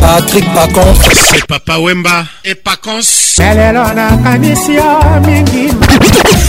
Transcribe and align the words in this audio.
patrik 0.00 0.44
pacons 0.52 1.32
e 1.36 1.40
papa 1.46 1.76
wemba 1.78 2.26
e 2.42 2.52
pacons 2.64 3.38
elelo 3.38 3.84
nakanisi 3.94 4.72
yo 4.78 4.88
mingi 5.26 5.64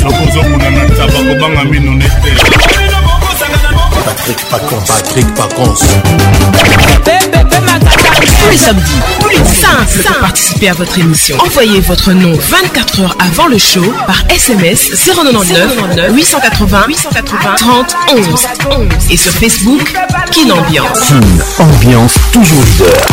okozokuna 0.09 0.67
na 0.75 0.83
taba 0.95 1.19
kobanga 1.27 1.63
mino 1.69 1.91
nete 1.93 2.29
Patrick 4.05 4.37
Pacons. 4.49 4.83
Patrick 4.87 5.27
Pacons. 5.35 5.77
Tous 8.39 8.49
les 8.49 8.57
samedis, 8.57 8.99
plus 9.21 9.39
de 9.41 9.45
simple 9.45 10.03
pour 10.07 10.19
participer 10.19 10.69
à 10.69 10.73
votre 10.73 10.97
émission. 10.99 11.37
Envoyez 11.39 11.81
votre 11.81 12.11
nom 12.11 12.33
24 12.33 13.01
heures 13.01 13.17
avant 13.19 13.47
le 13.47 13.57
show 13.57 13.83
par 14.07 14.23
SMS 14.29 14.81
099 15.07 15.67
880 16.13 16.85
880 16.87 17.55
30 17.57 17.95
11 18.17 18.25
et 19.11 19.17
sur 19.17 19.31
Facebook 19.31 19.93
Kin 20.31 20.49
Ambiance. 20.49 20.99
Kin 21.07 21.63
Ambiance 21.63 22.15
toujours 22.33 22.63
leader. 22.63 23.05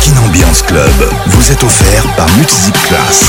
Kin 0.00 0.12
Ambiance 0.26 0.62
Club 0.62 1.10
vous 1.26 1.52
est 1.52 1.62
offert 1.62 2.02
par 2.16 2.26
Multizip 2.36 2.74
Class. 2.88 3.26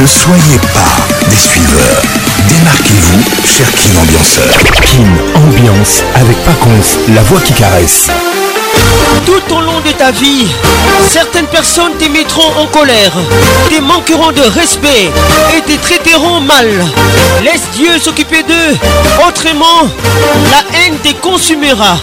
Ne 0.00 0.06
soyez 0.06 0.56
pas 0.72 1.26
des 1.28 1.36
suiveurs. 1.36 2.02
Démarquez-vous, 2.48 3.20
cher 3.46 3.66
Kim 3.76 3.90
Ambianceur. 3.98 4.62
Kim 4.80 5.06
Ambiance 5.34 6.02
avec 6.14 6.38
Paconce, 6.44 6.96
la 7.14 7.22
voix 7.24 7.40
qui 7.42 7.52
caresse. 7.52 8.08
Tout 9.26 9.54
au 9.54 9.60
long 9.60 9.80
de 9.84 9.92
ta 9.92 10.10
vie, 10.10 10.46
certaines 11.10 11.46
personnes 11.46 11.92
te 11.98 12.06
mettront 12.08 12.60
en 12.60 12.66
colère, 12.66 13.12
te 13.68 13.80
manqueront 13.80 14.32
de 14.32 14.40
respect 14.40 15.10
et 15.56 15.60
te 15.60 15.76
traiteront 15.82 16.40
mal. 16.40 16.68
Laisse 17.44 17.62
Dieu 17.74 17.98
s'occuper 17.98 18.42
d'eux, 18.42 18.76
autrement 19.26 19.86
la 20.50 20.78
haine 20.86 20.96
te 21.02 21.12
consumera. 21.20 21.98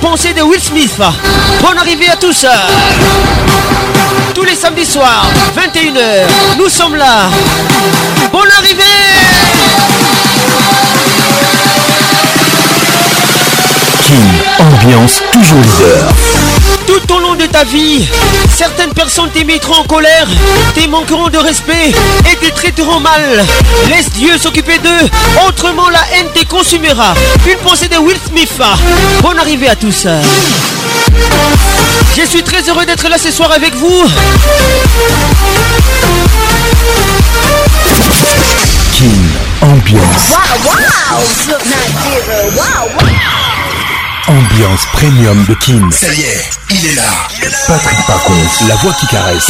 Pensez 0.00 0.32
de 0.32 0.42
Will 0.42 0.60
Smith. 0.60 0.90
Bonne 1.62 1.78
arrivée 1.78 2.08
à 2.08 2.16
tous. 2.16 2.44
Tous 4.34 4.42
les 4.44 4.54
samedis 4.54 4.86
soirs, 4.86 5.26
21h, 5.56 6.26
nous 6.58 6.68
sommes 6.68 6.94
là. 6.96 7.28
Bonne 8.32 8.50
arrivée 8.58 9.88
ambiance 14.84 15.22
toujours 15.32 15.58
leader. 15.60 16.06
Tout 16.86 17.14
au 17.14 17.18
long 17.20 17.34
de 17.34 17.46
ta 17.46 17.64
vie, 17.64 18.06
certaines 18.56 18.92
personnes 18.92 19.30
t'émettront 19.30 19.74
en 19.74 19.84
colère, 19.84 20.26
t'émanqueront 20.74 21.28
de 21.28 21.38
respect 21.38 21.92
et 22.30 22.36
te 22.36 22.52
traiteront 22.54 23.00
mal. 23.00 23.44
Laisse 23.88 24.10
Dieu 24.12 24.36
s'occuper 24.38 24.78
d'eux, 24.78 25.08
autrement 25.46 25.88
la 25.90 26.00
haine 26.16 26.26
te 26.34 26.44
consumera. 26.46 27.14
Une 27.48 27.58
pensée 27.58 27.88
de 27.88 27.96
Will 27.98 28.18
Smith. 28.28 28.50
Bonne 29.22 29.38
arrivée 29.38 29.68
à 29.68 29.76
tous. 29.76 30.06
Je 32.18 32.26
suis 32.28 32.42
très 32.42 32.62
heureux 32.68 32.86
d'être 32.86 33.08
là 33.08 33.18
ce 33.18 33.30
soir 33.30 33.52
avec 33.52 33.74
vous. 33.74 34.04
King 38.92 39.28
Ambiance. 39.62 40.36
Wow, 42.56 42.88
wow. 42.98 43.06
Ambiance 44.28 44.84
premium 44.94 45.44
de 45.46 45.54
Kim. 45.54 45.90
Ça 45.92 46.06
y 46.12 46.20
est, 46.22 46.50
il 46.70 46.86
est 46.86 46.94
là. 46.94 47.10
Patrick 47.66 47.98
Pacons, 48.06 48.66
la 48.68 48.76
voix 48.76 48.92
qui 48.94 49.06
caresse. 49.06 49.46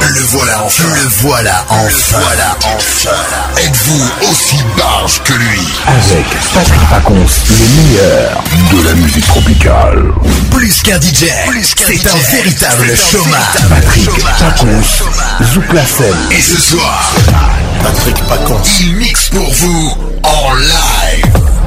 Le 0.00 0.20
voilà 0.32 0.62
enfin. 0.64 0.84
Le 0.94 1.08
voilà 1.20 1.64
enfin. 1.68 2.18
voilà 2.22 2.56
enfin. 2.64 3.10
Êtes-vous 3.58 4.04
aussi 4.30 4.56
barge 4.76 5.20
que 5.24 5.32
lui 5.34 5.60
Avec 5.86 6.26
Patrick 6.54 6.80
Pacons, 6.88 7.26
Les 7.50 7.82
meilleurs 7.82 8.42
de 8.72 8.88
la 8.88 8.94
musique 8.94 9.26
tropicale. 9.26 10.04
Plus 10.50 10.82
qu'un 10.82 11.00
DJ, 11.00 11.28
c'est 11.52 12.08
un 12.08 12.36
véritable 12.36 12.96
chômage. 12.96 13.44
Patrick 13.68 14.24
Pacons, 14.38 15.46
Zouk 15.52 15.72
la 15.72 15.84
scène. 15.84 16.16
Et 16.30 16.40
ce 16.40 16.56
soir, 16.60 17.12
Patrick 17.82 18.16
Pacons, 18.28 18.62
il 18.80 18.96
mixe 18.96 19.28
pour 19.28 19.52
vous 19.52 19.98
en 20.22 20.54
live 20.54 21.45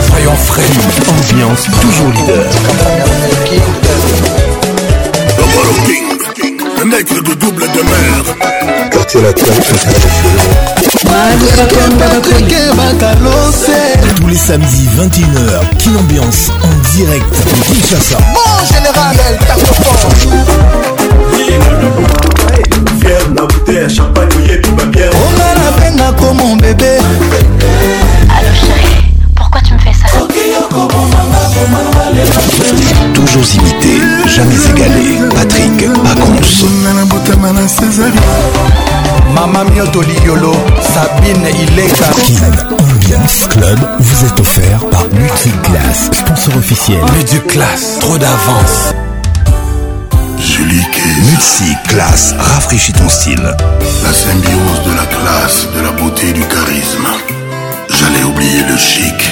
ambiance 1.07 1.63
toujours 1.65 2.09
leader 5.93 6.13
nègre 6.85 7.21
de 7.23 7.33
double 7.33 7.63
de 7.63 7.81
mer. 7.81 8.89
Quartier 8.91 9.21
latin 9.21 9.43
Tous 14.17 14.27
les 14.27 14.35
samedis 14.37 14.87
21h, 14.99 15.79
qu'une 15.81 15.97
Ambiance 15.97 16.51
en 16.61 16.95
direct 16.95 17.31
de 17.31 17.63
Kinshasa. 17.75 18.17
Bon 18.33 18.65
général, 18.75 19.15
elle 19.29 19.37
tape 19.47 19.67
Fier 22.99 23.17
la 23.35 23.41
bouteille, 23.43 23.89
champagne, 23.95 24.27
yebi, 24.49 24.69
babière. 24.71 25.09
On 25.13 25.41
a 25.41 25.53
la 25.65 25.71
peine 25.81 25.99
à 26.01 26.11
comme 26.13 26.37
mon 26.37 26.55
bébé. 26.55 26.97
Allô 28.29 28.53
chérie, 28.53 29.01
pourquoi 29.35 29.61
tu 29.61 29.73
me 29.73 29.79
fais 29.79 29.89
ça? 29.91 30.07
Toujours 33.13 33.43
imité, 33.55 33.89
jamais 34.27 34.55
égalé. 34.69 35.19
Patrick 35.33 35.93
Pacons. 36.03 36.67
Mama 39.33 39.63
Mioto 39.65 40.01
Liolo, 40.01 40.53
Sabine 40.81 41.47
il 41.67 41.79
est. 41.79 42.03
Ambiance 42.71 43.47
Club 43.49 43.79
vous 43.99 44.25
est 44.25 44.39
offert 44.39 44.79
par 44.91 45.05
Multiclass, 45.11 46.11
sponsor 46.11 46.57
officiel. 46.57 46.99
classe, 47.47 47.99
trop 47.99 48.17
d'avance. 48.17 48.93
Multi 50.59 51.77
classe 51.87 52.33
rafraîchit 52.37 52.93
ton 52.93 53.07
style. 53.09 53.43
La 54.03 54.13
symbiose 54.13 54.83
de 54.85 54.91
la 54.91 55.05
classe, 55.05 55.67
de 55.75 55.81
la 55.81 55.91
beauté, 55.91 56.29
et 56.29 56.33
du 56.33 56.41
charisme. 56.41 57.05
J'allais 57.99 58.23
oublier 58.23 58.63
le 58.69 58.77
chic 58.77 59.31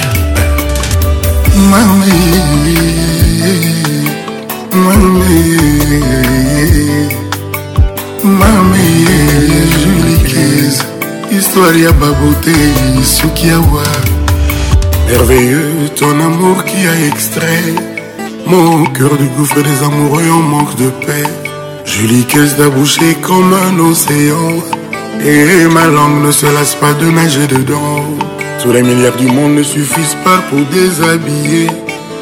histoire 11.30 11.78
ya 11.78 11.92
babote 11.92 12.50
soki 13.04 13.46
merveilleux 15.08 15.60
ton 15.94 16.08
amour 16.18 16.64
qui 16.64 16.86
a 16.88 17.06
extrait 17.06 17.46
mon 18.46 18.84
cœur 18.86 19.16
du 19.16 19.26
gouffre 19.36 19.62
des 19.62 19.84
amoureux 19.84 20.28
en 20.32 20.42
manque 20.42 20.76
de 20.76 20.88
paix 21.06 21.24
Julie 21.86 22.24
caisse 22.24 22.56
d'aboucher 22.56 23.14
comme 23.22 23.52
un 23.52 23.78
océan 23.78 24.50
et 25.24 25.68
ma 25.72 25.86
langue 25.86 26.24
ne 26.26 26.32
se 26.32 26.46
lasse 26.46 26.74
pas 26.74 26.94
de 26.94 27.06
nager 27.10 27.46
dedans 27.46 28.02
tous 28.64 28.72
les 28.72 28.82
milliards 28.82 29.14
du 29.16 29.26
monde 29.26 29.56
ne 29.56 29.62
suffisent 29.62 30.16
pas 30.24 30.38
pour 30.48 30.58
déshabiller 30.72 31.66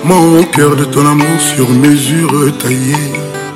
mon 0.03 0.43
cœur 0.43 0.75
de 0.75 0.83
ton 0.87 1.07
amour 1.07 1.39
sur 1.55 1.71
mesure 1.71 2.31
taillée 2.59 3.13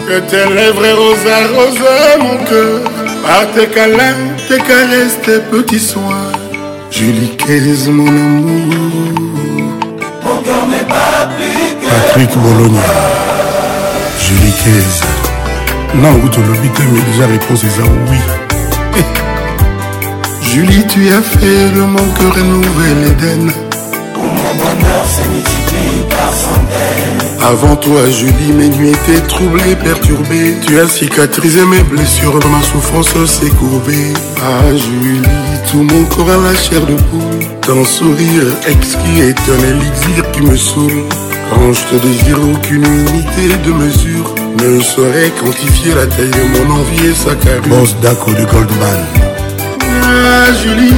Que 0.06 0.20
tes 0.20 0.48
lèvres 0.54 0.86
roses 0.96 1.32
rosa 1.52 2.22
mon 2.22 2.36
cœur 2.44 2.80
par 3.26 3.50
tes 3.54 3.66
câlins, 3.66 4.36
tes 4.46 4.58
caresses, 4.58 5.18
tes 5.24 5.40
petits 5.50 5.80
soins. 5.80 6.30
Julie 6.92 7.36
Caise, 7.36 7.88
mon 7.90 8.06
amour. 8.06 9.14
Mon 10.24 10.42
cœur 10.44 10.64
n'est 10.70 10.86
pas 10.88 11.28
plus 11.36 11.88
que 11.88 11.92
Patrick 11.92 12.38
Bologna. 12.38 12.78
Julie 14.20 14.52
Caise. 14.62 15.00
Non, 15.96 16.12
vous 16.12 16.28
te 16.28 16.38
l'obitez, 16.40 16.84
mais 16.92 17.00
déjà 17.12 17.26
réponse 17.26 17.64
à 17.64 17.82
oui. 18.12 18.18
Julie, 20.56 20.86
tu 20.88 21.00
as 21.12 21.20
fait 21.20 21.68
de 21.76 21.82
mon 21.82 21.98
cœur 22.14 22.34
un 22.38 22.44
nouvel 22.44 23.08
Éden. 23.10 23.44
mon 24.16 24.24
bonheur 24.24 25.04
c'est 25.06 25.28
multiplié 25.28 26.02
par 26.08 26.32
centaines. 26.32 27.42
Avant 27.44 27.76
toi, 27.76 28.08
Julie, 28.10 28.52
mes 28.54 28.68
nuits 28.70 28.88
étaient 28.88 29.20
troublées, 29.28 29.76
perturbées. 29.76 30.54
Tu 30.66 30.80
as 30.80 30.88
cicatrisé 30.88 31.62
mes 31.66 31.82
blessures, 31.82 32.36
ma 32.48 32.62
souffrance 32.62 33.08
s'est 33.26 33.50
courbée. 33.50 34.14
Ah, 34.38 34.70
Julie, 34.74 35.20
tout 35.70 35.82
mon 35.82 36.04
corps 36.04 36.30
a 36.30 36.38
la 36.50 36.54
chair 36.58 36.80
de 36.86 36.94
poule. 36.94 37.46
Ton 37.60 37.84
sourire 37.84 38.44
exquis 38.66 39.20
est 39.20 39.36
un 39.38 39.68
élixir 39.68 40.30
qui 40.32 40.40
me 40.40 40.56
saoule. 40.56 41.02
Quand 41.52 41.70
je 41.74 41.82
te 41.82 41.96
désire, 42.02 42.38
aucune 42.54 42.82
unité 42.82 43.58
de 43.62 43.72
mesure 43.72 44.34
ne 44.66 44.80
saurait 44.82 45.30
quantifier 45.38 45.92
la 45.94 46.06
taille 46.06 46.30
de 46.30 46.64
mon 46.64 46.74
envie 46.76 47.08
et 47.10 47.14
sa 47.14 47.34
carrière. 47.34 47.60
Boss 47.68 47.94
coup 48.24 48.32
de 48.32 48.44
Goldman. 48.50 49.06
Julie, 50.62 50.94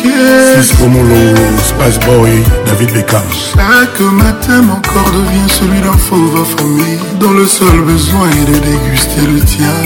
C'est 0.00 0.72
comme 0.78 0.92
Molo, 0.92 1.22
Spice 1.64 1.98
Boy, 2.06 2.30
David 2.66 2.92
Beckham 2.92 3.24
Chaque 3.32 4.00
matin 4.12 4.58
mon 4.62 4.80
corps 4.82 5.10
devient 5.10 5.48
celui 5.48 5.80
d'un 5.80 5.96
fauve 5.96 6.46
famille 6.56 6.98
Dont 7.18 7.32
le 7.32 7.44
seul 7.46 7.80
besoin 7.80 8.28
est 8.30 8.46
de 8.52 8.58
déguster 8.58 9.22
le 9.34 9.40
tien 9.40 9.76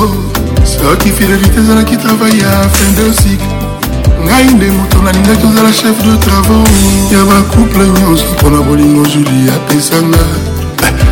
soki 0.65 1.11
fidelité 1.11 1.59
ezalaki 1.59 1.97
travai 1.97 2.35
ya 2.41 2.51
fin 2.75 2.91
de 2.97 3.05
cycle 3.19 3.51
ngai 4.25 4.47
nde 4.55 4.67
moto 4.77 4.97
nalingaki 5.05 5.45
ozala 5.49 5.71
chef 5.71 5.97
de 6.07 6.13
travaux 6.25 6.67
ya 7.11 7.23
bacouple 7.29 7.83
nyonso 7.95 8.25
mpona 8.35 8.57
bolingo 8.67 9.03
juli 9.07 9.49
apesanga 9.55 10.23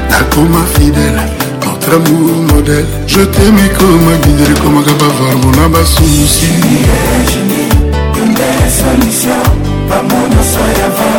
nakoma 0.10 0.62
fidele 0.74 1.24
notre 1.66 1.94
amour 1.98 2.36
modele 2.52 2.86
je 3.08 3.22
teme 3.34 3.62
ekoma 3.68 4.14
guide 4.24 4.46
ekomaka 4.56 4.92
bavarbo 5.00 5.50
na 5.62 5.70
basusi 5.70 6.50
Solution, 8.80 9.44
pas 9.90 10.02
mon 10.04 10.30
osso 10.40 10.66
ya 10.80 10.90
va, 10.98 11.12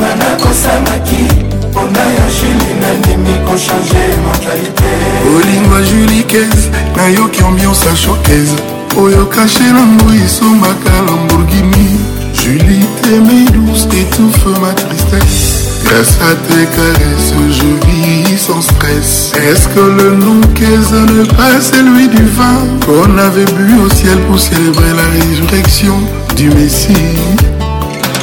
manakosamaki 0.00 1.45
On 1.76 1.88
ya 1.92 2.28
shili 2.30 2.74
mentalité 2.80 3.40
kochange 3.44 4.00
mentalite 4.24 4.90
olingwa 5.36 5.80
julikese 5.82 6.70
nayoki 6.96 7.42
ambiance 7.42 7.88
ya 7.88 7.96
shokese 7.96 8.54
oyo 9.02 9.26
kashe 9.26 9.62
nango 9.64 10.14
esombaka 10.26 10.90
lamborghini 11.06 12.00
julie 12.42 12.84
aimée 13.12 13.44
douce 13.52 13.86
étouffe 14.00 14.58
ma 14.60 14.72
tristesse 14.72 15.52
Grâce 15.84 16.16
à 16.30 16.34
tes 16.48 16.64
caresses, 16.74 17.32
je 17.48 17.86
vis 17.86 18.36
sans 18.36 18.60
stress. 18.60 19.32
Est-ce 19.36 19.68
que 19.68 19.78
le 19.78 20.16
nom 20.16 20.40
qu'est 20.52 20.64
ne 20.90 21.24
pas 21.26 21.60
celui 21.60 22.08
du 22.08 22.24
vin 22.24 22.58
qu'on 22.84 23.16
avait 23.16 23.44
bu 23.44 23.74
au 23.86 23.90
ciel 23.94 24.18
pour 24.28 24.40
célébrer 24.40 24.92
la 24.96 25.08
résurrection 25.20 25.94
du 26.34 26.50
Messie? 26.50 26.92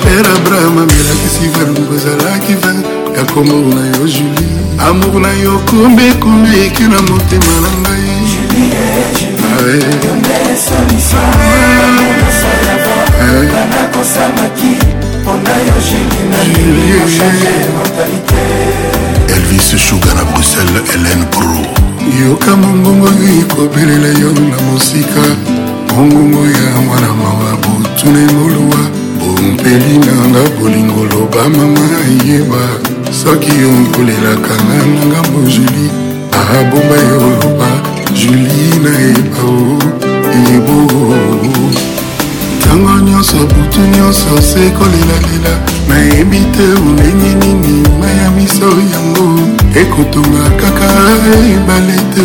Père 0.03 0.25
Abraham, 0.35 0.79
Amela, 0.79 1.13
qui 1.23 1.29
s'y 1.33 1.47
va, 1.57 1.63
nous, 1.67 1.73
qui 2.85 2.93
yako 3.18 3.39
amour 3.42 3.75
na 3.75 3.81
yo 3.98 4.06
juli 4.07 4.45
amour 4.89 5.13
na 5.21 5.31
yo 5.44 5.60
kombe 5.69 6.13
kuna 6.19 6.56
eki 6.57 6.83
na 6.83 7.00
motema 7.01 7.56
na 7.63 7.69
ngai 7.81 8.10
ah 15.54 15.60
ah 16.38 16.44
elvis 19.36 19.69
suga 19.86 20.12
na 20.13 20.24
bruxelles 20.24 20.83
helen 20.92 21.21
pro 21.31 21.56
yoka 22.21 22.51
mongongo 22.62 23.09
ekobelela 23.36 24.09
yo 24.21 24.30
na 24.33 24.57
mosika 24.66 25.24
mongongo 25.89 26.42
ya 26.56 26.63
mwana 26.81 27.09
mawa 27.19 27.51
botuna 27.62 28.19
emoluwa 28.30 28.80
bompeli 29.19 29.94
nanga 30.06 30.42
bolingo 30.59 31.04
loba 31.13 31.44
mama 31.50 31.86
yeba 32.27 32.63
soki 33.13 33.62
yo 33.62 33.71
nkolelaka 33.71 34.54
na 34.68 34.95
ngambo 35.06 35.39
julie 35.50 35.89
abomba 36.60 36.95
yo 37.10 37.18
loba 37.21 37.68
julie 38.13 38.75
nayeba 38.83 39.44
o 39.50 39.77
yebo 40.48 40.77
ntango 42.57 43.00
nyonso 43.10 43.38
butu 43.38 43.81
nyonso 43.95 44.42
sekolelalela 44.42 45.54
nayebi 45.89 46.39
te 46.56 46.65
ndenge 46.65 47.36
nini 47.42 47.88
maya 48.00 48.30
miso 48.38 48.69
yango 48.94 49.25
ekotonga 49.81 50.50
kaka 50.59 50.89
ebale 51.54 51.98
te 52.16 52.24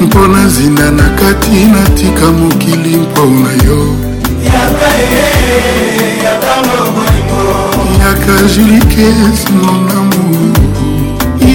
mpo 0.00 0.26
na 0.28 0.48
zinda 0.48 0.90
na 0.90 1.06
kati 1.20 1.50
natika 1.64 2.26
mokili 2.32 2.96
mpo 2.96 3.24
na 3.26 3.52
yo 3.68 3.94
yaka 8.04 8.42
julike 8.54 9.06
nonam 9.56 10.07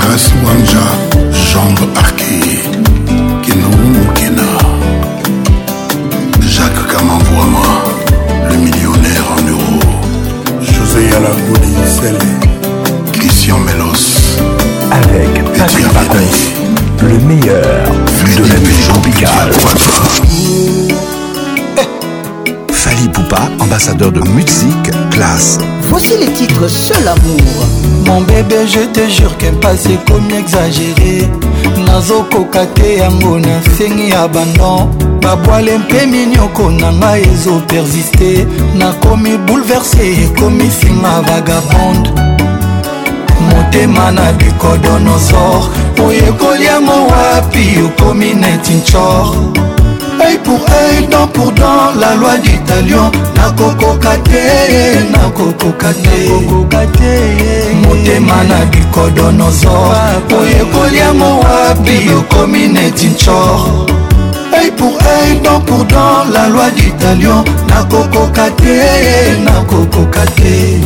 Grace 0.00 0.30
Wanja, 0.44 0.78
Jambe 1.32 1.88
Arqué, 1.96 2.40
Kenou 3.42 4.12
Kena, 4.14 4.42
Jacques 6.40 6.86
Kamangouama, 6.86 7.82
le 8.48 8.56
millionnaire 8.58 9.24
en 9.32 9.42
euros, 9.42 10.62
José 10.62 11.08
Alagoudi 11.16 11.74
Sele, 11.84 13.12
Christian 13.12 13.58
Melos, 13.58 14.38
avec 14.92 15.44
Patrick 15.58 15.88
Pacons, 15.88 17.02
le 17.02 17.18
meilleur 17.18 17.88
Frédéric 18.18 18.46
de 18.52 18.54
la 18.54 18.60
musique 18.60 18.88
tropicale. 18.88 19.52
Billy 22.98 23.08
Poupa, 23.10 23.40
ambassadeur 23.60 24.10
de 24.12 24.18
musique 24.30 24.90
classe. 25.10 25.58
Voici 25.88 26.14
les 26.18 26.30
titres 26.32 26.68
Seul 26.68 27.06
amour. 27.06 27.66
Mon 28.06 28.22
bébé, 28.22 28.66
je 28.66 28.80
te 28.90 29.08
jure 29.08 29.36
qu'un 29.38 29.52
passé 29.60 29.96
comme 30.08 30.28
exagéré. 30.36 31.28
nazokoka 31.86 32.66
te 32.74 32.98
yango 32.98 33.38
na 33.38 33.58
nsengi 33.60 34.08
ya 34.10 34.26
bandon 34.28 34.88
babwale 35.22 35.78
mpe 35.78 36.06
minioko 36.06 36.70
na 36.70 36.90
ngai 36.92 37.22
ezopersiste 37.32 38.46
nakomi 38.78 39.36
bouleverse 39.46 40.04
ekomi 40.24 40.68
singa 40.80 41.14
vagabonde 41.26 42.10
motema 43.48 44.10
na 44.10 44.32
bikodonosor 44.38 45.68
oyo 46.06 46.18
ekoli 46.28 46.64
yango 46.66 46.96
wapi 47.10 47.64
okomi 47.86 48.34
netinchor 48.34 49.57
œil 50.20 50.38
pour 50.44 50.60
œil 50.70 51.06
dent 51.10 51.26
pour 51.28 51.52
dent 51.52 51.92
la 52.00 52.14
loi 52.14 52.36
d'italion 52.38 53.10
nakokoka 53.36 54.16
te 54.24 55.04
nakokoka 55.12 55.92
te 55.94 57.74
motema 57.86 58.38
na 58.50 58.58
bikodo 58.70 59.30
nozo 59.32 59.70
oyekoli 60.40 60.96
yango 60.96 61.30
wapi 61.42 61.96
okomi 62.18 62.68
neti 62.68 63.06
ncor 63.10 63.86
œil 64.60 64.70
pour 64.78 64.92
œil 65.14 65.38
dent 65.44 65.60
pour 65.66 65.84
dent 65.84 66.24
la 66.32 66.48
loi 66.48 66.70
d'italion 66.76 67.44
nakokoka 67.68 68.50
te 68.62 68.74
nakokoka 69.46 70.24
te 70.36 70.80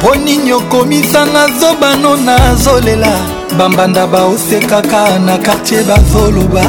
mpo 0.00 0.14
nini 0.24 0.52
okomisanga 0.52 1.46
zobano 1.60 2.16
nazolela 2.26 3.12
bambanda 3.58 4.06
baosekaka 4.06 5.18
na 5.26 5.36
kartier 5.38 5.84
bazoloba 5.84 6.62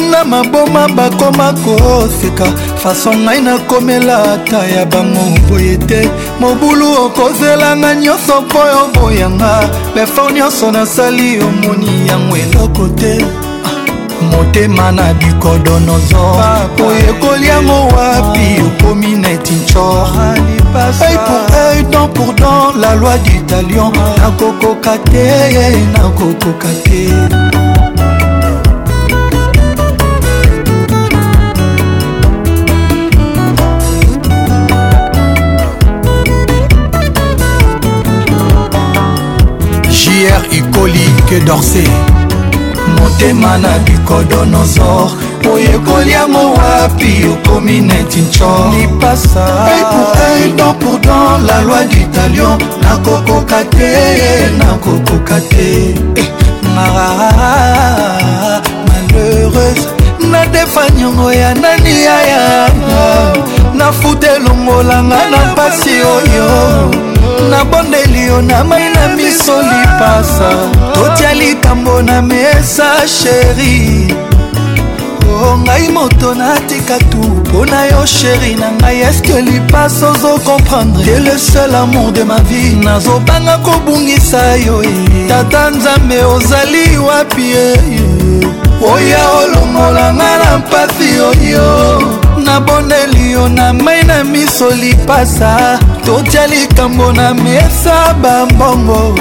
na 0.00 0.24
maboma 0.24 0.88
bakoma 0.88 1.52
koseka 1.64 2.44
faso 2.82 3.10
ngai 3.24 3.40
nakomela 3.44 4.16
ata 4.32 4.66
ya 4.66 4.84
bango 4.92 5.20
boye 5.48 5.74
te 5.88 6.00
mobulu 6.40 6.86
okozelanga 7.04 7.90
nyonso 8.02 8.40
mpo 8.42 8.58
yo 8.72 8.82
boyanga 8.94 9.52
lefo 9.96 10.30
nyonso 10.30 10.72
nasali 10.72 11.28
omoni 11.46 12.08
yango 12.10 12.36
eloko 12.36 12.84
te 13.00 13.14
ah, 13.64 13.74
motema 14.30 14.92
na 14.92 15.14
bikodonozor 15.14 16.70
oyekoli 16.86 17.46
yango 17.46 17.78
wapi 17.96 18.46
okomi 18.66 19.10
neti 19.22 19.54
ncor 19.54 20.08
œil 21.04 21.18
pour 21.26 21.56
œil 21.66 21.82
dent 21.92 22.08
pour 22.08 22.32
dent 22.34 22.72
la 22.80 22.94
loi 22.94 23.16
du 23.18 23.40
talion 23.46 23.92
nakokoka 24.20 24.98
te 25.10 25.28
nakokoka 25.98 26.68
te 26.84 27.63
dorse 41.44 41.84
motema 42.98 43.58
na 43.58 43.78
bikodonozor 43.78 45.10
oyekoli 45.52 46.12
yango 46.12 46.52
wapi 46.52 47.28
okomi 47.32 47.80
neti 47.80 48.20
ncolipasa 48.22 49.46
dans 50.56 50.74
pour 50.74 50.98
dans 51.00 51.36
la 51.46 51.60
loi 51.62 51.84
du 51.84 52.06
talion 52.08 52.56
nakokoka 52.82 53.62
te 53.76 53.90
nakokoka 54.58 55.40
te 55.50 55.94
eh, 56.16 56.28
mara 56.74 58.62
malheureuse 58.88 59.88
nadefa 60.30 60.88
niongo 60.96 61.32
ya 61.32 61.54
nani 61.54 61.94
yayanga 62.04 63.04
nafuta 63.74 64.36
elongolanga 64.36 65.18
na 65.30 65.52
mpasi 65.52 65.90
oyo 65.90 66.50
nabondeli 67.50 68.26
yo 68.26 68.42
na 68.42 68.64
mai 68.64 68.90
na 68.94 69.08
miso 69.08 69.62
lipasa 69.62 70.50
totya 70.92 71.34
likambo 71.34 72.02
na 72.02 72.22
mesa 72.22 73.08
sheri 73.08 74.14
o 75.28 75.44
oh, 75.50 75.56
ngai 75.58 75.88
moto 75.92 76.34
natika 76.34 76.98
tu 77.10 77.16
mpo 77.18 77.66
na 77.66 77.84
yo 77.84 78.06
sheri 78.06 78.54
na 78.54 78.70
ngai 78.80 79.00
eske 79.00 79.40
lipasa 79.40 80.10
ozo 80.10 80.38
komprendre 80.44 81.04
te 81.04 81.18
le 81.20 81.38
seul 81.38 81.74
amour 81.74 82.12
de 82.12 82.24
ma 82.24 82.38
vie 82.48 82.76
nazobanga 82.84 83.58
kobungisa 83.58 84.56
yo 84.66 84.82
eh. 84.82 85.28
tata 85.28 85.70
nzambe 85.70 86.24
ozali 86.24 86.98
wapi 86.98 87.52
eh, 87.52 87.76
eh? 87.76 88.86
oya 88.92 89.24
olongolanga 89.42 90.30
na 90.42 90.58
mpasi 90.58 91.10
oyo 91.30 92.23
nabondeli 92.44 93.32
yo 93.32 93.48
na 93.48 93.72
mai 93.72 94.02
na 94.04 94.24
miso 94.24 94.70
lipasa 94.70 95.78
totya 96.04 96.46
likambo 96.46 97.10
na 97.12 97.34
mesa 97.34 98.12
bambongo 98.20 99.14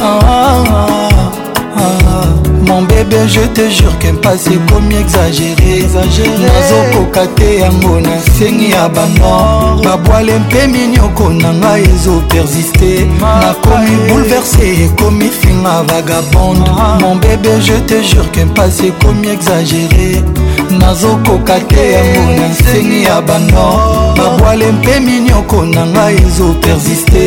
ah, 0.00 0.20
ah, 0.26 0.64
ah. 0.72 1.98
ah. 2.08 2.45
mon 2.66 2.82
bébé 2.82 3.16
je 3.26 3.40
te 3.40 3.62
jure 3.70 3.96
kempasi 3.98 4.58
ekomi 4.58 4.94
exagéré 5.00 5.84
nazokoka 5.86 7.26
te 7.36 7.58
yango 7.60 8.00
na 8.00 8.10
nsengi 8.18 8.70
ya 8.70 8.88
banor 8.88 9.80
babwale 9.84 10.38
mpe 10.38 10.66
minioko 10.66 11.28
na 11.30 11.52
ngai 11.52 11.82
ezopersiste 11.94 12.90
nakomi 13.20 13.94
bouleverse 14.08 14.58
ekomi 14.84 15.28
finga 15.40 15.82
vagabonde 15.88 16.68
mon 17.00 17.16
bébé 17.16 17.50
je 17.60 17.76
te 17.86 18.02
jure 18.02 18.28
kempasi 18.32 18.88
ekomi 18.92 19.28
exagéré 19.28 20.22
nazokoka 20.70 21.58
te 21.68 21.84
yango 21.94 22.24
na 22.40 22.46
nsengi 22.50 23.02
ya 23.04 23.20
banor 23.20 24.14
babwale 24.16 24.72
mpe 24.72 25.00
minioko 25.00 25.62
na 25.74 25.84
ngai 25.86 26.16
ezopersiste 26.26 27.24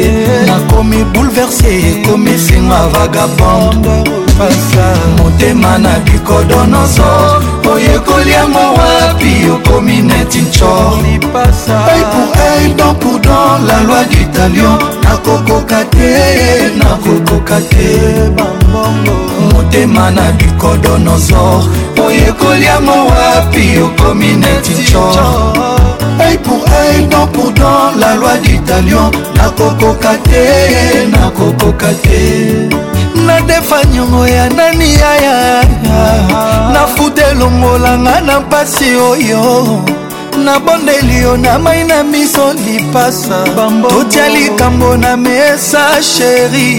nakomi 0.47 0.97
eh. 0.97 1.05
bouleverse 1.13 1.69
ekomi 1.91 2.37
finga 2.47 2.81
vagabonde 2.93 4.28
mapasa 4.39 4.93
motema 5.17 5.77
na 5.77 5.99
bikodo 5.99 6.65
nyonso 6.65 7.03
oyekoli 7.73 8.31
yango 8.31 8.59
wapi 8.77 9.29
okomi 9.53 10.01
neti 10.01 10.39
nco 10.41 10.69
aipuaidonkudon 11.89 13.65
la 13.67 13.77
loi 13.83 14.05
du 14.05 14.25
talion 14.33 14.79
nakokoka 15.03 15.83
te 15.85 16.71
nakokoka 16.77 17.59
te 17.61 18.29
motema 19.53 20.11
na 20.11 20.31
bikodo 20.31 20.97
nyonso 20.97 21.63
oyekoli 22.05 22.65
yango 22.65 22.91
wapi 23.07 23.67
okomi 23.85 24.27
neti 24.35 24.73
nco 24.73 25.03
œil 26.21 26.37
pour 26.39 26.61
œil, 26.81 27.05
dent 27.07 27.27
pour 27.27 27.51
dent, 27.53 27.91
la 27.97 28.15
loi 28.15 28.37
du 28.43 28.59
talion. 28.59 29.09
Nakokoka 29.35 30.15
te, 30.25 31.07
nakokoka 31.17 31.87
te. 32.03 32.98
nadefa 33.29 33.83
nyongo 33.85 34.27
ya 34.27 34.49
nani 34.49 34.93
yaya 34.99 35.63
nafuta 36.73 37.21
elongolanga 37.31 38.15
na 38.27 38.35
mpasi 38.39 38.87
oyo 39.11 39.41
nabondeli 40.45 41.15
yo 41.23 41.31
na 41.37 41.59
mai 41.63 41.83
na 41.83 42.03
miso 42.03 42.45
lipasa 42.53 43.37
totya 43.89 44.25
likambo 44.35 44.89
na 44.97 45.11
mesa 45.17 45.83
sheri 46.11 46.73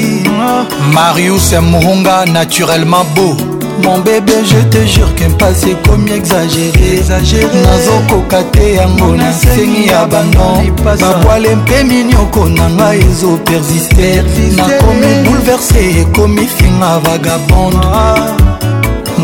marius 0.94 1.52
mohonga 1.70 2.16
naturellement 2.34 3.06
beau 3.14 3.59
mon 3.84 3.98
bébé 4.00 4.32
je 4.44 4.56
te 4.68 4.84
jure 4.86 5.14
kempasi 5.16 5.70
ekomi 5.70 6.12
exagéré 6.12 7.50
nazokoka 7.64 8.42
te 8.52 8.74
yango 8.76 9.14
na 9.16 9.30
nsengi 9.30 9.86
ya 9.88 10.04
bano 10.06 10.60
babwale 11.00 11.54
mpe 11.56 11.84
minioko 11.84 12.48
na 12.48 12.66
ngai 12.76 13.00
ezopersiste 13.10 14.08
nakomi 14.56 15.08
bouleverse 15.24 15.80
ekomi 16.02 16.44
finga 16.56 16.92
vagabonde 17.04 17.86
ah. 17.94 18.24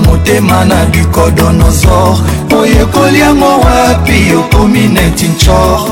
motema 0.05 0.65
na 0.65 0.85
bicodonosor 0.93 2.15
oyekoli 2.61 3.19
yango 3.21 3.51
wapi 3.65 4.19
okomi 4.41 4.89
neti 4.89 5.29
nchor 5.29 5.89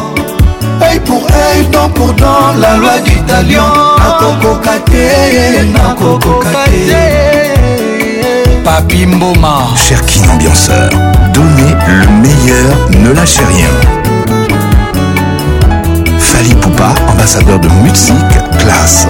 œil 0.83 0.99
pour 1.01 1.23
œil, 1.31 1.67
dent 1.71 1.89
pour 1.95 2.13
dent, 2.15 2.53
la 2.61 2.77
loi 2.77 2.99
du 3.05 3.15
talion. 3.23 3.63
Nakokoka 3.99 4.71
te, 4.87 5.65
nakokoka 5.73 6.65
te. 6.65 7.84
Papy 8.77 9.07
Cher 9.77 10.01
Cherkin 10.09 10.29
Ambianceur, 10.31 10.91
donnez 11.33 11.77
le 11.87 12.07
meilleur, 12.21 12.89
ne 13.07 13.13
lâchez 13.13 13.45
rien. 13.45 13.71
Fali 16.19 16.55
Poupa, 16.57 16.93
ambassadeur 17.07 17.61
de 17.61 17.69
musique, 17.85 18.39
classe. 18.59 19.07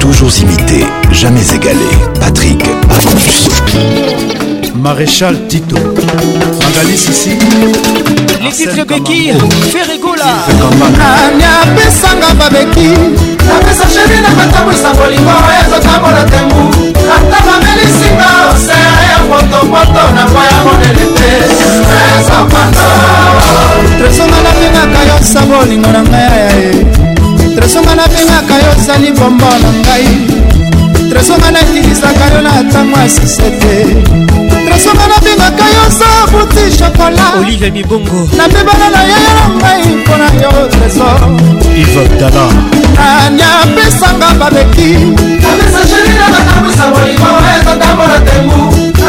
Toujours 0.00 0.32
imité, 0.42 0.84
jamais 1.12 1.46
égalé. 1.54 1.86
Patrick 2.18 2.64
maréchal 4.80 5.36
tito 5.46 5.76
magali 5.76 6.96
sisi 6.96 7.36
letitre 8.42 8.82
beki 8.84 9.28
ferregolani 9.68 11.44
apesanga 11.62 12.32
babeki 12.40 12.88
apesa 13.56 13.84
sheri 13.92 14.20
na 14.24 14.30
batambwisa 14.38 14.94
bolingo 14.96 15.36
ezotambola 15.64 16.24
tembu 16.32 16.64
ata 17.16 17.38
bamelisinga 17.46 18.30
osere 18.48 19.04
ya 19.12 19.18
potopoto 19.28 20.04
na 20.16 20.24
poya 20.32 20.58
monele 20.64 21.06
te 21.16 21.30
tresonga 23.98 24.38
nabengaka 24.46 25.00
yo 25.08 25.16
sa 25.32 25.40
bolingo 25.44 25.90
na 25.92 26.02
ngai 26.02 26.28
ayaye 26.32 26.84
tresonga 27.56 27.94
nabengaka 28.00 28.54
yo 28.64 28.70
osali 28.78 29.10
bombo 29.12 29.44
na 29.44 29.70
ngai 29.80 30.08
tresonga 31.10 31.50
natilisaka 31.50 32.24
yo 32.34 32.40
na 32.42 32.62
ntango 32.62 32.96
ya 32.98 33.08
sisete 33.08 34.39
tresonga 34.66 35.06
nabengaka 35.08 35.64
yo 35.74 35.82
sabuti 35.98 36.64
shokola 36.78 37.30
olivier 37.40 37.72
mibongo 37.72 38.28
napebana 38.36 38.88
na 38.90 39.02
yaya 39.02 39.30
na 39.34 39.44
ngai 39.54 39.84
mpo 39.96 40.14
na 40.20 40.28
yo 40.42 40.50
treso 40.72 41.08
ivabdala 41.82 42.44
nani 42.96 43.42
apesanga 43.62 44.28
babeki 44.40 44.90
apesachelina 45.52 46.26
natambusa 46.34 46.84
molimo 46.92 47.28
ezotambola 47.56 48.18
tembu 48.26 48.62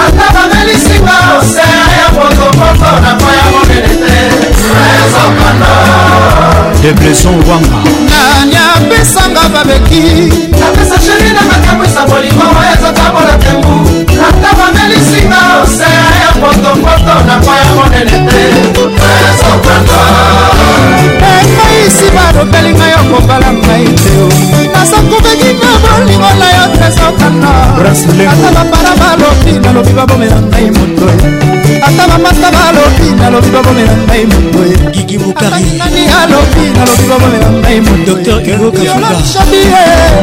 ata 0.05 0.27
bamelisinga 0.33 1.15
osea 1.39 1.83
ya 2.01 2.07
potopoto 2.15 2.91
na 3.03 3.11
po 3.19 3.27
ya 3.39 3.45
monene 3.53 4.17
te 4.55 4.73
ezokando 5.03 5.73
debleson 6.83 7.35
wanga 7.47 7.79
nani 8.09 8.55
apesanga 8.75 9.49
babeki 9.53 10.03
apesachelina 10.67 11.41
natambusa 11.51 12.07
molimo 12.07 12.45
ezotambola 12.73 13.35
tembu 13.43 13.75
ata 14.29 14.51
bameli 14.57 14.90
omisinga 15.01 15.37
osea 15.63 16.21
ya 16.23 16.31
potopoto 16.41 17.15
na 17.27 17.37
po 17.45 17.51
ya 17.63 17.71
monene 17.75 18.19
te 18.29 18.41
ezokandoenaisi 21.79 22.05
balobeli 22.15 22.71
ngai 22.77 22.93
okobala 23.01 23.49
mai 23.63 23.85
te 24.01 24.11
nasakobeki 24.73 25.51
na 25.63 25.70
bolingo 25.95 26.29
na 26.39 26.47
yo 26.57 26.63
tresokanaata 26.75 28.51
bapara 28.57 28.93
balobi 29.01 29.53
nalobi 29.63 29.93
babomela 29.97 30.37
ngai 30.47 30.69
moto 30.75 31.05
ye 31.19 31.27
ata 31.87 32.03
bamata 32.11 32.49
balobi 32.55 33.07
nalobi 33.19 33.49
babomela 33.53 33.93
ngai 34.05 34.23
moto 34.31 34.59
ye 34.71 34.75
gigi 34.95 35.17
mokarinani 35.17 36.03
alobi 36.21 36.63
nalobi 36.75 37.03
babomela 37.09 37.49
ngai 37.59 37.79
motodr 37.85 38.31
hugo 38.59 38.71
kafugashabi 38.87 39.61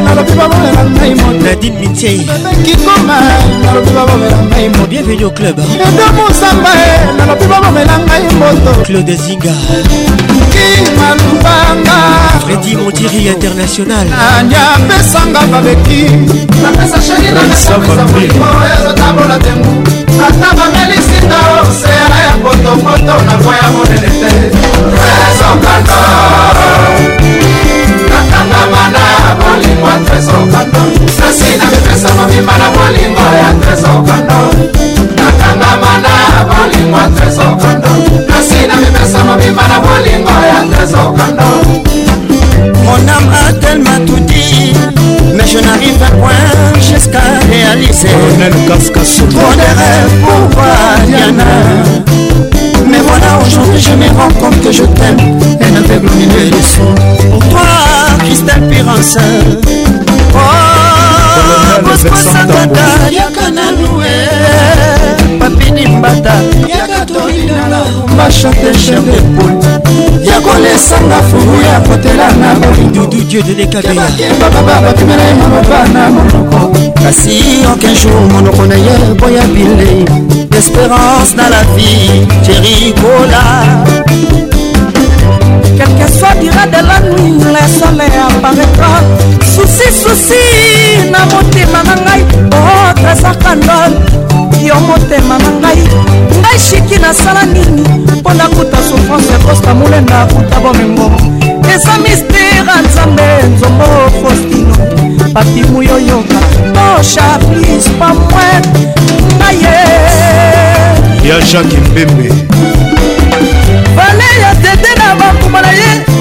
nalobi 0.04 0.32
babomela 0.38 0.82
ngai 0.94 1.12
moto 1.20 1.38
nadin 1.44 1.74
mitiei 1.80 2.22
kikoma 2.64 3.16
nalobi 3.64 3.90
babomela 3.96 4.38
ngai 4.48 4.68
moto 4.74 4.86
bienvenu 4.90 5.26
au 5.26 5.32
club 5.36 5.58
edo 5.58 6.08
mosamba 6.16 6.72
e 6.86 6.88
nalobi 7.18 7.46
babomela 7.52 7.96
ngai 8.06 8.24
moto 8.40 8.70
claude 8.86 9.14
zinga 9.24 9.54
ki 10.54 10.64
malubanga 10.96 11.98
fredi 12.44 12.72
mondiri 12.78 13.20
international 13.36 14.06
anya 14.32 14.66
pesanga 14.88 15.42
babeki 15.58 16.02
napesa 16.62 16.98
sheri 17.02 17.28
naesaoyazotambola 17.34 19.34
tengu 19.38 19.82
ata 20.28 20.50
bamelisinga 20.56 21.38
osera 21.62 22.18
ya 22.26 22.32
potopoto 22.42 23.14
na 23.26 23.34
voya 23.42 23.66
monene 23.72 24.10
te 24.20 24.30
tresokando 25.02 26.00
nakangama 28.08 28.82
na 28.94 29.02
molimo 29.40 29.92
tresokando 30.06 30.82
nasi 31.18 31.50
nakipesa 31.60 32.10
mobimba 32.14 32.54
na 32.58 32.66
molimo 32.74 33.20
ya 33.42 33.50
tresokando 33.60 34.38
nakangama 35.18 35.92
na 36.04 36.14
molimo 36.54 37.02
tresokando 37.16 37.88
nasi 38.30 38.58
nakipesa 38.68 39.20
mobimba 39.24 39.64
na 39.70 39.76
molimo 39.84 40.34
ya 40.50 40.60
tresokando 40.70 41.48
Mon 42.84 43.08
âme 43.14 43.30
a 43.48 43.50
tellement 43.60 44.00
tout 44.08 44.20
dit 44.26 44.87
jusqu'à 47.08 47.20
réaliser 47.50 48.08
Trop 48.08 49.54
de 49.54 49.68
rêves 49.80 50.20
pour 50.22 50.54
voir 50.56 50.96
Diana 51.06 51.44
Mais 52.88 52.98
voilà 53.00 53.38
aujourd'hui 53.44 53.80
je 53.80 53.92
me 53.94 54.08
rends 54.16 54.30
compte 54.40 54.60
que 54.62 54.72
je 54.72 54.82
t'aime 54.84 55.18
Et 55.60 55.70
ne 55.70 55.82
faible 55.82 56.08
au 56.08 56.14
milieu 56.14 56.50
du 56.50 56.62
fond 56.62 56.94
Pour 57.32 57.44
toi 57.48 57.60
Christelle 58.24 58.68
Pirance 58.70 59.16
Oh 60.34 61.84
Bosposakata 61.84 63.10
Yakananoue 63.10 64.02
Papini 65.40 65.86
Mbata 65.86 66.34
Yakatolinala 66.68 67.84
Macha 68.16 68.50
tes 68.50 68.76
chers 68.78 69.02
de 69.02 69.20
poule 69.38 69.97
ya 70.24 70.40
kolesanga 70.40 71.22
fulu 71.22 71.54
ya 71.62 71.80
kotela 71.80 72.32
na 72.32 72.54
bolingodudu 72.54 73.22
dieu 73.24 73.42
de 73.42 73.54
lekabeabababa 73.54 74.80
bapimela 74.82 75.22
ye 75.22 75.34
maloba 75.34 75.88
na 75.94 76.10
monoko 76.10 76.74
kasi 77.02 77.62
aucun 77.68 77.94
jour 77.94 78.20
monoko 78.32 78.66
na 78.66 78.74
ye 78.74 79.14
boya 79.18 79.44
bile 79.54 80.04
espérance 80.58 81.34
na 81.36 81.48
la 81.48 81.62
vie 81.76 82.26
jerikola 82.42 83.42
quelque 85.78 86.06
soit 86.18 86.34
dira 86.40 86.66
de 86.66 86.80
la 86.82 86.98
nuit 87.14 87.38
le 87.38 87.62
soleil 87.70 88.18
apparaîtra 88.30 89.47
susisusi 89.60 90.40
na 91.10 91.18
motema 91.26 91.82
na 91.82 91.94
ngai 92.04 92.22
otrazaka 92.90 93.50
oh, 93.50 93.54
ndol 93.62 93.92
yo 94.66 94.74
motema 94.86 95.36
na 95.42 95.50
ngai 95.62 95.78
ngai 96.40 96.58
shiki 96.70 96.96
nasala 97.02 97.42
nini 97.52 97.84
mpo 98.18 98.30
nakuta 98.38 98.76
souffrance 98.88 99.32
ya 99.32 99.38
kosta 99.38 99.74
molenda 99.74 100.18
kuta 100.32 100.56
bomengo 100.64 101.10
eza 101.74 101.98
mistere 101.98 102.48
ya 102.66 102.82
nzambe 102.86 103.22
nzombo 103.56 103.84
faustino 104.22 104.74
papi 105.34 105.62
muyoyoka 105.72 106.40
tosha 106.74 107.26
plis 107.46 107.84
pamwet 107.98 108.64
ngaye 109.36 109.78
ya 111.28 111.40
jacke 111.52 111.76
mbembe 111.88 112.28
vale 113.96 114.26
ya 114.42 114.54
tete 114.54 114.92
na 114.98 115.14
bakuma 115.14 115.62
na 115.62 115.68
ye 115.72 116.17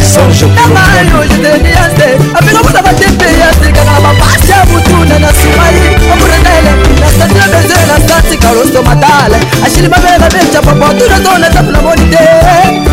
eza 0.00 0.22
moiamayoziteniase 0.26 2.08
apeka 2.38 2.60
mona 2.64 2.80
batepe 2.86 3.26
yasekaka 3.40 3.92
na 3.92 4.00
bapasi 4.04 4.50
ya 4.50 4.58
mutuna 4.70 5.18
na 5.18 5.30
sumai 5.38 5.78
omonanaele 6.12 6.70
nasatina 7.00 7.46
beze 7.52 7.85
natika 8.16 8.52
lostomatale 8.52 9.36
ashili 9.66 9.88
babela 9.88 10.28
beca 10.32 10.62
papatule 10.62 11.16
tone 11.24 11.46
tapulamoni 11.54 12.10
te 12.10 12.24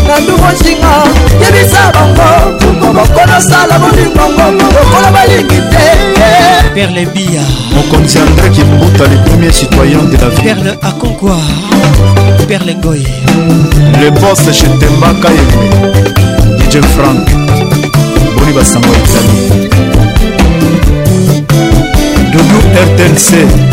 na 0.08 0.20
ndungo 0.20 0.46
nzinga 0.54 0.90
yebisa 1.44 1.92
bango 1.94 2.92
bokonosala 2.92 3.78
bolingongo 3.78 4.64
lokola 4.74 5.10
balingi 5.14 5.60
te 5.72 5.84
perle 6.74 7.06
bia 7.06 7.42
mokonzi 7.76 8.18
andré 8.18 8.48
kimbuta 8.50 9.02
le 9.12 9.16
premier 9.24 9.52
citoyen 9.52 10.04
de 10.10 10.16
la 10.16 10.28
ville 10.28 10.44
perle 10.44 10.72
akonkwa 10.82 11.36
perle 12.48 12.74
ngoye 12.74 13.06
le 14.00 14.10
poste 14.20 14.52
chez 14.52 14.78
tembaka 14.80 15.28
yembe 15.36 15.68
dj 16.58 16.74
frank 16.94 17.28
boni 18.34 18.52
basango 18.52 18.92
ya 19.14 19.20
dudu 22.32 22.58
rtnc 22.88 23.63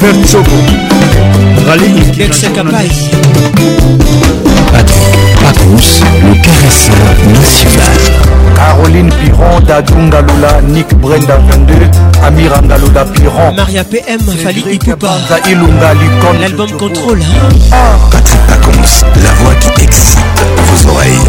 Patrick 0.00 0.24
Tsoko 0.24 0.50
Patrick 1.66 2.16
le 6.22 6.42
caresseur 6.42 6.96
national 7.34 8.00
Caroline 8.56 9.10
Piron, 9.22 9.60
Dadunga 9.60 10.22
Nick 10.68 10.94
Brenda 10.94 11.38
22, 11.50 11.74
Amirandaluda 12.24 13.04
Piron, 13.06 13.52
Maria 13.54 13.84
PM, 13.84 14.20
Fali 14.20 14.64
Ikupa, 14.72 15.08
l'album 16.40 16.70
Contrôle, 16.72 17.20
hein. 17.20 17.58
ah. 17.70 17.98
Patrick 18.10 18.40
Pacons, 18.48 19.04
la 19.22 19.30
voix 19.42 19.54
qui 19.60 19.84
excite 19.84 20.18
vos 20.66 20.92
oreilles. 20.92 21.28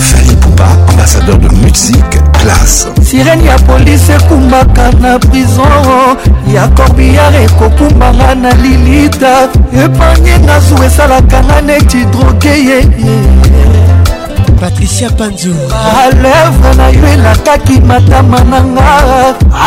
Fali 0.00 0.36
Poupa, 0.36 0.68
ambassadeur 0.90 1.38
de 1.38 1.48
musique 1.56 2.19
classe 2.40 2.88
sirene 3.02 3.44
ya 3.44 3.58
polisi 3.58 4.12
ekumbaka 4.12 4.90
na 5.00 5.18
prison 5.18 6.16
ya 6.54 6.68
corbiar 6.68 7.34
ekokumbanga 7.36 8.34
na 8.34 8.50
lilita 8.62 9.48
epanye 9.84 10.34
nga 10.44 10.56
zu 10.66 10.74
esalaka 10.86 11.38
nga 11.46 11.58
neti 11.60 12.04
droge 12.12 12.54
ye 12.68 12.78
patricia 14.60 15.10
panzu 15.10 15.52
balevre 15.70 16.70
na 16.80 16.88
yo 16.88 17.06
elakaki 17.14 17.80
matama 17.80 18.40
na 18.50 18.58
nga 18.60 18.92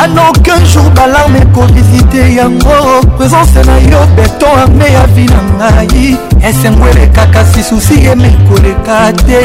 anoken 0.03 0.61
jour 0.71 0.89
balarme 0.97 1.39
ekovisite 1.45 2.25
yango 2.37 2.77
présence 3.17 3.59
na 3.67 3.77
yo 3.91 4.01
beton 4.15 4.57
arme 4.63 4.85
ya 4.93 5.05
vi 5.15 5.25
na 5.29 5.39
ngai 5.69 6.17
esengo 6.49 6.87
elekaka 6.89 7.45
si 7.53 7.61
susi 7.63 8.03
yeme 8.05 8.29
ekoleka 8.33 8.99
te 9.25 9.41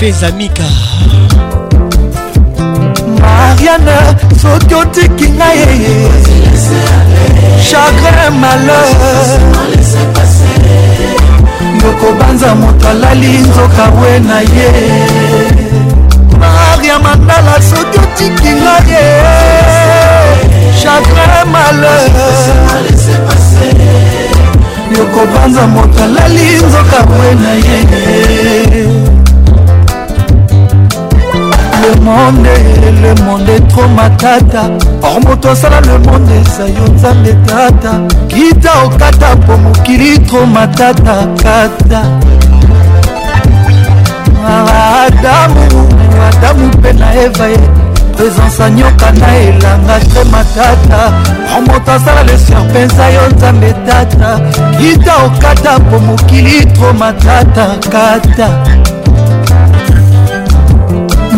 fezamika 0.00 0.64
Ariane, 3.38 3.94
soki 4.40 4.74
otiki 4.74 5.28
ngai 5.30 5.64
chagrin 7.62 8.32
malheur 8.40 9.26
yokobanza 11.82 12.48
moto 12.60 12.88
alali 12.88 13.32
nzoka 13.48 13.84
bwe 13.96 14.12
na 14.28 14.38
ye 14.56 14.68
maria 16.40 16.96
mandala 17.04 17.54
soki 17.70 17.98
otiki 18.04 18.52
ngai 18.60 19.06
chagrin 20.80 21.44
malheur 21.52 22.10
yokobanza 24.98 25.62
moto 25.74 26.00
alali 26.06 26.48
nzoka 26.66 26.98
bwe 27.08 27.28
na 27.42 27.52
ye 27.66 27.78
le 31.94 32.00
monde 32.00 32.46
le 33.02 33.22
monde 33.24 33.48
etro 33.48 33.88
matata 33.96 34.64
or 35.02 35.20
moto 35.20 35.50
asala 35.50 35.80
le 35.80 35.98
monde 36.06 36.30
eza 36.42 36.64
yo 36.68 36.84
nzambe 36.92 37.34
tata 37.46 37.92
kita 38.28 38.70
okata 38.84 39.36
po 39.46 39.56
mokili 39.56 40.18
tro 40.26 40.44
matata 40.46 41.14
kata 41.42 42.00
ah, 44.46 45.06
adamu 45.06 45.88
adamu 46.28 46.66
mpe 46.66 46.92
na 46.92 47.14
eva 47.14 47.46
ye 47.48 47.60
présence 48.16 48.62
anyoka 48.62 49.10
na 49.12 49.28
elanga 49.36 49.98
te 50.12 50.24
matata 50.32 51.00
or 51.54 51.62
moto 51.62 51.92
asala 51.92 52.22
le 52.24 52.38
surpensa 52.38 53.10
yo 53.16 53.28
nzambe 53.34 53.72
tata 53.86 54.30
kita 54.78 55.12
okata 55.24 55.80
po 55.90 55.98
mokili 55.98 56.66
tro 56.74 56.92
matata 56.92 57.66
kata 57.92 58.48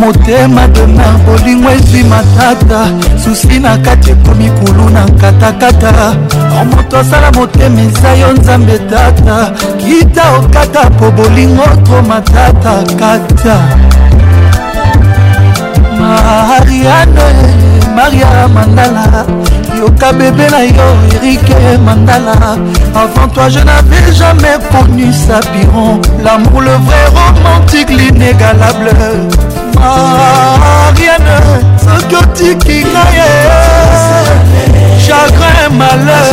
motema 0.01 0.67
dona 0.69 1.05
bolingo 1.27 1.71
ezwi 1.71 2.05
matata 2.05 2.81
susi 3.25 3.61
na 3.61 3.79
kati 3.79 4.11
ekomi 4.11 4.51
kulu 4.51 4.89
na 4.91 5.05
katakata 5.21 5.93
o 6.61 6.65
moto 6.65 6.99
asala 6.99 7.31
motema 7.33 7.81
eza 7.81 8.15
yo 8.21 8.33
nzambe 8.33 8.79
tata 8.79 9.53
kita 9.81 10.23
okata 10.39 10.91
po 10.91 11.11
bolingo 11.11 11.67
tro 11.85 12.03
matata 12.03 12.73
kata 13.01 13.57
mariane 15.99 17.29
maria 17.95 18.49
mandala 18.49 19.05
yoka 19.79 20.13
bebe 20.13 20.49
na 20.51 20.61
yo 20.61 20.89
erike 21.17 21.57
mandala 21.85 22.35
avant 23.03 23.29
toi 23.35 23.49
je 23.51 23.61
n'avais 23.69 24.13
jamais 24.19 24.57
connu 24.73 25.13
sa 25.13 25.41
piron 25.53 26.01
l'amour 26.25 26.63
le 26.63 26.75
vrai 26.89 27.05
romantique 27.17 27.91
l'inégalable 27.99 28.93
Ariane, 29.78 31.62
ce 31.78 32.04
que 32.06 32.24
tu 32.35 32.56
qui 32.59 32.85
chagrin 34.98 35.68
malheur 35.70 36.26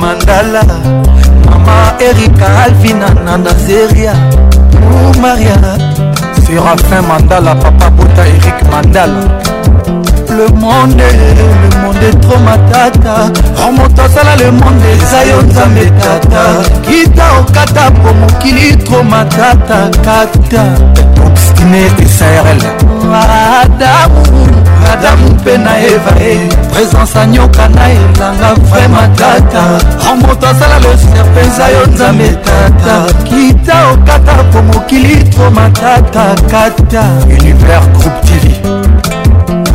mandala 0.00 0.62
mama 1.70 1.94
erika 2.02 2.48
alvina 2.64 3.08
na 3.24 3.38
nazeria 3.38 4.14
maria 5.22 5.56
serafin 6.46 7.02
mandala 7.10 7.54
papa 7.62 7.86
bota 7.96 8.22
erik 8.34 8.58
mandala 8.72 9.22
le 10.40 10.46
monde 10.58 10.96
le 10.96 11.84
monde 11.84 12.02
etro 12.10 12.38
matata 12.38 13.24
o 13.58 13.68
oh, 13.68 13.72
moto 13.72 14.00
asala 14.02 14.36
le 14.38 14.50
monde 14.50 14.88
eza 14.96 15.20
yo 15.28 15.42
nzambe 15.42 15.84
tata 16.00 16.42
kita 16.86 17.24
okata 17.40 17.90
po 18.00 18.10
mokili 18.20 18.74
tro 18.84 19.02
matata 19.02 19.78
kata 20.04 20.62
obstine 21.26 21.82
esarl 22.02 22.62
adamu 23.60 24.48
adamu 24.92 25.28
mpe 25.30 25.58
na 25.58 25.74
eva 25.92 26.12
e 26.30 26.32
présence 26.72 27.16
anyoka 27.18 27.68
na 27.76 27.84
elanga 27.98 28.50
vrai 28.70 28.88
matata 28.88 29.62
o 30.08 30.12
oh, 30.12 30.16
moto 30.16 30.46
asala 30.48 30.78
le 30.84 30.90
serpe 31.00 31.40
eza 31.48 31.66
yo 31.74 31.84
nzambe 31.92 32.28
tata 32.46 32.94
kita 33.28 33.74
okata 33.92 34.34
po 34.52 34.62
mokili 34.62 35.24
tro 35.30 35.50
matata 35.50 36.22
kata 36.52 37.02
univers 37.28 37.86
groupe 37.94 38.20
tv 38.26 38.79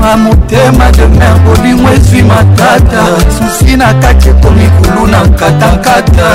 nga 0.06 0.18
motema 0.18 0.92
demer 0.92 1.34
bolingo 1.46 1.90
ezwi 1.94 2.22
matata 2.24 3.02
susi 3.38 3.76
na 3.78 3.94
kati 3.94 4.30
ekomi 4.30 4.70
kulu 4.78 5.08
na 5.08 5.24
nkatankata 5.24 6.26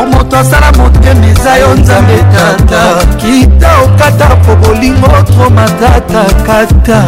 o 0.00 0.06
moto 0.12 0.36
asala 0.38 0.72
motema 0.72 1.26
eza 1.26 1.56
yo 1.56 1.74
nzambe 1.74 2.16
tata 2.34 2.82
kita 3.20 3.68
okata 3.84 4.36
po 4.36 4.56
bolingo 4.56 5.08
tro 5.28 5.50
matata 5.50 6.22
kata 6.46 7.00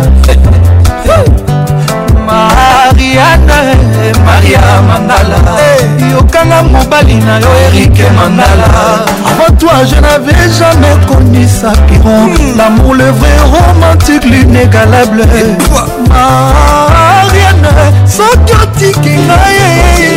mariane 2.27 3.77
maria 4.27 4.61
mandala 4.89 5.37
yokanga 6.15 6.63
mobali 6.63 7.15
na 7.15 7.39
yo 7.39 7.49
erike 7.67 8.05
mandala 8.17 8.69
avant 9.31 9.57
toi 9.61 9.83
je 9.89 9.97
n'avais 10.05 10.45
jamais 10.59 10.97
connu 11.09 11.47
sa 11.61 11.73
piron 11.87 12.27
hmm. 12.27 12.59
l'amour 12.59 12.95
le 12.95 13.09
vrai 13.11 13.37
romantique 13.55 14.25
l'inégalable 14.25 15.25
mariane 16.13 17.75
soki 18.09 18.55
otiki 18.63 19.15
ngai 19.27 20.09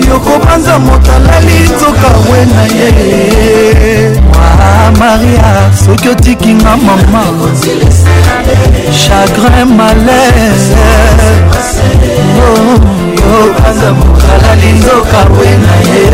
yokobanza 0.10 0.74
moto 0.86 1.12
alali 1.16 1.58
nzoka 1.74 2.10
we 2.28 2.40
na 2.54 2.64
ye 2.78 2.90
mwa 4.20 4.48
maria 5.00 5.48
soki 5.86 6.08
otiki 6.10 6.52
nga 6.54 6.74
mama 6.78 7.24
chagrin 9.02 9.66
malheur 9.78 11.20
yokobanza 13.18 13.90
moto 13.98 14.26
alali 14.36 14.70
nzoka 14.80 15.20
we 15.36 15.50
na 15.66 15.76
ye 15.92 16.06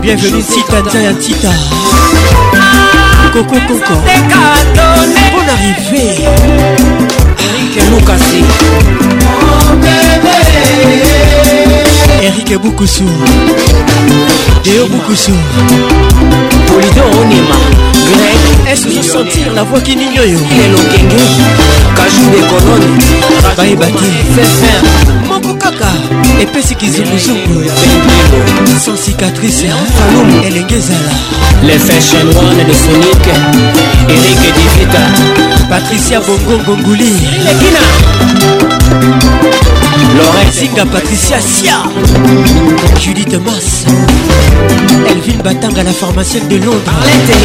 bienvenu 0.00 0.42
sitanja 0.42 0.98
ya 1.02 1.12
tita 1.14 1.52
kokokoko 3.32 3.74
bon 3.88 5.44
arrivé 5.54 6.06
lukasi 7.90 8.44
erik 12.22 12.60
bukusu 12.62 13.04
deo 14.64 14.84
bukusu 14.86 15.32
polidor 16.66 17.10
onima 17.22 17.56
grec 18.06 18.72
est-ce 18.72 18.86
que 18.86 19.02
sentir 19.02 19.52
la 19.54 19.62
voix 19.64 19.80
qui 19.80 19.96
nignoyo 19.96 20.38
lelokenge 20.58 21.36
kajou 21.96 22.28
de 22.34 22.42
kolone 22.50 22.98
bayeba 23.56 23.86
te 23.86 24.08
fefer 24.34 24.80
moko 25.28 25.54
kaka 25.54 25.90
epesi 26.42 26.74
kizunguzungu 26.74 27.62
sans 28.84 28.96
cicatrice 29.04 29.70
falum 29.96 30.30
elenge 30.46 30.72
ezala 30.72 31.14
les 31.66 31.78
fashion 31.78 32.28
one 32.46 32.62
de 32.70 32.74
sonic 32.84 33.26
erik 34.08 34.38
divita 34.46 35.04
patricia 35.70 36.20
bongongo 36.20 36.76
nguli 36.76 37.12
lekina 37.46 37.82
Laurent 40.16 40.50
Zinga, 40.50 40.84
Patricia 40.86 41.38
Sia, 41.40 41.82
Judith 43.00 43.38
Moss, 43.44 43.84
Elvin 45.08 45.40
Batanga, 45.42 45.82
la 45.84 45.92
pharmacienne 45.92 46.46
de 46.48 46.56
Londres, 46.56 46.80
Arlette 46.86 47.36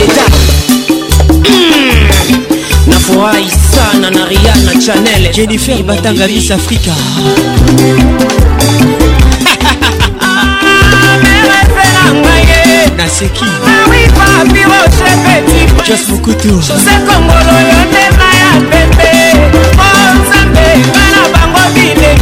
et 1.30 1.34
hmm. 2.34 2.90
nafurahi 2.90 3.48
sana 3.72 4.10
na 4.12 4.26
riana 4.26 4.72
chanel 4.82 5.32
jennifer 5.34 5.82
batanga 5.84 6.28
miss 6.28 6.52
africa 6.52 6.92
naseki 12.98 13.46
jos 15.88 16.08
mokutu 16.10 16.54
jose 16.56 16.92
kongolo 17.06 17.54
yo 17.70 17.86
ndema 17.90 18.28
ya 18.40 18.50
pepe 18.72 19.17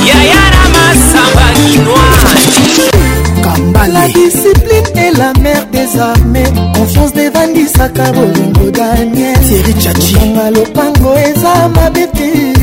yayana 0.09 0.63
masamba 0.75 1.49
kinoa 1.67 2.11
La 3.93 4.07
discipline 4.07 4.87
est 4.95 5.19
la 5.19 5.33
mère 5.41 5.67
des 5.73 5.99
armées 5.99 6.53
Confiance 6.75 7.13
devandisaka 7.13 8.13
bolingo 8.13 8.71
daniel 8.71 9.37
Thierry 9.49 9.75
Chachi 9.83 10.15
Nga 10.15 10.51
lopango 10.51 11.15
eza 11.17 11.69
mabe 11.75 12.07
te 12.13 12.60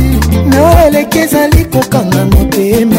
yo 0.58 0.88
eleki 0.88 1.20
ezali 1.20 1.66
kokanga 1.66 2.26
motema 2.26 2.96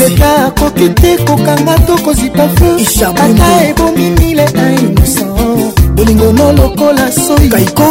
leta 0.00 0.44
akoki 0.46 0.88
te 0.88 1.16
kokanga 1.18 1.74
to 1.86 1.96
kozipa 2.04 2.46
fe 2.48 3.04
ata 3.06 3.68
ebomi 3.68 4.10
mile 4.10 4.44
na 4.54 4.72
innocent 4.72 5.80
bolingono 5.94 6.52
lokola 6.52 7.08
soi 7.12 7.48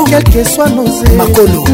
kelke 0.08 0.46
swa 0.56 0.70
noze 0.70 1.06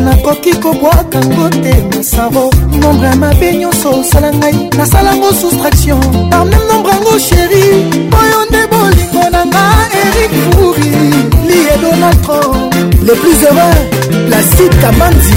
nakoki 0.03 0.53
kobwakango 0.62 1.49
te 1.49 1.75
masaro 1.97 2.49
nombre 2.80 3.08
ya 3.08 3.15
mabe 3.15 3.53
nyonso 3.58 3.89
osala 3.99 4.34
ngai 4.34 4.69
nasalango 4.77 5.32
soustraction 5.41 5.99
par 6.30 6.45
meme 6.45 6.62
nombre 6.71 6.91
yango 6.91 7.19
sheri 7.19 7.65
oyo 8.19 8.39
nde 8.49 8.62
bolingo 8.71 9.30
na 9.32 9.45
nga 9.45 9.65
erik 10.01 10.32
furi 10.51 10.91
lie 11.47 11.77
donald 11.82 12.21
trump 12.21 12.73
le 13.08 13.13
plus 13.15 13.38
heureux 13.43 14.27
placide 14.30 14.75
kamanzi 14.82 15.34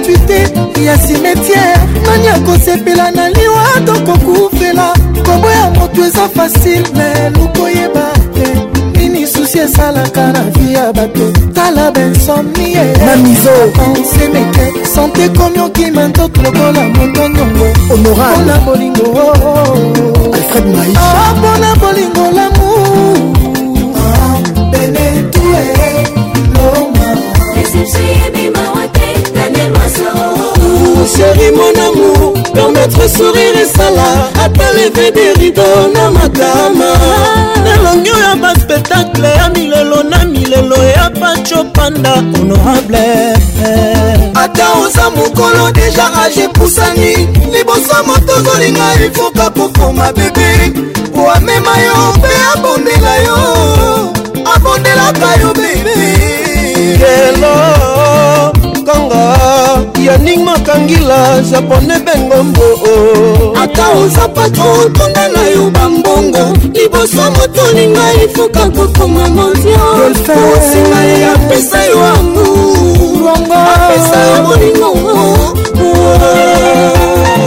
gratuité 0.00 0.40
ya 0.84 0.96
simetiere 0.98 1.80
nani 2.06 2.28
akosepela 2.28 3.10
na 3.10 3.28
liwa 3.28 3.64
tokokufela 3.86 4.92
kombo 5.24 5.50
ya 5.50 5.70
moto 5.70 6.04
eza 6.04 6.28
fasile 6.36 6.84
me 6.94 7.30
lukoyeba 7.30 8.00
te 8.34 8.68
nini 8.98 9.26
susi 9.26 9.58
esalaka 9.58 10.32
na 10.32 10.40
vi 10.42 10.74
ya 10.74 10.92
bato 10.92 11.32
tala 11.54 11.90
bensomnie 11.90 12.84
mamizo 13.06 13.50
ensemete 13.96 14.72
sante 14.94 15.28
komi 15.28 15.58
okima 15.58 16.08
ntoto 16.08 16.42
lokola 16.42 16.82
moto 16.88 17.28
nyongo 17.28 17.66
honorapona 17.88 18.58
bolingo 18.58 19.02
oh, 19.02 19.34
oh, 19.44 19.72
oh. 19.72 20.34
alfred 20.34 20.66
maisha 20.66 21.34
mpona 21.36 21.70
ah, 21.72 21.76
bolingo 21.76 22.20
lamour 22.22 23.39
ngai 31.50 31.50
monamu 31.56 32.32
car 32.54 32.70
notre 32.72 33.08
sourire 33.08 33.62
esala 33.62 34.28
ata 34.44 34.72
leve 34.72 35.10
derido 35.10 35.62
na 35.92 36.10
makama 36.10 36.90
elongi 37.74 38.10
oyo 38.10 38.36
baspectacle 38.42 39.28
ya 39.36 39.48
milelo 39.48 40.02
na 40.02 40.24
milelo 40.24 40.76
ya 40.76 41.10
pacopanda 41.10 42.14
honorable 42.16 42.98
ata 44.34 44.66
oza 44.84 45.10
mokolo 45.10 45.72
deja 45.72 46.08
rage 46.16 46.40
epusani 46.42 47.16
liboso 47.52 47.96
moto 48.06 48.32
ozolinga 48.38 48.94
efoka 49.06 49.50
kokoma 49.50 50.12
bebe 50.12 50.70
po 51.14 51.30
amema 51.30 51.76
yo 51.78 52.12
mpe 52.18 52.34
abondela 52.54 53.16
yo 53.16 53.38
abondelaka 54.54 55.40
yo 55.42 55.52
bebe 55.54 56.16
kelo 56.98 57.89
janing 60.10 60.42
makangila 60.44 61.40
japone 61.40 61.98
bengombo 61.98 62.62
ata 63.62 63.88
ozapato 63.88 64.72
otunda 64.72 65.28
na 65.28 65.40
yo 65.42 65.70
bambongo 65.70 66.56
liboso 66.74 67.22
motolinga 67.38 68.14
efuka 68.24 68.70
kokoma 68.70 69.28
moziosinga 69.28 71.02
ye 71.10 71.26
apesa 71.34 71.84
yo 71.84 71.98
amuapesa 72.14 74.18
yo 74.30 74.42
molingo 74.42 74.88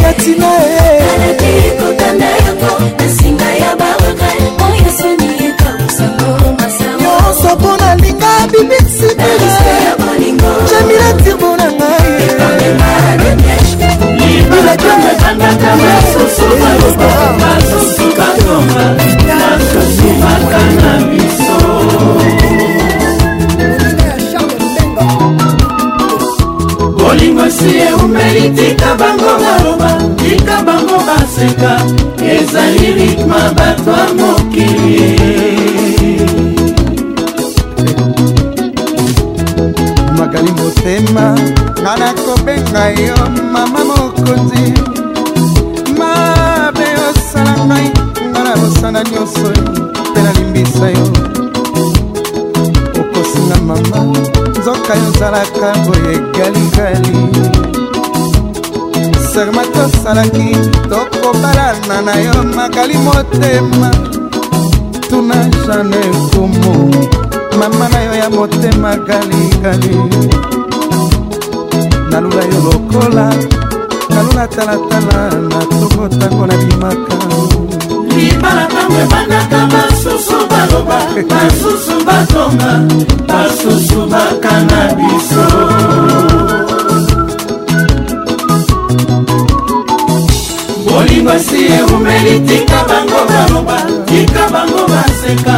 ya 0.02 0.12
tina 0.12 0.52
nyonso 7.00 7.56
mpo 7.56 7.76
nalinga 7.76 8.32
bibisibeli 8.52 9.73
kosomba 18.54 18.96
nakosumaka 19.26 20.62
na 20.80 20.92
biso 21.06 21.58
bolingo 26.98 27.42
esi 27.50 27.68
eumeli 27.88 28.44
tika 28.56 28.90
bango 29.00 29.32
maloba 29.42 29.90
tika 30.18 30.56
bango 30.66 30.98
baseka 31.08 31.72
ezali 32.34 32.88
ritma 32.96 33.40
bato 33.58 33.90
ya 34.00 34.06
mokili 34.14 35.08
magali 40.18 40.50
motema 40.58 41.26
nga 41.82 41.92
nakobenga 42.02 42.84
yo 43.06 43.16
mama 43.52 43.80
mokonzi 43.90 44.73
na 48.94 49.02
nyonso 49.12 49.46
mpe 50.10 50.22
nalimbisa 50.22 50.86
yo 50.96 51.06
okosinga 53.00 53.56
mama 53.68 53.98
nzoka 54.58 54.92
yo 55.00 55.06
ozalaka 55.14 55.66
boye 55.84 56.12
egalingali 56.14 57.12
serma 59.32 59.62
tosalaki 59.74 60.46
tokobalana 60.90 61.96
na 62.06 62.14
yo 62.24 62.34
makali 62.56 62.94
motema 63.06 63.90
tuna 65.08 65.38
jane 65.64 66.02
kumu 66.30 66.72
mama 67.58 67.88
na 67.88 68.00
yo 68.06 68.14
ya 68.14 68.30
motema 68.30 68.96
galikali 69.08 69.94
nalula 72.10 72.42
yo 72.52 72.58
lokola 72.68 73.26
nalula 74.10 74.44
talatala 74.54 75.18
na 75.50 75.58
tokotango 75.80 76.46
na 76.46 76.56
bimaka 76.64 77.14
libala 78.20 78.62
ntango 78.68 78.94
ebandaka 79.04 79.58
basusu 79.72 80.36
baloba 80.50 80.98
basusu 81.30 81.94
batonga 82.06 82.72
basusu 83.28 83.98
bakanga 84.12 84.80
biso 84.98 85.46
bolingo 90.86 91.32
esi 91.38 91.58
eumeli 91.78 92.34
tika 92.48 92.78
bango 92.88 93.20
baloba 93.30 93.76
tika 94.08 94.42
bango 94.52 94.82
baseka 94.92 95.56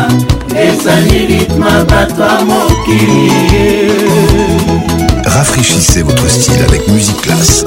ezali 0.67 1.19
ritme 1.31 1.73
bato 1.91 2.23
ya 2.31 2.37
mokili 2.49 3.59
rafraîchissez 5.37 6.03
votre 6.09 6.27
style 6.37 6.63
avec 6.69 6.89
musique 6.89 7.21
classe 7.23 7.67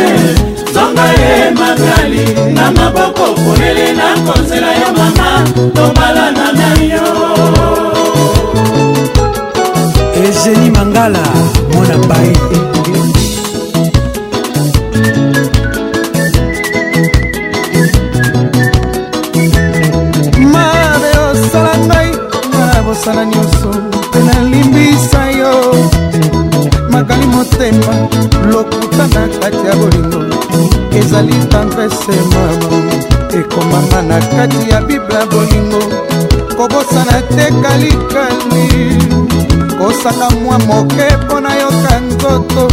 nakali 1.76 2.24
na 2.54 2.70
maboko 2.70 3.26
polele 3.34 3.92
na 3.96 4.08
konzela 4.26 4.70
ya 4.82 4.90
mama 4.98 5.30
tobalana 5.74 6.46
na 6.58 6.68
yo 6.92 7.06
egeni 10.26 10.70
mangala 10.70 11.22
mwana 11.72 11.96
bai 12.08 12.30
mara 20.52 21.20
osala 21.32 21.78
ngai 21.86 22.10
mara 22.54 22.80
bosana 22.86 23.33
ezali 31.14 31.38
tendrese 31.48 32.10
mama 32.32 32.92
ekomama 33.38 33.98
na 34.08 34.18
kati 34.20 34.70
ya 34.70 34.80
bibla 34.80 35.26
bolingo 35.26 35.78
kobosana 36.56 37.22
te 37.22 37.52
kalikali 37.62 39.02
kosaka 39.78 40.30
mwa 40.42 40.58
moke 40.58 41.16
mpo 41.24 41.40
na 41.40 41.54
yoka 41.56 42.00
nzoto 42.00 42.68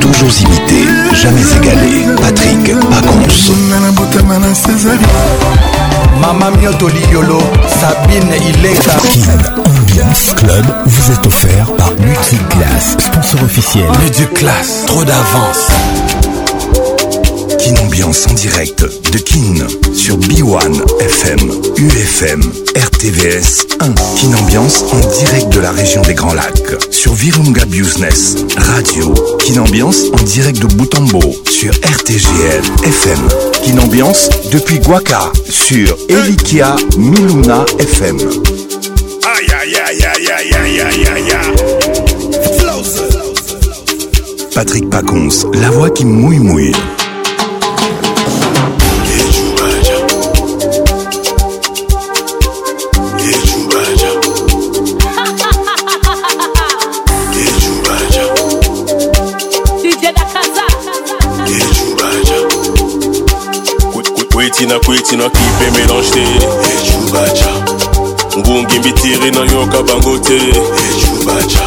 Toujours 0.00 0.30
imité, 0.40 0.86
jamais 1.20 1.42
égalé. 1.60 2.06
Patrick 2.20 2.72
Pacons. 2.80 3.54
Mama 6.20 6.50
Mioto 6.56 6.88
Liolo, 6.88 7.38
Sabine 7.68 8.30
Ambiance 9.60 10.30
Club 10.36 10.66
vous 10.86 11.12
est 11.12 11.26
offert 11.26 11.66
par 11.76 11.90
Multiclass, 12.00 12.96
sponsor 12.98 13.42
officiel. 13.42 13.86
classe, 14.34 14.86
trop 14.86 15.04
d'avance. 15.04 15.68
Kin 17.58 17.74
Ambiance 17.82 18.26
en 18.30 18.34
direct 18.34 18.80
de 19.12 19.18
Kin 19.18 19.66
sur 19.94 20.16
B1 20.18 20.80
FM, 21.00 21.40
UFM, 21.78 22.40
RTVS 22.76 23.66
1. 23.80 23.86
Kin 24.16 24.32
Ambiance 24.38 24.84
en 24.92 25.00
direct 25.24 25.52
de 25.52 25.60
la 25.60 25.72
région 25.72 26.00
des 26.02 26.14
Grands 26.14 26.34
Lacs 26.34 26.76
sur 27.04 27.12
Virunga 27.12 27.66
Business, 27.66 28.34
radio 28.56 29.12
Kinambiance 29.40 30.04
en 30.18 30.22
direct 30.22 30.58
de 30.60 30.66
Boutambo 30.74 31.20
sur 31.50 31.70
RTGL 31.70 32.62
FM. 32.82 33.18
Kinambiance 33.62 34.30
depuis 34.50 34.78
Guaca 34.78 35.30
sur 35.46 35.98
Elikia 36.08 36.74
Miluna 36.96 37.62
FM. 37.78 38.16
Patrick 44.54 44.88
Pacons, 44.88 45.44
la 45.52 45.68
voix 45.68 45.90
qui 45.90 46.06
mouille 46.06 46.38
mouille. 46.38 46.72
sina 65.14 65.30
kipe 65.30 65.70
mélange 65.72 66.10
te 66.10 66.92
ecubaca 66.92 67.50
ngungi 68.38 68.78
mbitiri 68.78 69.30
na 69.30 69.40
yoka 69.52 69.82
bango 69.82 70.18
te 70.18 70.36
ecubaca 70.90 71.64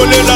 Ponle 0.00 0.29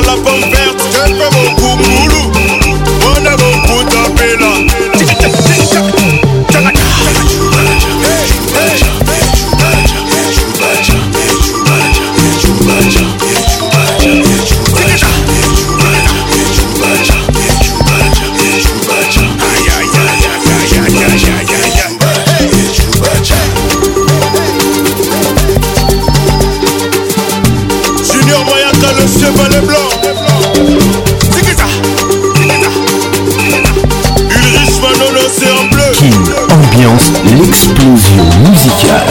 Musical 38.38 39.02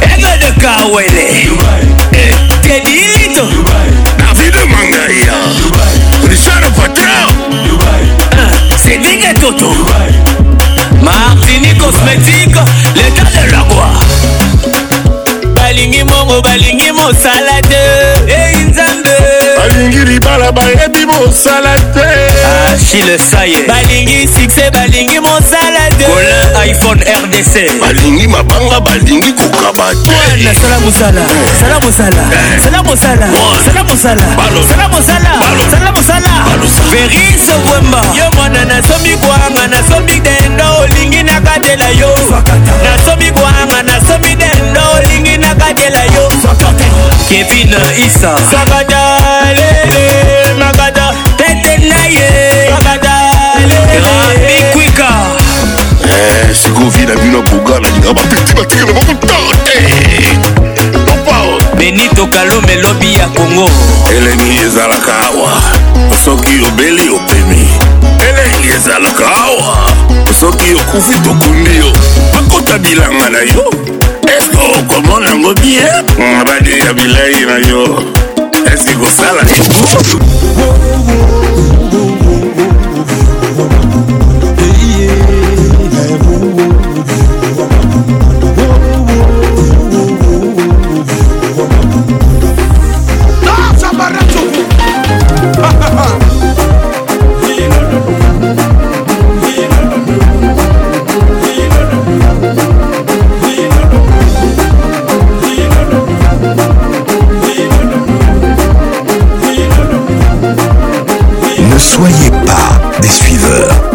egede 0.00 0.52
kawele 0.60 1.44
kedilito 2.62 3.42
eh, 3.42 3.94
david 4.26 4.54
mangaya 4.70 5.34
richard 6.28 6.74
patral 6.76 7.28
sedike 8.84 9.26
eh, 9.28 9.34
toto 9.40 9.70
martini 11.02 11.74
cosmétique 11.78 12.60
l'état 12.96 13.30
de 13.30 13.50
la 13.52 13.58
roi 13.58 13.90
balingi 15.54 16.04
mongo 16.04 16.42
balingi 16.42 16.92
mosala 16.92 17.60
te 17.62 17.82
ei 18.26 18.54
eh, 18.54 18.58
nzambe 18.70 19.14
balingi 19.58 19.98
libala 20.04 20.52
bayebi 20.52 21.06
mosala 21.06 21.74
te 21.94 22.06
achile 22.74 23.18
saye 23.30 23.62
balingi 23.66 24.28
succès 24.28 24.70
balingi 24.70 25.20
mosala 25.20 25.91
iphone 26.66 27.02
rdc 27.22 27.80
balingi 27.80 28.26
mabanga 28.28 28.80
balingi 28.80 29.32
kokaba 29.34 29.90
te 30.04 30.18
sala 30.54 30.78
mosala 30.84 31.22
sala 31.58 31.76
mosala 31.82 32.24
sala 32.62 32.80
mosala 32.82 33.28
sala 33.66 33.82
mosala 33.82 34.26
sala 34.70 34.88
mosala 34.88 35.32
sala 35.70 35.90
mosala 35.90 36.32
veris 36.92 37.46
wemba 37.72 38.02
yo 38.18 38.26
mwana 38.36 38.64
nasomi 38.64 39.10
kwanga 39.24 39.66
nasomi 39.74 40.20
dendo 40.20 40.66
olingi 40.82 41.22
nakatela 41.22 41.88
yo 41.98 42.12
nasomi 42.86 43.30
kwanga 43.40 43.82
nasomi 43.82 44.34
dendo 44.42 44.82
olingi 44.98 45.38
nakatela 45.38 46.04
yo 46.14 46.28
kevin 47.28 47.74
isa 48.06 48.32
sakata 48.50 49.18
lele 49.58 50.54
makata 50.62 51.14
tete 51.36 51.74
na 51.90 52.06
ye 52.16 52.41
sikoyo 56.54 56.90
vida 56.90 57.14
bino 57.16 57.40
boga 57.42 57.80
nalinga 57.80 58.12
bapeti 58.14 58.54
batikela 58.54 58.92
moko 58.92 59.12
tarte 59.26 59.78
eh. 59.84 60.36
oh. 61.28 61.76
benito 61.76 62.26
kalume 62.26 62.74
lobi 62.76 63.14
ya 63.14 63.26
kongo 63.28 63.70
eleli 64.16 64.58
ezalaka 64.66 65.12
awa 65.26 65.50
soki 66.24 66.60
obeli 66.66 67.08
opemi 67.10 67.68
eleli 68.28 68.72
ezalaka 68.76 69.24
awa 69.46 69.88
soki 70.40 70.74
okufi 70.74 71.18
tokundi 71.24 71.76
yo 71.76 71.92
bakota 72.32 72.78
bilanga 72.78 73.28
na 73.30 73.38
yo 73.38 73.64
eske 74.36 74.58
okomona 74.78 75.28
yango 75.28 75.54
bie 75.54 75.88
badeya 76.46 76.92
bilei 76.94 77.44
na 77.46 77.68
yo 77.68 78.04
eske 78.72 78.94
kosala 78.96 79.40
yango 79.50 80.22
Ne 111.70 111.78
soyez 111.78 112.30
pas 112.46 113.00
des 113.00 113.08
suiveurs. 113.08 113.91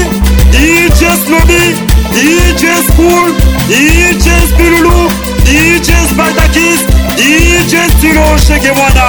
dj 0.53 0.99
snobi 1.27 1.77
dj 2.13 2.65
school 2.91 3.33
dj 3.69 4.27
spilulu 4.53 5.11
DJ 5.45 5.93
Spartakis 6.11 6.81
DJ 7.17 7.77
Stilo 7.99 8.37
Shekebwana 8.39 9.09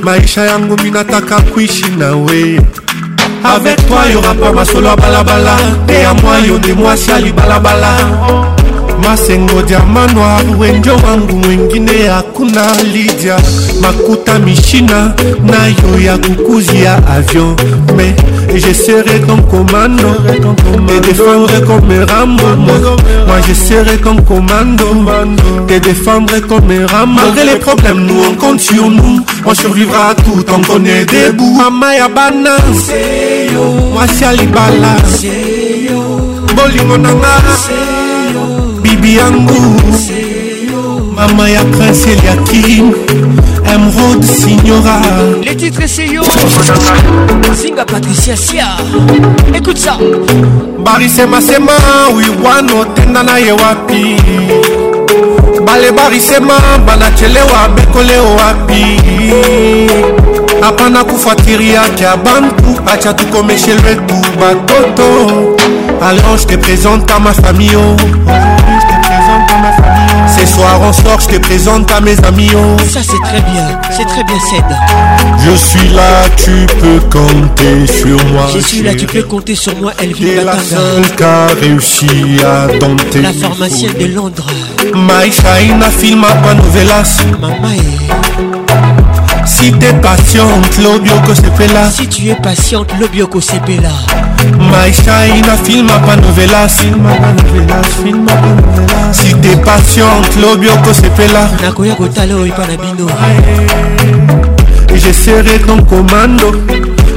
maisha 0.04 0.42
yangu 0.46 0.78
minataka 0.84 1.42
kuishi 1.42 1.86
na 1.98 2.16
weye 2.16 2.60
avec 3.44 3.86
toi 3.88 4.06
y'aura 4.14 4.34
pas 4.36 4.54
masolo 4.54 4.88
ya 4.88 4.96
balabala 4.96 5.58
te 5.88 5.94
ya 6.02 6.14
mwa 6.14 6.38
yo 6.40 6.58
nde 6.58 6.74
mwasi 6.74 7.12
ali 7.12 7.32
balabala 7.32 7.98
masengo 9.02 9.62
diama 9.68 10.08
noir 10.14 10.60
wenjo 10.60 10.96
wangu 10.96 11.34
mwengine 11.38 12.08
hakuna 12.16 12.76
lidia 12.94 13.38
makuta 13.82 14.40
mishina 14.40 15.14
nayo 15.46 16.02
ya 16.06 16.18
kukuzi 16.18 16.82
ya 16.84 16.96
avion 17.08 17.56
me 17.98 18.14
je 18.60 18.74
serai 18.74 19.20
comme 19.28 19.42
commando 19.52 20.16
te 20.90 21.00
défendre 21.02 21.60
comme 21.68 22.04
rambo 22.06 22.44
moi 23.28 23.42
je 23.48 23.54
serai 23.54 23.98
comme 23.98 24.22
commando 24.26 24.86
te 25.68 25.80
défendre 25.80 26.40
comme 26.48 26.86
rambo 26.92 27.22
malgré 27.22 27.46
les 27.46 27.60
problèmes 27.60 28.06
nous 28.06 28.24
on 28.30 28.34
compte 28.36 28.60
sur 28.62 28.90
nous 28.90 29.20
on 29.46 29.54
survivra 29.54 30.10
à 30.10 30.16
tout 30.16 30.44
on 30.56 30.62
connaît 30.74 31.06
debout 31.06 31.54
mama 31.58 31.96
ya 31.96 32.08
bana 32.08 32.52
mwasi 33.94 34.26
alibala 34.26 34.96
bolingo 36.56 36.98
nanga 36.98 38.05
biangu 39.06 39.78
mama 41.16 41.50
ya 41.50 41.62
prince 41.66 42.10
eliakim 42.12 42.90
emrod 43.74 44.24
signora 44.26 44.98
les 45.46 45.56
titres 45.58 45.96
seyo 45.96 46.24
singa 47.62 47.86
patricia 47.86 48.36
sia 48.36 48.74
écoute 49.54 49.78
ça 49.78 49.98
barisemasema 50.84 51.72
wiwana 52.18 52.74
otenda 52.82 53.22
na 53.24 53.38
ye 53.38 53.52
wapi 53.52 54.16
bale 55.66 55.92
barisema 55.94 56.54
banachelewa 56.88 57.70
bekoleo 57.78 58.36
wapi 58.36 58.84
hapana 60.62 61.04
kufuatiriacha 61.04 62.18
bantu 62.18 62.74
acha 62.86 63.14
tukomeshe 63.14 63.74
lwetu 63.74 64.16
batoto 64.40 65.06
alors 66.02 66.38
je 66.42 66.48
te 66.48 66.56
présente 66.58 67.10
à 67.12 67.20
ma 67.20 67.34
famille 67.34 67.76
oh. 67.78 68.32
Ce 70.28 70.46
soir 70.48 70.82
en 70.82 70.92
sort, 70.92 71.20
je 71.22 71.28
te 71.38 71.42
présente 71.42 71.90
à 71.92 72.02
mes 72.02 72.18
amis. 72.26 72.50
Oh. 72.56 72.78
Ça 72.90 73.02
c'est 73.04 73.22
très 73.24 73.42
bien, 73.42 73.80
c'est 73.92 74.06
très 74.06 74.24
bien 74.24 74.36
Ced. 74.52 75.44
Je 75.46 75.56
suis 75.56 75.90
là, 75.90 76.26
tu 76.38 76.66
peux 76.80 77.00
compter 77.18 77.86
sur 77.88 78.18
moi. 78.32 78.44
Je 78.54 78.60
suis 78.60 78.82
là, 78.82 78.96
tu 78.96 79.06
peux 79.06 79.24
compter 79.24 79.56
sur 79.56 79.76
moi, 79.78 79.92
Elle 80.02 80.12
Et 80.26 80.44
la 80.44 80.58
seule 80.60 81.16
qui 81.16 81.24
a 81.24 81.48
réussi 81.62 82.08
à 82.44 82.68
dompter. 82.78 83.22
La 83.22 83.34
pharmacienne 83.34 83.94
de 84.00 84.06
Londres. 84.08 84.48
My 84.94 85.02
Maïchaïna 85.02 85.90
filma 85.92 86.32
pas 86.44 86.54
novelas. 86.54 87.20
Maman, 87.40 87.56
Si 89.46 89.72
t'es 89.74 89.94
patiente, 89.94 90.78
l'obioko 90.82 91.34
fait 91.58 91.68
là. 91.72 91.90
Si 91.92 92.08
tu 92.08 92.30
es 92.30 92.36
patiente, 92.36 92.90
bioco 93.12 93.40
c'est 93.42 93.62
là. 93.82 93.90
Maïcha, 94.60 95.28
il 95.28 95.50
a 95.50 95.56
film 95.58 95.88
à 95.90 96.00
Panovelas. 96.00 96.84
Si 99.12 99.36
t'es 99.36 99.56
patiente, 99.58 100.30
l'obioko 100.42 100.94
se 100.94 101.02
pela. 101.12 101.50
Nakoya 101.62 101.96
Kotalo, 101.96 102.46
Ipanabino. 102.46 103.08
Je 104.94 105.12
serai 105.12 105.60
ton 105.66 105.84
commando. 105.84 106.52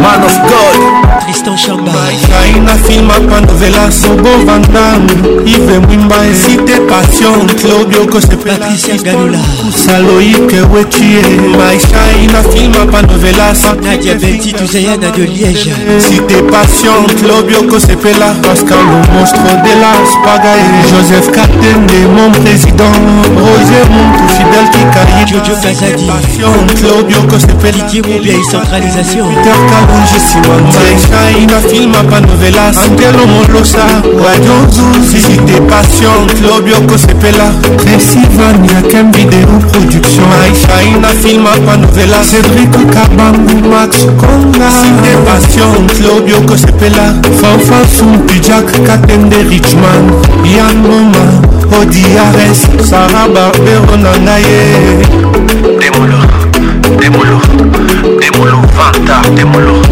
Man 0.00 0.22
of 0.22 0.36
God 0.48 1.20
Tristan 1.20 1.56
Chambaina 1.56 2.76
filmaka 2.88 3.40
novela 3.40 3.92
sobo 3.92 4.28
vandamu 4.46 5.40
ive 5.46 5.78
mwimba 5.78 6.16
esite 6.26 6.72
passion 6.80 7.46
claudio 7.62 8.06
kosepelakaloike 8.06 10.60
wetie 10.74 11.22
maishaina 11.58 12.42
filmaka 12.54 13.02
novela 13.02 13.54
nadia 13.82 14.14
beti 14.14 14.52
tuzayana 14.52 15.10
de 15.10 15.22
liège 15.26 15.74
site 16.08 16.42
passion 16.50 17.06
claudio 17.22 17.62
kosepela 17.62 18.26
pascal 18.42 18.78
le 18.78 19.12
monstre 19.12 19.42
de 19.42 19.74
la 19.80 19.94
spaga 20.12 20.54
et 20.56 20.88
joseph 20.96 21.30
katende 21.32 22.06
mon 22.16 22.30
président 22.42 22.94
roger 23.36 23.84
montu 23.90 24.34
fidèle 24.34 24.68
kikaye 24.72 25.24
jojo 25.26 25.54
kazadi 25.62 26.29
Connexion, 26.38 26.64
Claudio 26.78 27.26
Costepelli 27.28 27.82
Kirubia 27.86 28.34
centralisation 28.50 29.26
Peter 29.34 29.56
Kalunji 29.70 30.20
Simantai 30.28 30.96
Shaina 31.00 31.60
Filma 31.60 32.02
Panovelas 32.04 32.76
Angelo 32.76 33.26
Molosa 33.26 33.84
Radio 34.22 34.66
Zuzi 34.70 35.36
Passion 35.68 36.26
Claudio 36.40 36.80
Costepella 36.86 37.50
Sylvania 37.98 38.80
Kem 38.90 39.10
Vidéo 39.12 39.58
Production 39.70 40.30
Shaina 40.54 41.08
Filma 41.20 41.50
Panovelas 41.66 42.26
Cédric 42.28 42.70
Kabambou 42.92 43.68
Max 43.68 44.04
Konga 44.16 44.70
Cité 44.70 45.16
Passion 45.26 45.86
Claudio 45.98 46.40
Costepella 46.46 47.12
Fanfan 47.40 47.86
Sumpi 47.88 48.38
Jack 48.40 48.66
Katende 48.86 49.42
Richman 49.48 50.12
Yann 50.44 50.76
Moma 50.82 51.80
Odiares 51.80 52.68
Sarah 52.88 53.26
Barbero 53.28 53.96
Nanaye 53.96 55.78
démolo, 56.00 56.96
démolo, 56.98 57.40
démolo, 58.18 58.56
vanta, 58.74 59.20
démolo. 59.36 59.82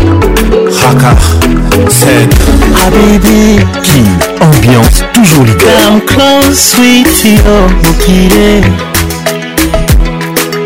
Raka, 0.83 1.15
Zed, 1.89 2.33
Habibi, 2.81 3.59
qui 3.83 4.03
ambiance 4.41 5.05
toujours 5.15 5.45
leader. 5.45 5.67
Come 5.91 6.01
close, 6.07 6.57
sweet, 6.57 7.07
yo, 7.25 7.69
mukire. 7.85 8.63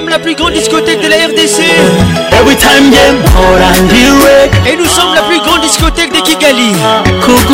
la 0.11 0.19
plus 0.19 0.35
grande 0.35 0.51
discothèque 0.51 0.99
de 0.99 1.07
la 1.07 1.15
RDC. 1.27 1.59
Every 2.33 2.55
time 2.57 2.91
Et 4.65 4.75
nous 4.75 4.85
sommes 4.85 5.13
la 5.15 5.21
plus 5.21 5.39
grande 5.39 5.61
discothèque 5.61 6.11
de 6.13 6.19
Kigali. 6.19 6.73
Oh. 6.83 7.53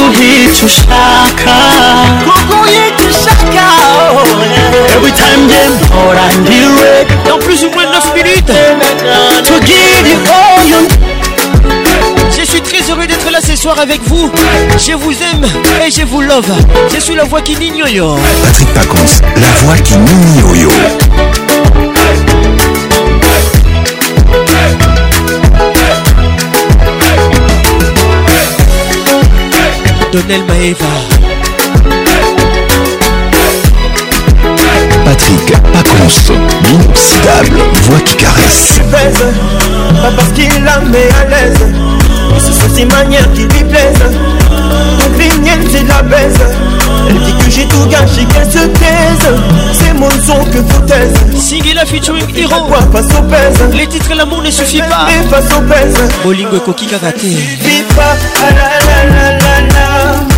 Every 4.91 5.13
time 5.13 6.45
Dans 7.29 7.37
plus 7.37 7.63
ou 7.63 7.69
moins 7.69 7.83
9 7.83 8.15
minutes. 8.15 8.51
Je 12.39 12.43
suis 12.43 12.61
très 12.61 12.89
heureux 12.89 13.05
d'être 13.05 13.31
là 13.31 13.39
ce 13.45 13.55
soir 13.55 13.75
avec 13.79 14.01
vous. 14.07 14.31
Je 14.79 14.93
vous 14.93 15.11
aime 15.11 15.45
et 15.85 15.91
je 15.91 16.03
vous 16.05 16.21
love. 16.21 16.45
Je 16.93 16.99
suis 16.99 17.13
la 17.15 17.25
voix 17.25 17.41
qui 17.41 17.55
n'ignore. 17.55 18.17
Patrick 18.43 18.69
Pacons, 18.73 19.41
la 19.41 19.51
voix 19.65 19.77
qui 19.77 19.95
n'ignore. 19.97 20.73
Donnel 30.11 30.41
Maeva 30.45 30.85
Patrick 35.03 35.61
pas 35.73 36.07
si 36.07 36.31
inoxydable, 36.71 37.63
voix 37.89 37.99
qui 37.99 38.13
caresse. 38.15 38.79
Pas 38.91 40.11
parce 40.17 40.29
qu'il 40.33 40.47
la 40.63 40.79
met 40.79 41.09
à 41.21 41.25
l'aise, 41.29 41.57
mais 42.33 42.39
ce 42.39 42.51
sont 42.53 42.73
ses 42.75 42.85
manières 42.85 43.29
qui 43.33 43.41
lui 43.41 43.63
plaisent. 43.65 43.99
Donc 43.99 45.17
les 45.19 45.29
miennes, 45.41 45.65
c'est 45.71 45.85
la 45.87 46.01
baise. 46.03 46.35
Elle 47.09 47.19
dit 47.19 47.33
que 47.43 47.49
j'ai 47.49 47.67
tout 47.67 47.85
gâché, 47.89 48.25
qu'elle 48.33 48.51
se 48.51 48.65
taise. 48.65 49.29
C'est 49.73 49.93
mon 49.93 50.09
son 50.11 50.43
que 50.45 50.57
vous 50.59 50.81
taise. 50.87 51.13
Singela 51.37 51.85
featuring 51.85 52.25
Hero. 52.35 52.67
face 52.91 53.07
aux 53.17 53.23
pèse. 53.23 53.57
Les 53.73 53.87
titres 53.87 54.11
et 54.11 54.15
l'amour 54.15 54.41
ne 54.41 54.51
suffit 54.51 54.79
pas. 54.81 55.07
face 55.29 55.53
aux 55.57 55.61
pèse. 55.61 55.95
Bolingo 56.23 56.57
et 56.57 56.85
Karaté. 56.85 57.37
pas 57.95 58.03
à 58.41 58.51
la 58.53 58.66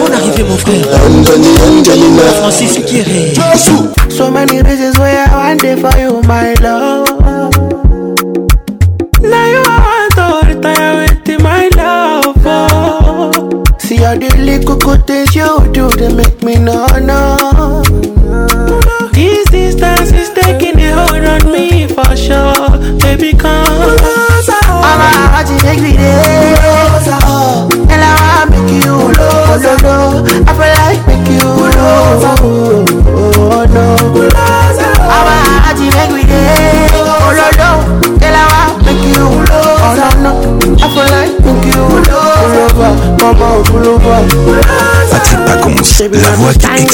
Bonne 0.00 0.14
arrivée 0.14 0.44
mon 0.44 0.56
frère 0.56 1.00
Francis 2.40 2.78
Kieré 2.86 3.34
Somanireze 4.08 4.94
zoya 4.96 5.26
one 5.46 5.56
day 5.58 5.76
for 5.76 5.92
you 6.00 6.22
my 6.26 6.54
love 6.62 7.17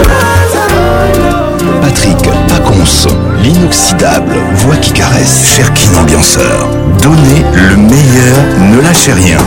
Patrick 1.81 2.19
Pacons, 2.49 3.09
l'inoxydable 3.43 4.35
voix 4.57 4.77
qui 4.77 4.93
caresse, 4.93 5.47
cher 5.47 5.65
Cherkin 5.67 5.99
ambianceur. 6.01 6.69
Donnez 7.03 7.45
le 7.55 7.77
meilleur, 7.77 8.37
ne 8.61 8.81
lâchez 8.83 9.13
rien. 9.15 9.39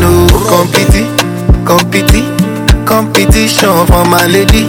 Nous, 0.00 0.26
Compiti, 0.46 1.04
compiti, 1.64 2.24
compétition, 2.84 3.86
for 3.86 4.04
my 4.04 4.30
lady. 4.30 4.68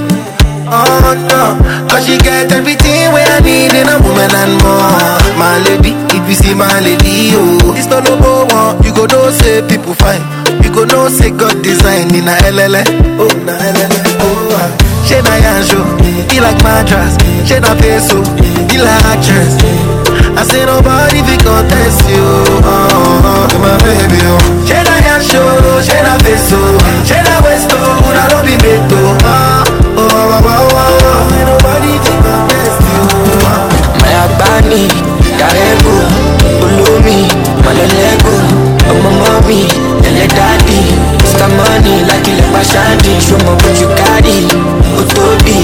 Oh 0.70 1.16
no, 1.30 1.58
cause 1.90 2.06
she 2.06 2.18
got 2.18 2.52
everything 2.52 3.12
we 3.14 3.24
need 3.42 3.74
in 3.74 3.88
a 3.88 4.00
woman 4.00 4.32
and 4.34 4.62
more. 4.64 5.36
My 5.38 5.60
lady, 5.60 5.94
if 6.16 6.28
you 6.28 6.36
see 6.36 6.54
my 6.54 6.80
lady, 6.80 7.32
oh, 7.36 7.74
it's 7.78 7.88
not 7.90 8.04
no 8.06 8.16
more. 8.18 8.76
You 8.84 8.94
go 8.94 9.06
do 9.08 9.32
say 9.32 9.62
people 9.68 9.94
fine. 9.94 10.22
go 10.78 10.86
know 10.86 11.10
say 11.10 11.32
god 11.32 11.58
design 11.64 12.06
ni 12.14 12.20
na 12.28 12.34
elele 12.50 12.82
oh 13.22 13.32
na 13.48 13.54
elele 13.70 14.02
oh 14.26 14.58
ah. 14.62 14.70
ṣé 15.10 15.18
na 15.28 15.34
yanjo 15.46 15.80
be 16.30 16.38
like 16.46 16.62
mattress 16.66 17.14
ṣé 17.50 17.58
na 17.66 17.72
peso 17.82 18.18
be 18.70 18.78
like 18.86 19.06
actress 19.14 19.54
I 20.40 20.42
say 20.52 20.62
nobody 20.70 21.20
fit 21.28 21.42
contest 21.50 22.00
you, 22.14 22.26
oh, 22.72 22.72
oh, 22.74 23.24
oh, 23.32 23.60
my 23.64 23.74
baby, 23.86 24.20
oh. 24.34 24.42
Ṣé 24.70 24.80
na 24.88 24.94
yanjo, 25.08 25.44
ṣé 25.88 25.98
na. 26.06 26.07
ṣáàdì 42.78 43.14
ṣọmọ 43.28 43.52
ojú 43.68 43.88
kárì 44.00 44.36
ó 45.00 45.02
tóbi 45.16 45.58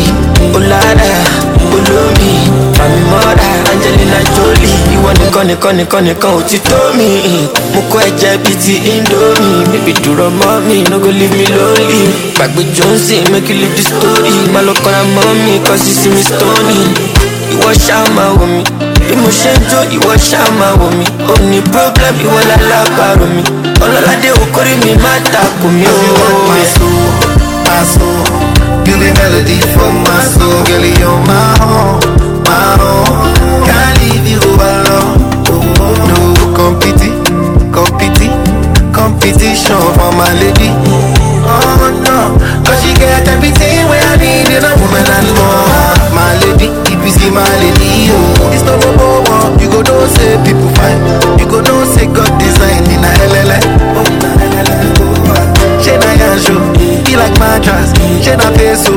ó 0.57 0.59
lára 0.69 1.11
olómi 1.73 2.31
fàmímọ́ra 2.75 3.49
Angelina 3.71 4.19
Jolie 4.35 4.75
ìwọ 4.95 5.09
nìkan 5.19 5.43
nìkan 5.49 5.73
nìkan 5.77 6.01
nìkan 6.07 6.31
ò 6.39 6.41
ti 6.49 6.57
tó 6.69 6.77
mi 6.97 7.07
mo 7.73 7.81
kọ́ 7.91 8.01
ẹ̀jẹ̀ 8.09 8.35
bíi 8.43 8.55
ti 8.63 8.73
Indomie 8.93 9.65
bíbí 9.85 9.93
dúró 10.03 10.27
mọ́ 10.39 10.53
mi 10.67 10.75
no 10.89 10.95
go 11.03 11.09
leave 11.19 11.35
me 11.37 11.45
lonely 11.55 11.99
gbàgbé 12.35 12.61
Johnson 12.75 13.23
make 13.31 13.47
you 13.49 13.55
leave 13.61 13.75
the 13.77 13.83
story 13.89 14.31
má 14.53 14.59
lọ 14.67 14.73
kọ́ra 14.83 15.01
mọ́ 15.15 15.29
mi 15.43 15.53
kọ́ 15.67 15.75
sí 15.83 15.91
sí 15.99 16.07
mi 16.13 16.23
stony 16.29 16.75
ìwọ 17.53 17.69
ṣáà 17.85 18.03
máa 18.15 18.31
wò 18.39 18.45
mí. 18.55 18.63
imushenjo 19.13 19.79
iwọ 19.95 20.13
ṣàmà 20.27 20.67
wò 20.79 20.87
mí 20.97 21.05
òní 21.33 21.59
problem 21.73 22.15
ìwọ 22.25 22.39
lálábàárò 22.49 23.25
mi 23.35 23.43
ọlọ́ládé 23.83 24.29
okòrí 24.41 24.73
mi 24.83 24.91
má 25.03 25.13
takò 25.33 25.67
mí 25.77 25.85
o. 25.93 25.97
You 28.87 28.95
be 29.01 29.09
melody 29.19 29.57
for 29.73 29.91
my 30.05 30.17
soul, 30.33 30.57
girl, 30.67 30.85
you're 30.99 31.21
my 31.29 31.47
own, 31.73 31.97
my 32.45 32.75
own. 32.85 33.65
Can't 33.65 33.95
leave 34.01 34.27
you 34.33 34.43
alone. 34.69 35.17
No 36.07 36.19
competing, 36.59 37.15
competing, 37.77 38.33
competition 38.97 39.81
for 39.97 40.11
my 40.19 40.31
lady. 40.41 40.69
Oh 41.53 41.83
no, 42.07 42.17
cause 42.65 42.79
she 42.83 42.91
get 43.01 43.23
everything 43.33 43.79
where 43.89 44.03
I 44.03 44.15
need 44.23 44.47
in 44.57 44.63
a 44.63 44.71
woman 44.81 45.05
and 45.17 45.27
more. 45.37 45.95
My 46.19 46.31
lady, 46.43 46.67
if 46.93 46.99
you 47.05 47.11
see 47.19 47.29
my 47.41 47.49
lady. 47.63 47.92
know 49.85 49.99
say 50.15 50.31
people 50.45 50.69
fine 50.79 51.01
you 51.39 51.45
go 51.49 51.59
know 51.61 51.79
say 51.93 52.07
god 52.11 52.31
design 52.39 52.81
ni 52.89 52.97
na 53.03 53.09
elele 53.23 53.59
ṣe 55.83 55.93
na 56.01 56.11
yanṣo 56.21 56.55
be 57.05 57.13
like 57.21 57.35
mattress 57.43 57.89
ṣe 58.25 58.33
na 58.41 58.49
peso 58.57 58.93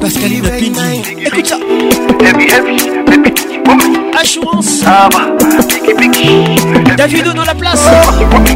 Pascal 0.01 0.31
Mapindi 0.43 1.23
Écoute 1.25 1.47
ça 1.47 1.57
Heavy 2.25 2.47
Assurance 4.21 4.81
David 6.97 7.33
dans 7.35 7.45
la 7.45 7.55
place 7.55 7.87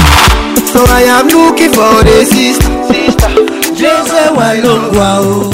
So 0.74 0.82
I 0.90 1.06
am 1.06 1.30
looking 1.30 1.70
for 1.70 2.02
the 2.02 2.26
sister. 2.26 2.66
Sister. 2.90 3.30
Blaze 3.78 4.26
Walongwa 4.34 5.22
oh. 5.22 5.46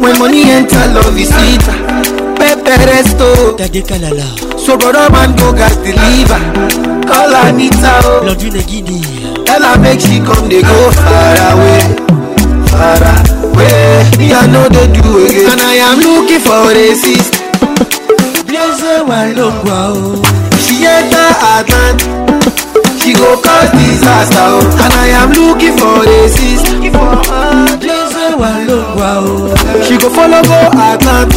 When 0.00 0.18
money 0.18 0.48
enter, 0.48 0.80
love 0.96 1.12
is 1.20 1.28
sweeter. 1.28 1.76
Pepe 2.40 2.72
resto. 2.88 3.52
Tade 3.60 3.82
kalala. 3.84 4.24
So 4.56 4.78
brother 4.80 5.10
man 5.12 5.36
go 5.36 5.52
gas 5.52 5.76
deliver. 5.76 6.40
Call 7.04 7.34
Anita. 7.44 8.00
Oh. 8.08 8.20
Blondine 8.24 8.64
Guinea. 8.64 9.04
Tell 9.44 9.60
her 9.60 9.76
make 9.76 10.00
she 10.00 10.16
come, 10.24 10.48
they 10.48 10.62
go 10.62 10.78
far 11.04 11.36
away. 11.52 11.84
Far 12.72 13.04
away. 13.12 14.08
Me 14.16 14.32
I 14.32 14.48
know 14.48 14.72
they 14.72 14.88
do 14.88 15.04
again. 15.28 15.52
And 15.52 15.60
I 15.60 15.76
am 15.92 16.00
looking 16.00 16.40
for 16.48 16.72
a 16.72 16.96
sister. 16.96 17.44
Blaze 18.48 19.04
my 19.04 19.36
longwa 19.36 19.84
oh. 19.92 20.16
She 20.64 20.80
enter 20.88 21.28
Atlanta. 21.44 22.40
She 23.04 23.12
go 23.12 23.36
cause 23.36 23.68
disaster 23.76 24.48
oh. 24.48 24.80
And 24.80 24.92
I 24.96 25.08
am 25.20 25.30
looking 25.36 25.76
for 25.76 26.00
a 26.08 26.28
sister. 26.30 26.72
Looking 26.80 26.92
for 26.92 27.32
her. 27.34 27.79
She 28.40 30.00
go 30.00 30.08
follow 30.08 30.40
go 30.40 30.72
Atlant 30.72 31.28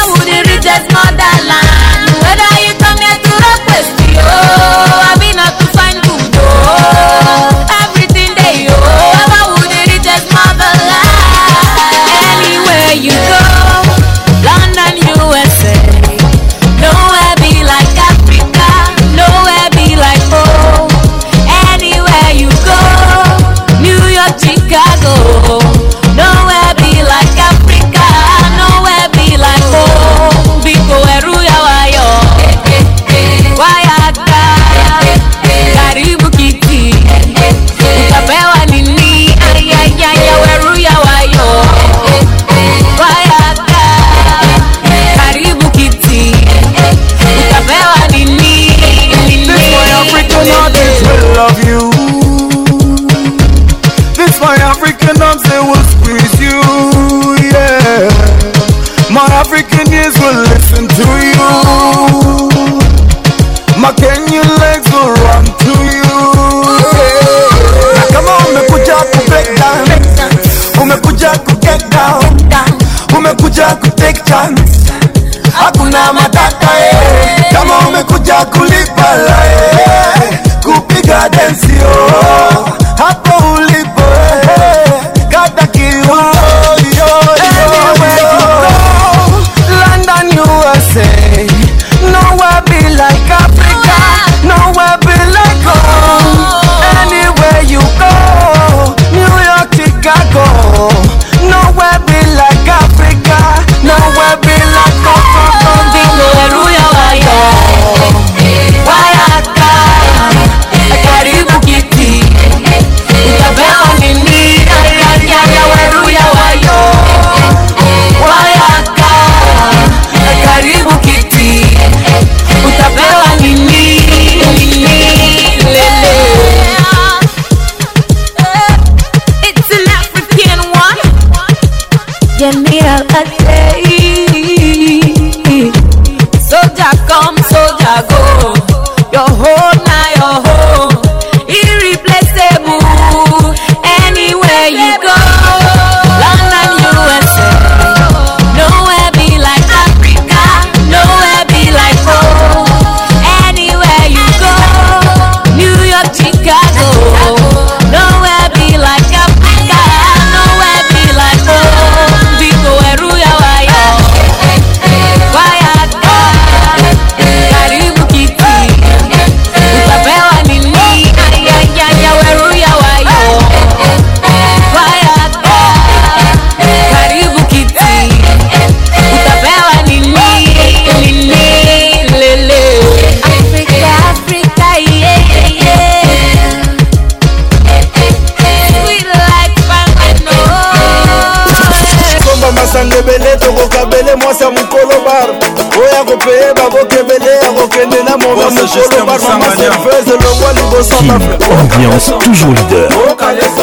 ambiance 201.49 202.11
toujours 202.19 202.53
leader 202.53 202.87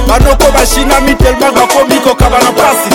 banoko 0.08 0.52
bashinami 0.52 1.16
telma 1.16 1.52
bakomi 1.52 1.96
kokaba 1.96 2.38
na 2.42 2.52
mpasi 2.52 2.90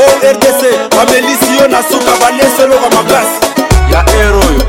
o 0.00 0.04
rdc 0.34 0.60
bamelisi 0.96 1.52
yo 1.60 1.68
na 1.68 1.78
suka 1.82 2.12
balesi 2.20 2.62
eloko 2.62 2.88
makasi 2.90 3.36
ya 3.92 4.00
eroyo 4.20 4.65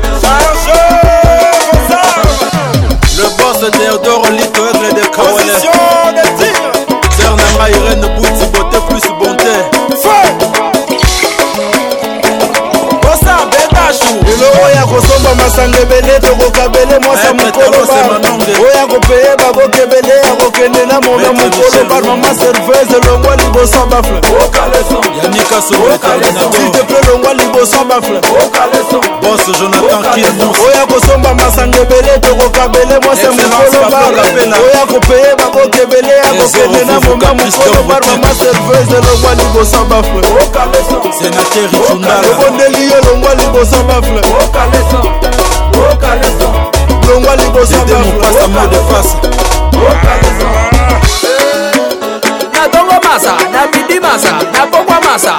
bamasanga 15.28 15.78
ebele 15.80 16.18
tokokabele 16.20 16.94
mwasa 17.04 17.28
eh, 17.28 17.34
mokolo 17.34 17.78
oya 18.64 18.82
kopeye 18.90 19.30
bakoke 19.40 19.82
akende 20.58 20.86
na 20.86 21.00
monda 21.00 21.32
mokolo 21.32 21.84
barmama 21.88 22.34
servese 22.34 23.06
longwa 23.08 23.36
liboso 23.36 23.86
bafle 23.86 24.20
yanikasoilteple 25.22 26.96
longwa 27.12 27.34
liboso 27.34 27.84
bafle 27.84 28.20
bos 29.22 29.58
jonathan 29.60 30.14
kilmos 30.14 30.58
oya 30.66 30.86
kosomba 30.86 31.34
masanga 31.34 31.78
ebele 31.78 32.18
tokokabele 32.20 32.98
mwasi 33.04 33.24
ya 33.24 33.32
mokolo 33.32 33.90
bar 33.90 34.14
oya 34.44 34.86
kopeye 34.86 35.34
bakoka 35.38 35.82
ebele 35.82 36.08
ya 36.12 36.24
kokende 36.42 36.84
na 36.84 37.00
monda 37.00 37.34
mokolo 37.34 37.82
barmama 37.88 38.28
servese 38.34 38.98
longwa 39.06 39.34
liboso 39.34 39.84
bafle 39.84 40.22
senater 41.18 41.68
ebondeli 42.30 42.90
yo 42.90 42.96
longwa 43.10 43.34
liboso 43.34 43.82
bafle 43.82 44.22
longwa 47.20 47.36
liboso 47.36 47.76
bafle 47.78 49.47
na 52.52 52.68
tongo 52.68 52.98
masa 53.04 53.32
na 53.50 53.66
bidi 53.68 54.00
masa 54.00 54.32
na 54.52 54.66
pokwa 54.66 55.00
masa 55.00 55.36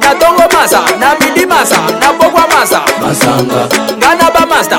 na 0.00 0.14
tongo 0.14 0.46
masa 0.54 0.80
na 0.98 1.14
bidi 1.16 1.46
masa 1.46 1.76
na 2.00 2.12
pokwa 2.12 2.46
masa 2.48 2.82
nga 3.96 4.14
na 4.14 4.30
bamasta 4.30 4.78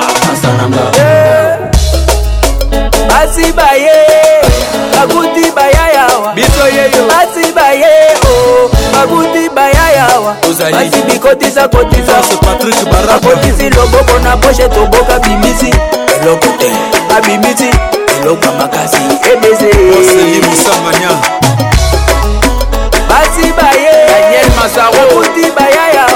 eh. 0.98 1.58
basi 3.08 3.52
baye 3.52 4.06
bakuti 4.96 5.50
bayayawa 5.50 6.34
basi 6.34 7.48
baye 7.52 8.08
o 8.24 8.26
oh. 8.26 8.70
bakuti 8.92 9.48
bayayawa 9.50 10.36
basi 10.72 11.02
bikotisa 11.02 11.68
kotisabakotisi 11.68 13.70
lobobo 13.70 14.18
na 14.24 14.36
poshe 14.36 14.68
toboka 14.68 15.18
bimisi 15.18 15.72
eloko 16.22 16.46
te 16.58 16.70
abimisi 17.16 17.70
eloko 18.20 18.48
makasi 18.58 18.98
ebezeoselimosambanya 19.32 21.10
basi 23.08 23.44
baye 23.60 23.92
daniel 24.08 24.48
masaro 24.56 25.02
kuti 25.16 25.46
bayaya 25.56 26.06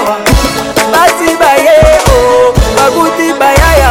basi 0.93 1.29
baye 1.41 1.77
o 2.15 2.53
bakuti 2.77 3.27
bayaya 3.41 3.91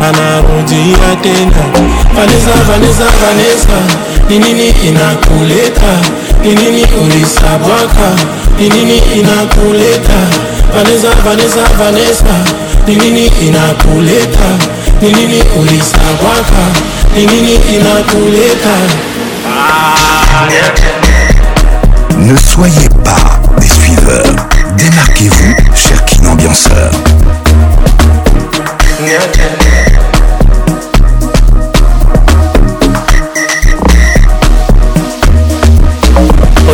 anarudi 0.00 0.92
tena 1.22 1.64
Vanessa, 2.12 2.52
Vanessa, 2.68 3.06
Vanessa, 3.20 3.78
ni 4.28 4.38
nini 4.38 4.68
inakuleta? 4.70 5.92
Ni 6.44 6.54
nini 6.54 6.84
ulisabaka? 7.02 8.10
Ni 8.58 8.68
nini 8.68 8.98
inakuleta? 9.18 10.18
Vanessa, 10.74 11.08
Vanessa, 11.24 11.64
Vanessa, 11.78 12.36
ni 12.86 12.94
nini 12.96 13.26
inakuleta? 13.42 14.48
Ni 15.00 15.12
nini 15.12 15.42
ulisabaka? 15.60 16.62
Ni 17.16 17.22
inakuleta? 17.76 18.76
Ne 22.18 22.36
soyez 22.36 22.88
pas 23.04 23.40
des 23.60 23.68
suiveurs. 23.68 24.34
Démarquez-vous, 24.76 25.54
cher 25.74 26.04
King 26.04 26.26
Ambianceur. 26.26 26.92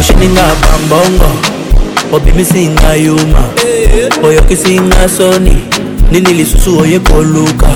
osheninga 0.03 0.43
bambongo 0.63 1.31
obimisinga 2.17 2.91
yuma 3.05 3.43
oyokisinga 4.27 5.01
soni 5.19 5.57
nini 6.13 6.33
lisusu 6.35 6.79
oye 6.83 6.99
koluka 6.99 7.67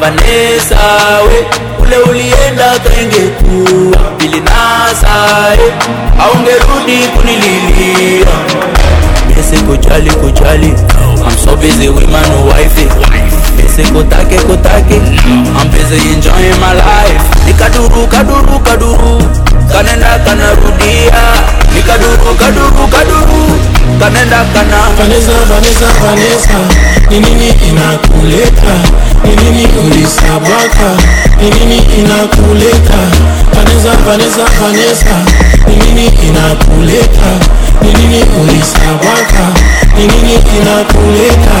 vanesa 0.00 0.82
we 1.26 1.38
ule 1.82 1.96
ulienda 2.10 2.72
kengekuwa 2.78 3.96
pili 4.16 4.40
nasae 4.40 5.60
aungerudi 6.20 6.98
kunililia 7.16 8.28
bese 9.28 9.62
kujali 9.62 10.10
kujali 10.10 10.74
I'm 11.26 11.36
so 11.44 11.56
busy 11.56 11.88
with 11.88 12.08
my 12.08 12.28
new 12.28 12.46
wife 12.48 12.86
bese 13.56 13.90
kotake 13.92 14.38
kotake 14.38 14.96
I'm 15.58 15.68
busy 15.70 16.08
enjoying 16.12 16.58
my 16.60 16.74
life 16.74 17.22
nikaduru 17.46 18.06
kaduru 18.06 18.58
kaduru, 18.58 18.60
kaduru. 18.98 19.49
kanenda 19.72 20.18
kanarudia 20.24 21.18
nikadugu 21.74 22.34
kadugu 22.40 22.84
kadugu 22.88 23.44
kanenda 24.00 24.44
kana 24.54 24.78
Vanessa, 24.98 25.32
Vanessa, 25.50 25.88
Vanessa, 26.00 26.58
ni 27.10 27.20
nini 27.20 27.48
inakuleta? 27.68 28.74
Ni 29.24 29.32
nini 29.44 29.66
ulisabaka? 29.86 30.90
Ni 31.40 31.50
nini 31.50 31.78
inakuleta? 31.98 33.00
Vanessa, 33.54 33.94
Vanessa, 34.06 34.44
Vanessa, 34.60 35.16
ni 35.68 35.74
nini 35.76 36.06
inakuleta? 36.06 37.30
Ni 37.82 37.92
nini 37.94 38.22
ulisabaka? 38.22 39.44
Ni 39.96 40.06
nini 40.06 40.34
inakuleta? 40.34 41.56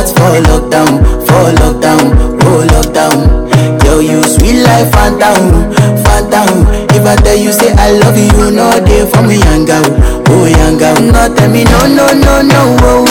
for 0.09 0.39
lockdown, 0.49 1.03
for 1.27 1.43
lockdown, 1.61 2.07
oh 2.43 2.65
lockdown. 2.67 3.83
Yo, 3.83 3.99
you 3.99 4.23
sweet 4.23 4.61
life, 4.63 4.91
phantom, 4.91 5.73
phantom. 6.03 6.67
If 6.95 7.05
I 7.05 7.15
tell 7.17 7.37
you 7.37 7.51
say 7.51 7.73
I 7.75 7.91
love 7.91 8.17
you, 8.17 8.51
no 8.51 8.71
day 8.85 9.09
for 9.09 9.21
me, 9.23 9.39
young 9.39 9.65
girl, 9.65 9.83
oh 10.29 10.45
young 10.45 10.77
girl. 10.77 10.95
No, 11.01 11.35
tell 11.35 11.49
me 11.49 11.63
no, 11.63 11.87
no, 11.87 12.07
no, 12.13 12.41
no, 12.41 12.77
oh. 12.81 13.06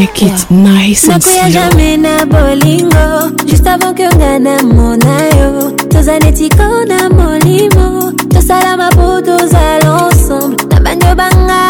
make 0.06 0.22
it 0.23 0.52
nice 0.52 1.07
and 1.10 1.22
slow 1.23 1.49
jamais 1.49 1.98
na 1.98 2.26
bolingo 2.26 3.06
juste 3.48 3.68
avant 3.68 3.94
que 3.94 4.06
nga 4.18 4.38
na 4.40 4.56
mona 4.61 5.15
yo 5.40 5.72
toza 5.90 6.19
neti 6.19 6.49
kona 6.57 7.10
molimo 7.10 8.11
tosala 8.34 8.72
mapo 8.82 9.07
tozala 9.26 9.90
ensemble 10.11 10.57
na 10.69 10.80
bango 10.82 11.11
banga 11.19 11.61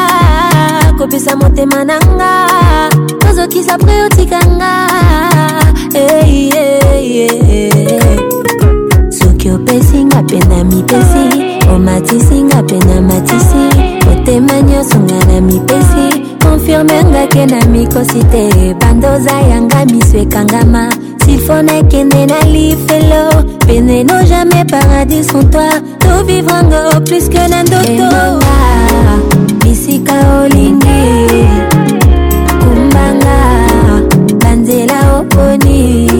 kopesa 0.98 1.32
motema 1.40 1.82
na 1.90 1.98
nga 2.16 2.34
tozokisa 3.22 3.78
pre 3.78 3.95
otika 4.06 4.40
nga 4.57 4.74
hey, 5.98 6.49
hey, 6.56 7.07
hey, 7.24 7.70
soki 9.18 9.48
opesi 9.56 9.99
nga 10.10 10.20
mpe 10.22 10.40
na 10.49 10.60
mipesi 10.70 11.26
omatisi 11.74 12.38
nga 12.49 12.60
mpe 12.64 12.78
na 12.88 12.95
matisi 13.02 13.64
motema 14.06 14.53
nyonso 14.68 14.98
nga 14.99 15.20
na 15.30 15.38
mipesi 15.48 16.15
confirme 16.77 17.03
ngake 17.03 17.45
na 17.45 17.60
mikosi 17.65 18.23
te 18.23 18.73
bandoza 18.73 19.31
yanga 19.52 19.85
miso 19.85 20.18
ekangama 20.18 20.93
sifo 21.26 21.61
nakende 21.61 22.26
na 22.26 22.43
lifelo 22.45 23.43
pene 23.68 24.03
no 24.03 24.23
jamais 24.23 24.65
paradis 24.72 25.27
sans 25.27 25.49
toi 25.52 25.80
tovivrango 25.99 27.06
plus 27.06 27.30
que 27.30 27.47
na 27.47 27.64
ndoto 27.64 28.39
bisika 29.64 30.14
olingi 30.39 31.07
kumbanga 32.60 33.39
banzela 34.39 35.18
oponi 35.19 36.15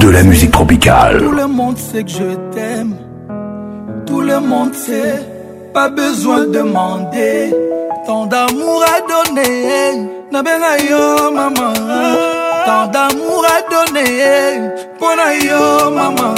de 0.00 0.08
la 0.10 0.22
musique 0.22 0.50
tropicale. 0.50 1.18
Tout 1.18 1.32
le 1.32 1.46
monde 1.46 1.76
sait 1.78 2.02
que 2.02 2.10
je 2.10 2.30
t'aime. 2.54 2.96
Tout 4.06 4.22
le 4.22 4.40
monde 4.40 4.72
sait. 4.74 5.16
Pas 5.74 5.88
besoin 5.90 6.40
de 6.46 6.52
demander. 6.60 7.54
Tant 8.06 8.24
d'amour 8.26 8.82
à 8.94 8.98
donner. 9.12 10.00
ben 10.32 10.60
maman. 11.34 11.72
Tant 12.66 12.86
d'amour 12.94 13.42
à 13.56 13.58
donner. 13.74 14.68
pour 14.98 15.10
yo 15.48 15.90
maman. 15.90 16.32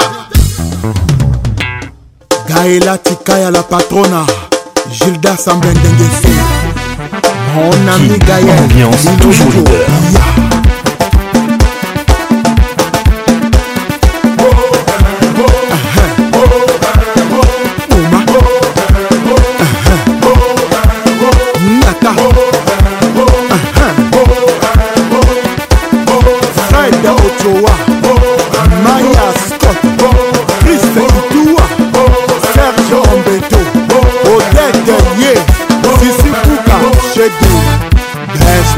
Gaëla 2.50 2.98
Tikaya 3.00 3.50
la 3.52 3.64
patrona, 3.64 4.26
Gilda 4.92 5.36
Sambendengesu. 5.38 6.28
Mon 7.56 7.72
ami 7.94 8.18
Gaël, 8.28 8.46
ambiance 8.60 9.06
toujours 9.20 9.52
leader. 9.52 10.47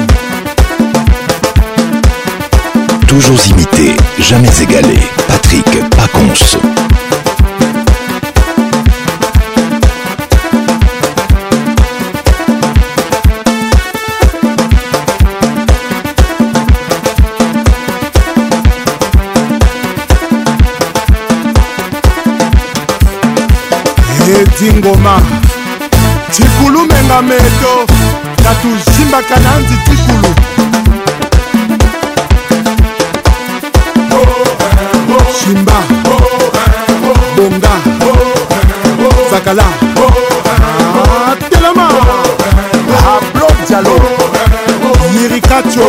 Toujours 3.07 3.39
imité, 3.47 3.95
jamais 4.19 4.49
égalé. 4.63 4.97
Patrick 5.27 5.67
Pacons. 5.97 6.57
Edingoma. 24.55 25.21
cikulu 26.33 26.85
menga 26.89 27.21
meto 27.21 27.73
natuzimbaka 28.43 29.35
na 29.45 29.51
nzi 29.61 29.75
cikulu 29.85 30.29
simba 35.39 35.77
bonga 37.37 37.73
zakala 39.31 39.65
ah, 40.53 41.35
telema 41.49 41.87
ah, 42.95 43.15
ablo 43.17 43.47
dialo 43.67 43.95
yirikacho 45.13 45.87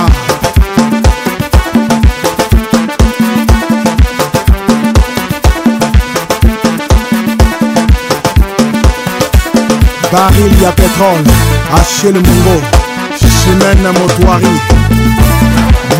baril 10.12 10.62
ya 10.62 10.72
petrole 10.72 11.32
achel 11.78 12.14
mongo 12.14 12.56
chimene 13.18 13.88
motoari 13.98 14.54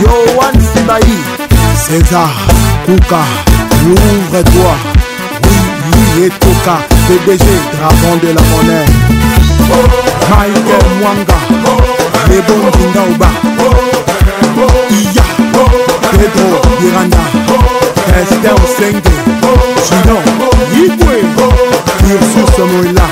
yoan 0.01 0.76
Bahi 0.87 1.17
César 1.75 2.31
Kouka 2.85 3.21
L'ouvre-toi 3.85 4.77
Oui, 5.43 5.57
lui 6.15 6.23
et 6.23 6.29
Toka 6.29 6.77
PDG, 7.09 7.43
dragon 7.75 8.15
de 8.23 8.27
la 8.29 8.41
monnaie 8.55 8.85
Michael 10.29 10.85
Mwanga 11.01 11.37
Lebon 12.29 12.61
Dindaouba 12.77 13.27
Iya 14.89 15.23
Pedro 16.11 16.49
Miranda 16.79 17.23
Esther 18.21 18.59
Senge 18.77 19.13
Gidon 19.83 20.21
Yibwe 20.73 21.17
Ursus 22.05 22.53
Moïla 22.59 23.07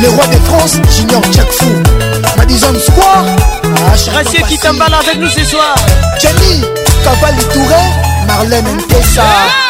le 0.00 0.08
roi 0.10 0.26
de 0.28 0.36
France, 0.46 0.74
Junior 0.96 1.22
Jackfou. 1.32 1.72
Madison 2.36 2.74
Square, 2.78 3.24
ah, 3.64 3.96
Racier 4.14 4.42
Kitambala 4.42 4.98
avec 4.98 5.16
nous 5.18 5.28
ce 5.30 5.44
soir. 5.44 5.74
Jenny, 6.20 6.62
Cavalli 7.04 7.42
Touré, 7.52 7.82
Marlène 8.26 8.76
Ntessa. 8.76 9.22
Ah. 9.22 9.69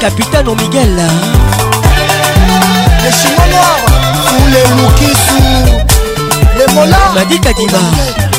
Capitaine 0.00 0.50
Miguel. 0.56 0.96
Les 3.02 3.10
Chinois 3.12 3.48
noirs, 3.50 3.86
tous 4.26 4.46
les 4.46 4.64
loups 4.76 4.94
qui 4.98 5.10
sont. 5.16 5.67
madikadima 7.14 7.78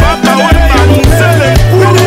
papa 0.00 0.30
wembanzele 0.38 1.48
kulu 1.70 2.06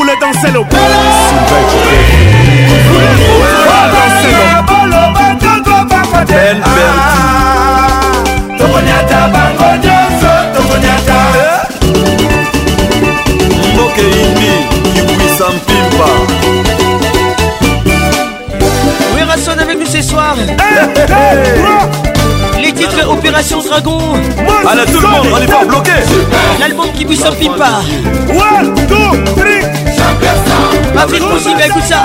voulait 0.00 0.16
danser 0.18 0.50
le 0.50 0.64
belle 0.64 0.80
avec 19.62 19.78
nous 19.78 19.84
ce 19.86 20.00
soir 20.00 20.34
eh, 20.38 20.52
eh. 21.02 22.60
Les 22.62 22.72
titres 22.72 23.08
Opération 23.10 23.60
Dragon 23.60 23.98
Allez 24.70 24.84
tout 24.92 25.00
le 25.00 25.08
monde, 25.08 25.26
on 25.32 25.36
est 25.42 25.46
pas 25.46 25.64
bloqué 25.64 25.90
L'album 26.60 26.86
qui 26.94 27.04
puisse 27.04 27.24
en 27.26 27.32
pipa 27.32 27.80
1, 28.28 28.64
2, 28.64 29.24
3 29.24 29.70
Patrick 30.94 31.22
Mozinga, 31.22 31.66
écoute 31.66 31.82
ça. 31.88 32.02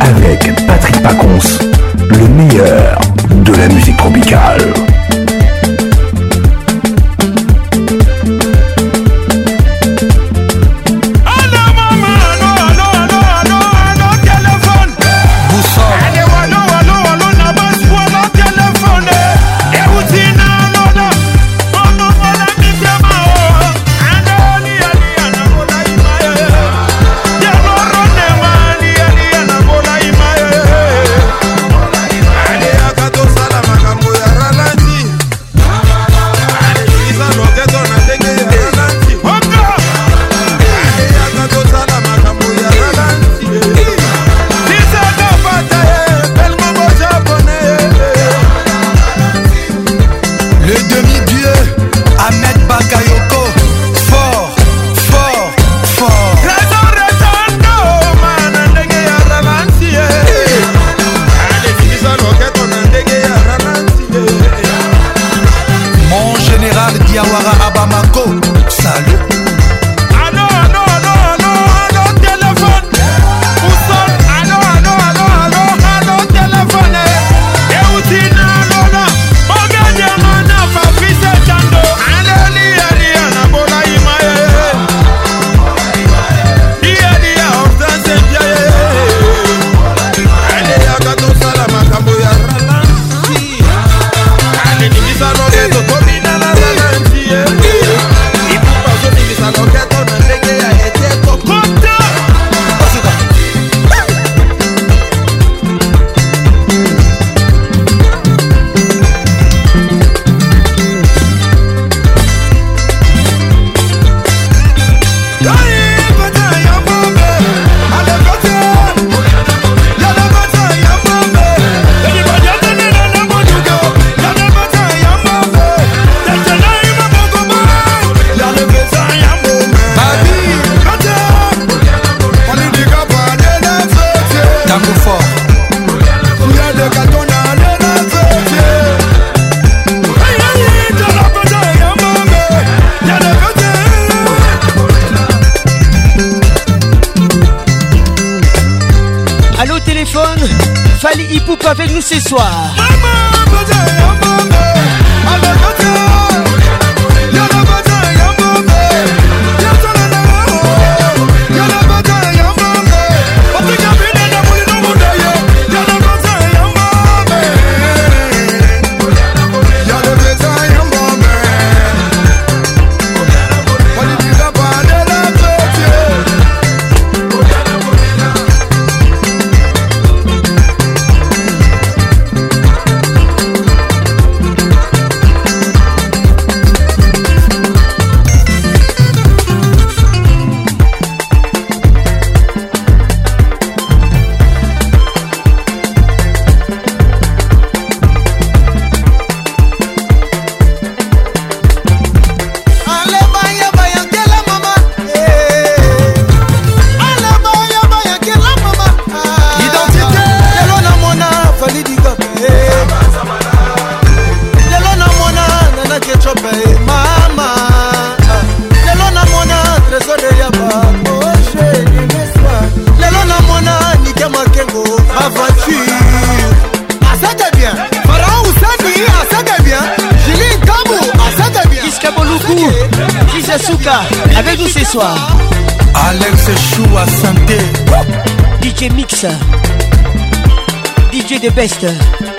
avec 0.00 0.66
Patrick 0.66 1.02
Pacons 1.02 1.75
le 2.14 2.28
meilleur 2.28 3.00
de 3.42 3.52
la 3.54 3.68
musique 3.68 3.96
tropicale. 3.96 4.62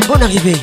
bonne 0.08 0.24
arrivée. 0.24 0.56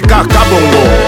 PKK 0.00 1.07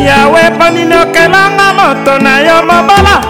yawe 0.07 0.51
ponini 0.59 0.95
okelanga 0.95 1.67
moto 1.79 2.19
na 2.19 2.41
yo 2.41 2.57
mobola 2.63 3.23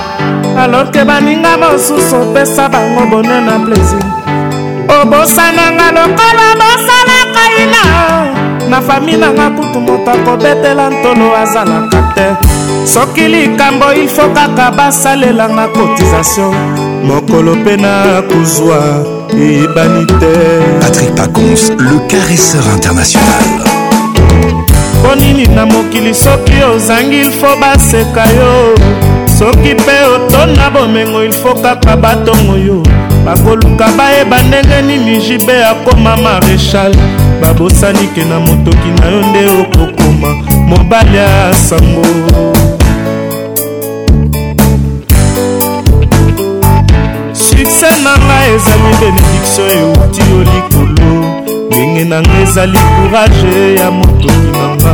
alorke 0.62 1.05
baninga 1.05 1.56
mosusu 1.59 2.16
opesa 2.22 2.68
bango 2.68 3.06
bonio 3.06 3.40
na 3.40 3.59
plaisir 3.59 4.19
obosananga 4.98 5.86
lokola 5.96 6.46
bosalaka 6.60 7.44
ina 7.62 7.82
na 8.70 8.80
fami 8.80 9.16
nanga 9.16 9.50
kutu 9.50 9.80
moto 9.80 10.10
akobetela 10.10 10.90
ntolo 10.90 11.36
azalaka 11.36 12.02
te 12.14 12.26
soki 12.92 13.28
likambo 13.28 13.92
ilfo 13.94 14.28
kaka 14.34 14.70
basalelanga 14.70 15.68
cotisation 15.68 16.54
mokolo 17.04 17.54
mpe 17.54 17.76
na 17.76 18.22
kozwa 18.22 18.78
eyebani 19.38 20.06
te 20.06 20.34
patrik 20.80 21.14
pacons 21.14 21.70
le 21.70 21.96
caresseur 22.08 22.64
international 22.74 23.46
mpo 25.02 25.14
nini 25.14 25.46
na 25.46 25.66
mokili 25.66 26.14
soki 26.14 26.62
ozangi 26.74 27.18
ilfo 27.20 27.56
baseka 27.60 28.24
yo 28.26 28.74
soki 29.38 29.74
mpe 29.74 30.04
otonda 30.14 30.70
bomengo 30.70 31.24
ilfo 31.24 31.54
kaka 31.54 31.96
batongo 31.96 32.56
yo 32.58 32.82
bakoluka 33.24 33.88
bayeba 33.98 34.42
ndenge 34.42 34.82
nini 34.82 35.16
jibe 35.22 35.64
akoma 35.66 36.16
marechal 36.16 36.94
babosani 37.40 38.09
ke 38.14 38.24
na 38.24 38.40
motoki 38.40 38.90
na 39.01 39.06
yo 39.10 39.22
nde 39.26 39.40
okokoma 39.60 40.34
mobali 40.66 41.16
ya 41.16 41.55
sango 41.55 42.06
sukse 47.32 47.90
na 48.05 48.12
ngai 48.26 48.48
ezali 48.56 48.90
benediktio 49.01 49.64
euti 49.78 50.20
yo 50.30 50.38
likolo 50.52 51.10
ndenge 51.66 52.05
na 52.05 52.20
ngai 52.20 52.42
ezali 52.42 52.78
kourage 52.88 53.78
ya 53.80 53.90
motoki 53.90 54.48
na 54.59 54.64
nga 54.76 54.92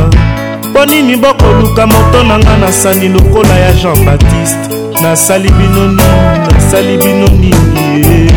mpo 0.69 0.85
nini 0.85 1.17
bokoluka 1.17 1.87
moto 1.87 2.23
na 2.23 2.37
ngai 2.39 2.59
nasali 2.61 3.07
lokola 3.09 3.55
ya 3.59 3.73
jean 3.73 4.05
baptiste 4.05 4.75
nasali 5.03 5.49
bino 5.51 5.87
nini 5.87 6.46
nasali 6.67 6.97
bino 6.97 7.27
nini 7.27 8.31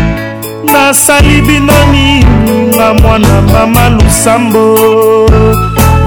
nasali 0.73 1.41
bino 1.43 1.75
nini 1.93 2.25
na 2.79 2.95
mwana 2.95 3.43
mama 3.43 3.89
lusambo 3.89 4.75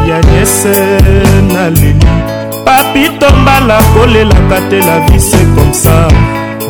ya 0.10 0.22
nyese 0.24 0.74
na 1.54 1.70
leli 1.70 1.96
papito 2.66 3.30
mbala 3.42 3.84
kolelaka 3.84 4.62
te 4.70 4.80
la 4.80 5.00
vise 5.00 5.38
komsa 5.38 6.08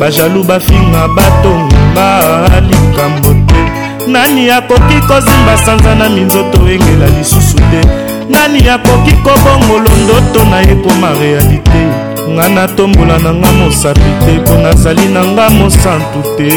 bajalu 0.00 0.42
bafinga 0.44 1.08
batonga 1.08 2.60
likambo 2.60 3.46
te 3.52 3.70
nani 4.10 4.50
akoki 4.50 5.00
kozimba 5.08 5.58
sanza 5.66 5.94
na 5.94 6.08
minzoto 6.08 6.58
engela 6.68 7.06
lisusu 7.18 7.54
te 7.56 7.80
nani 8.28 8.68
akoki 8.68 9.12
kobongolo 9.12 9.90
ndoto 10.04 10.44
na 10.50 10.60
ekoma 10.62 11.08
realite 11.20 12.03
nga 12.32 12.48
natombola 12.48 13.16
nanga 13.22 13.50
mosapi 13.60 14.10
te 14.24 14.32
mpo 14.40 14.54
nazali 14.64 15.04
nanga 15.14 15.46
mosantu 15.58 16.18
te 16.36 16.50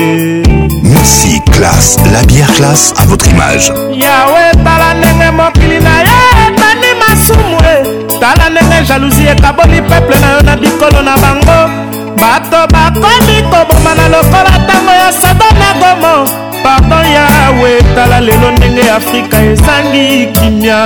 merci 0.91 1.41
classe 1.51 1.99
la 2.13 2.21
bière 2.27 2.51
classe 2.57 2.93
à 3.01 3.03
votre 3.09 3.27
image 3.27 3.67
yawe 4.03 4.43
tala 4.63 4.93
ndenge 4.99 5.29
mokili 5.37 5.79
na 5.83 5.95
ye 6.07 6.15
etani 6.43 6.89
masumu 7.01 7.57
e 7.73 7.75
tala 8.21 8.45
ndenge 8.53 8.77
jalousi 8.87 9.23
ekaboli 9.33 9.79
peple 9.89 10.15
na 10.23 10.27
yo 10.35 10.39
na 10.47 10.53
bikolo 10.61 10.99
na 11.09 11.15
bango 11.23 11.59
bato 12.21 12.59
bakomi 12.73 13.37
koboma 13.51 13.91
na 13.99 14.05
lokola 14.13 14.51
ntango 14.63 14.93
ya 15.03 15.09
sodome 15.21 15.69
gomo 15.81 16.13
pardon 16.63 17.05
yawe 17.17 17.71
tala 17.95 18.17
lelo 18.21 18.51
ndenge 18.57 18.83
afrika 18.99 19.37
ezangi 19.51 20.27
kimia 20.35 20.85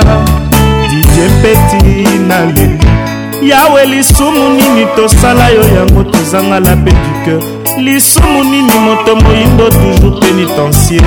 didie 0.90 1.26
mpeti 1.34 2.18
na 2.28 2.36
leli 2.56 3.11
yawe 3.48 3.86
lisumu 3.86 4.48
nini 4.50 4.86
tosala 4.96 5.48
yo 5.48 5.62
yango 5.76 6.04
tozangala 6.04 6.76
mpe 6.76 6.90
du 6.92 7.12
cœur 7.26 7.40
lisumu 7.78 8.44
nini 8.44 8.78
moto 8.84 9.16
moyindo 9.16 9.64
toujours 9.70 10.20
pénitencier 10.20 11.02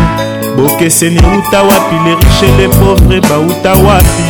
bokeseni 0.58 1.18
euta 1.34 1.64
wapi 1.64 1.96
le 2.06 2.12
riche 2.16 2.52
le 2.58 2.68
pauvre 2.70 3.20
bauta 3.30 3.72
wapi 3.84 4.26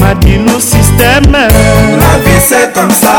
madilu 0.01 0.61
systeme 0.61 1.47
la 2.01 2.13
vie 2.25 2.41
c'est 2.49 2.73
comme 2.75 2.91
ça 2.91 3.17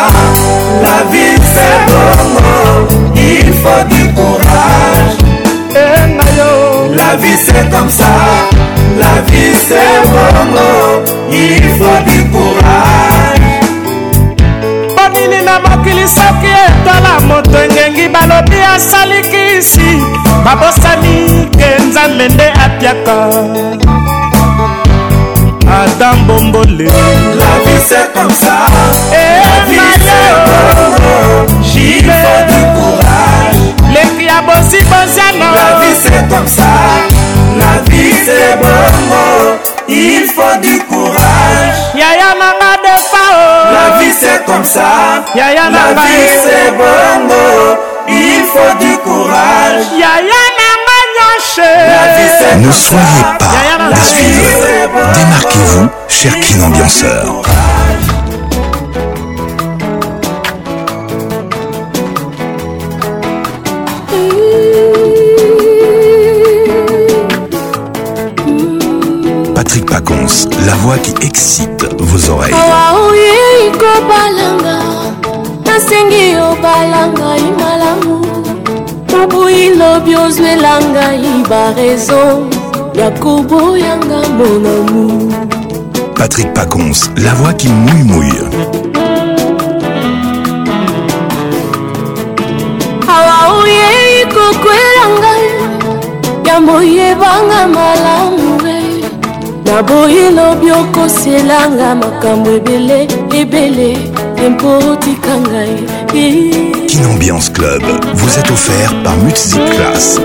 la 0.86 0.98
vie 1.12 1.38
c'est 1.54 1.78
bongo 1.88 3.14
il 3.16 3.52
faut 3.62 3.84
du 3.94 4.04
courage 4.14 5.16
enga 5.74 6.28
eh, 6.32 6.40
yo 6.40 6.52
la 7.00 7.16
vie 7.22 7.38
c'est 7.46 7.70
comme 7.72 7.90
ça 7.90 8.14
la 9.02 9.16
vie 9.32 9.54
c'est 9.68 9.98
bongo 10.12 11.04
il 11.32 11.64
faut 11.78 12.00
du 12.12 12.22
courage 12.32 13.50
bonini 14.96 15.40
na 15.48 15.60
mokili 15.64 16.08
soki 16.08 16.52
etala 16.66 17.12
moto 17.28 17.58
engengi 17.64 18.08
balobi 18.14 18.60
asaliki 18.76 19.45
mingi 19.62 20.20
babosani 20.44 21.48
ke 21.58 21.70
nzambe 21.88 22.28
nde 22.28 22.48
apiaka 22.66 23.16
ata 25.84 26.14
mbombole 26.14 26.90
leki 33.94 34.26
ya 34.26 34.42
bosibosiano 34.42 35.46
Il 39.88 40.24
faut 40.36 40.58
du 40.64 40.80
courage. 40.90 41.78
Yaya 41.94 42.34
nanga 42.34 42.76
de 42.82 42.96
pao. 43.12 43.72
La 43.72 44.00
vie 44.00 44.12
c'est 44.20 44.44
comme 44.44 44.64
ça. 44.66 45.24
Yaya 45.36 45.70
nanga. 45.70 45.94
La 45.96 46.02
vie 46.02 46.40
c'est 46.44 46.72
bongo. 46.72 47.95
du 48.80 48.98
courage. 49.04 49.86
Ne 52.58 52.72
soyez 52.72 53.02
pas 53.40 53.46
des 53.90 53.96
suiveurs. 54.06 55.12
Démarquez-vous, 55.14 55.88
cher 56.08 56.34
Kin 56.40 56.62
Ambianceur. 56.64 57.42
Patrick 69.54 69.86
Pacons, 69.90 70.16
la 70.66 70.74
voix 70.76 70.98
qui 70.98 71.12
excite 71.26 71.86
vos 72.00 72.30
oreilles. 72.30 72.54
yakubu 79.20 79.50
ilobi 79.50 80.14
ozwela 80.26 80.74
ngai 80.92 81.28
barezo 81.50 82.22
yakubu 83.00 83.78
yanga 83.84 84.20
monamu 84.38 85.04
patrick 86.16 86.50
pacons 86.54 87.00
la 87.24 87.32
voix 87.40 87.54
qui 87.60 87.70
mouille 87.70 88.04
mouille 88.04 88.44
awa 93.18 93.38
oyei 93.56 94.26
kokwela 94.36 95.06
ngai 95.20 95.46
ya 96.48 96.56
moyebanga 96.66 97.62
malamu 97.76 98.44
naboyi 99.66 100.24
lobi 100.38 100.70
okosielanga 100.82 101.88
makambo 102.02 102.50
ebele 102.58 102.98
ebele 103.40 104.15
tempo 104.46 104.78
tika 104.98 105.34
ngai 105.50 105.76
Kinambiance 106.92 107.50
Club 107.52 107.82
vous 108.14 108.38
êtes 108.40 108.52
offert 108.52 108.94
par 109.04 109.18
Music 109.24 109.60
Class 109.76 110.22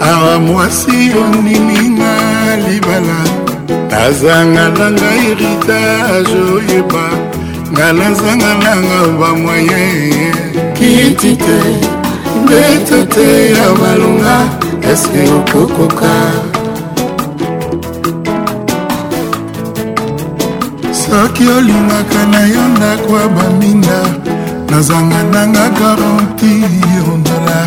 awa 0.00 0.38
mwasi 0.38 1.10
ondininga 1.20 2.16
libala 2.68 3.20
nazanga 3.90 4.68
na 4.78 4.90
nga 4.90 5.10
heritage 5.10 6.34
oyeba 6.54 7.06
nga 7.72 7.92
nazanga 7.92 8.52
nanga 8.64 8.98
bamoye 9.20 9.84
kiti 10.74 11.36
te 11.36 11.60
ndeto 12.42 12.98
te 13.14 13.28
ya 13.54 13.66
balonga 13.80 14.36
eske 14.92 15.22
okokoka 15.38 16.49
soki 21.10 21.44
olingaka 21.52 22.20
na 22.32 22.40
yo 22.46 22.62
ndako 22.76 23.18
ya 23.20 23.28
baminda 23.28 23.98
nazanga 24.70 25.20
nanga 25.32 25.64
garanti 25.78 26.52
rondola 27.06 27.58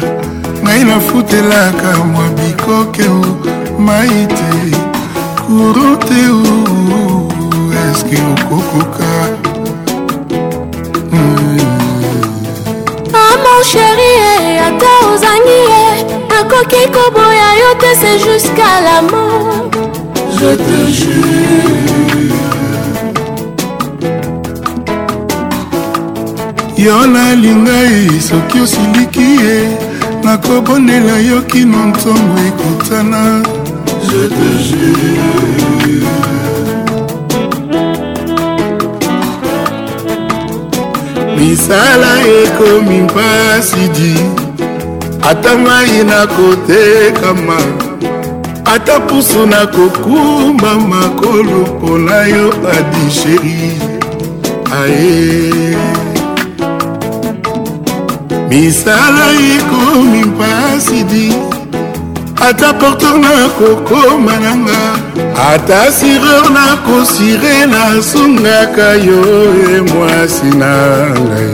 ngai 0.64 0.84
nafutelaka 0.90 1.90
mwa 2.12 2.26
bikoke 2.38 3.04
mai 3.86 4.20
te 4.36 4.50
kuro 5.44 5.88
te 6.08 6.20
eske 7.90 8.20
okokoka 8.34 9.12
amon 13.14 13.60
ah, 13.60 13.64
sheri 13.70 14.12
eh, 14.30 14.68
ata 14.68 14.92
ozangi 15.14 15.60
ye 15.70 15.82
eh. 15.92 16.00
nakoki 16.30 16.82
koboya 16.96 17.50
yo 17.62 17.70
te 17.82 17.92
se 18.02 18.12
jusqu'à 18.26 18.74
la 18.88 18.98
mort 19.12 19.72
je 20.40 20.52
te 20.66 20.80
jure 21.00 21.83
yo 26.86 27.08
nalingai 27.08 28.10
soki 28.22 28.60
osiliki 28.60 29.28
ye 29.44 29.58
nakobondela 30.24 31.16
yo 31.30 31.40
kino 31.50 31.78
ntongo 31.90 32.38
ekutana 32.48 33.22
je 34.08 34.22
te 34.36 34.50
jure 34.66 35.46
misala 41.38 42.12
ekomi 42.42 42.98
mpasi 43.08 43.84
di 43.96 44.14
ata 45.30 45.54
ngai 45.64 45.94
nakotekama 46.10 47.60
ata 48.74 48.96
pusu 49.08 49.42
nakokumba 49.52 50.72
makolo 50.92 51.60
mpona 51.74 52.18
yo 52.36 52.46
adisheri 52.78 53.60
aye 54.84 55.93
misala 58.54 59.26
ekomi 59.58 60.24
mpasidi 60.24 61.34
ata 62.50 62.70
porteur 62.74 63.18
nakokoma 63.26 64.36
nanga 64.44 64.80
ata 65.52 65.82
sireur 65.98 66.46
nakosire 66.56 67.56
nasungaka 67.72 68.90
yo 69.08 69.20
e 69.76 69.82
mwasi 69.90 70.50
na 70.62 70.74
ngai 71.26 71.52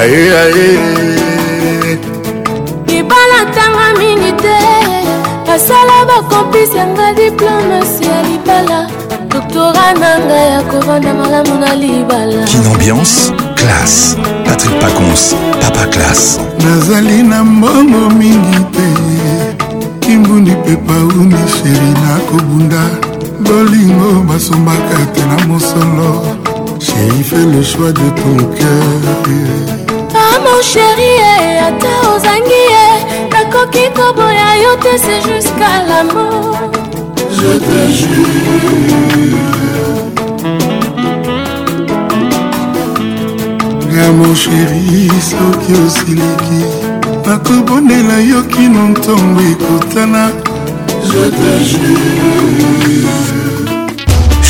aye 0.00 0.24
aye 0.46 0.68
libala 2.88 3.38
ntanga 3.48 3.86
mingi 4.00 4.32
te 4.44 4.56
basala 5.46 5.96
bakompisi 6.10 6.74
yanga 6.80 7.08
diplome 7.18 7.80
si 7.92 8.04
ya 8.12 8.18
libala 8.28 8.78
doktora 9.30 9.86
nanga 10.02 10.34
ya 10.52 10.60
kovanda 10.70 11.12
malamu 11.18 11.54
na 11.62 11.70
libala 11.84 12.40
kinambiance 12.48 13.32
classe 13.62 14.16
patrick 14.44 14.74
pacons 14.80 15.34
papa 15.60 15.86
classe 15.88 16.40
nazali 16.64 17.22
na 17.22 17.44
mbongo 17.44 18.00
mingi 18.20 18.60
te 18.74 18.86
kimbundi 20.00 20.50
mpe 20.50 20.76
pauni 20.86 21.38
sheri 21.56 21.90
nakobunda 22.04 22.82
bolingo 23.46 24.08
basombaka 24.28 24.98
te 25.14 25.22
na 25.30 25.36
mosolo 25.48 26.08
sheri 26.86 27.20
fait 27.30 27.46
le 27.56 27.62
choix 27.70 27.92
de 28.00 28.06
ton 28.20 28.36
cœur 28.58 28.98
amo 30.32 30.54
ah, 30.58 30.62
sheri 30.72 31.12
eh, 31.32 31.66
ata 31.68 31.92
ozangi 32.14 32.60
ye 32.72 32.84
eh. 32.92 32.98
nakoki 33.32 33.84
koboya 33.96 34.48
yo 34.62 34.72
te 34.84 34.92
se 35.04 35.16
jusqu'à 35.28 35.74
la 35.90 36.00
mort 36.12 36.70
je 37.38 37.50
te 37.66 37.80
jure 37.98 39.59
nanga 44.00 44.12
mosheri 44.12 45.10
soki 45.28 45.72
osiliki 45.86 46.64
nakobondela 47.26 48.14
yo 48.30 48.42
kino 48.42 48.88
ntongo 48.88 49.40
ekotana 49.52 50.22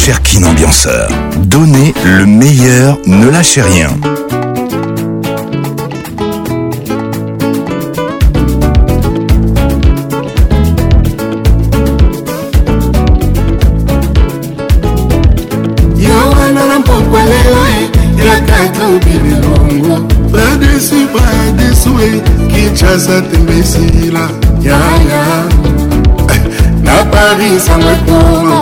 Cherkin 0.03 0.43
Ambianceur, 0.45 1.07
donnez 1.37 1.95
le 2.05 2.27
meilleur, 2.27 2.97
ne 3.07 3.29
lâchez 3.31 3.63
rien. 3.63 3.91
esango 27.57 27.89
ekoma 27.91 28.61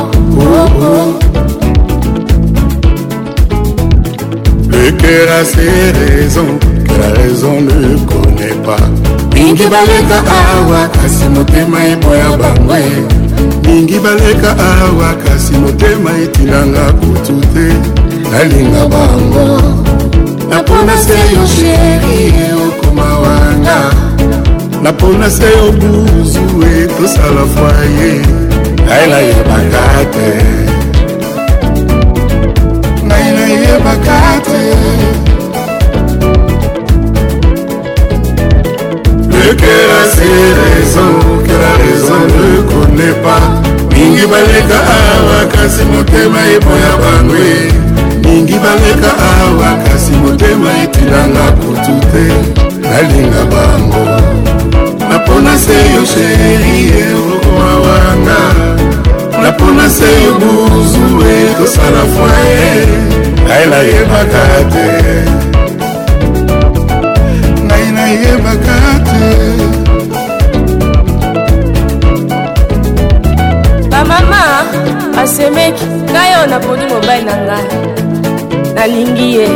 lequel 4.73 5.29
a 5.29 5.45
ses 5.45 5.93
raisons 5.99 6.59
que 6.87 6.93
la 7.03 7.09
raison 7.21 7.61
ne 7.61 7.99
connaît 8.11 8.57
pas 8.67 8.85
mingi 9.35 9.67
baleka 9.75 10.19
awa 10.57 10.89
kasi 11.03 11.29
motema 11.35 11.79
eboya 11.93 12.29
bango 12.41 12.75
e. 12.75 13.67
mingi 13.67 13.99
baleka 13.99 14.51
awa 14.85 15.13
kasi 15.25 15.53
motema 15.63 16.11
etilanga 16.25 16.85
kutu 16.99 17.37
te 17.55 17.67
nalinga 18.33 18.85
bango 18.93 19.47
napona 20.51 20.97
se 21.05 21.17
yo 21.35 21.43
sheri 21.57 22.19
e 22.47 22.49
okoma 22.67 23.09
wanga 23.23 23.79
napona 24.83 25.29
se 25.37 25.49
yo 25.57 25.73
buzu 25.81 26.41
etosala 26.83 27.43
fwaye 27.55 28.48
ngai 28.89 29.07
nayebaka 29.13 29.87
te 30.15 30.29
ngai 33.09 33.27
nayebaka 33.39 34.21
te 34.49 34.63
lekela 39.39 40.01
se 40.15 40.27
raison 40.61 41.13
que 41.47 41.55
la 41.65 41.73
raison 41.83 42.21
ne 42.39 42.49
connaît 42.71 43.17
pas 43.27 43.45
mingi 43.93 44.25
baleka 44.33 44.79
awa 44.97 45.39
kasi 45.55 45.83
motema 45.93 46.41
eboya 46.57 46.93
bangwe 47.03 47.53
mingi 48.25 48.57
baleka 48.65 49.11
awa 49.41 49.71
kasi 49.87 50.13
motema 50.23 50.71
etilanga 50.85 51.47
kutu 51.61 51.95
te 52.11 52.25
nalinga 52.91 53.43
bango 53.53 54.03
napona 55.09 55.55
se 55.65 55.77
yo 55.95 56.03
sheri 56.13 56.77
eoa 57.05 57.68
wana 57.93 58.37
napona 59.43 59.91
se 59.91 60.11
buzue 60.41 61.35
tosala 61.59 62.03
foye 62.13 62.73
ngai 63.47 63.65
nayebaka 63.73 64.45
te 64.73 64.87
ngai 67.67 67.87
nayebaka 67.97 68.77
te 69.09 69.25
bamama 73.91 74.43
basemeki 75.17 75.87
ngai 76.13 76.31
oyo 76.39 76.47
napodi 76.53 76.85
mobali 76.93 77.23
na 77.29 77.35
ngai 77.47 77.69
nalingi 78.77 79.27
ye 79.37 79.47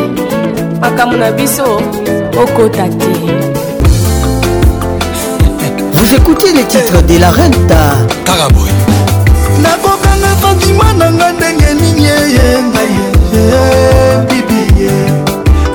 makambo 0.81 1.17
na 1.21 1.29
biso 1.37 1.67
okota 2.43 2.87
te 3.01 3.13
Vous 5.95 6.15
écoutez 6.15 6.53
les 6.53 6.65
titres 6.65 7.01
de 7.03 7.19
la 7.21 7.31
Renta 7.31 7.97
kaka 8.25 8.49
boye 8.55 8.73
nakokanga 9.63 10.31
santima 10.41 10.93
na 10.99 11.11
nga 11.13 11.33
ndenge 11.33 11.75
nini 11.81 12.05
eye 12.09 12.49
ngai 12.63 12.97
bibi 14.29 14.61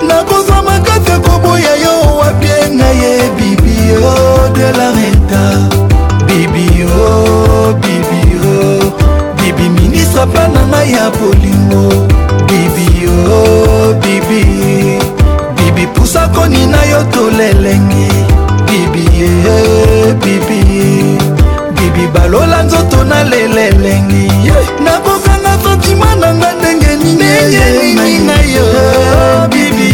nakozwa 0.08 0.60
makasi 0.68 1.16
koboya 1.26 1.74
yo 1.84 1.94
wapie 2.20 2.60
ngai 2.78 2.98
ye 3.04 3.12
bibio 3.38 4.12
de 4.56 4.68
la 4.78 4.88
reta 4.98 5.44
bibio 6.28 7.00
bibio 7.84 8.92
bibi 9.38 9.66
ministre 9.78 10.26
mpa 10.30 10.44
na 10.54 10.62
ngai 10.72 10.90
ya 10.96 11.06
bolingo 11.20 11.86
bibio 12.48 13.14
bibi 14.04 14.42
bibi 15.56 15.86
pusa 15.96 16.24
koni 16.36 16.62
na 16.72 16.82
yo 16.92 17.00
tolelengi 17.14 18.10
bibi 18.70 19.04
bibi 20.24 20.68
bibi 21.78 22.08
balola 22.14 22.64
nzoto 22.64 23.04
na 23.04 23.24
lela 23.24 23.62
elengi 23.62 24.28
nakokanga 24.84 25.54
fantima 25.64 26.16
na 26.16 26.34
nga 26.36 26.52
ndenge 26.60 26.96
nini 27.04 28.20
na 28.28 28.34
oh, 28.34 28.52
yo 28.56 28.64
bibi 29.52 29.88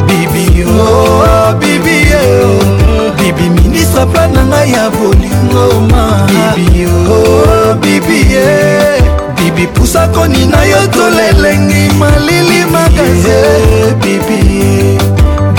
bibi 0.06 0.64
o 0.64 1.52
bibi 1.60 1.98
bibi 3.16 3.46
ministre 3.58 4.04
plan 4.12 4.32
na 4.34 4.42
ngai 4.50 4.72
ya 4.74 4.84
bolingo 4.96 5.64
ma 5.90 6.04
bibi 6.56 6.84
o 6.86 7.18
oh, 7.18 7.74
bibi 7.82 8.18
ye 8.34 9.19
bibi 9.54 9.66
pusakoni 9.74 10.46
na 10.46 10.62
yo 10.64 10.86
tolelengi 10.94 11.90
malili 11.98 12.62
makaze 12.70 13.38
bibi 13.98 14.38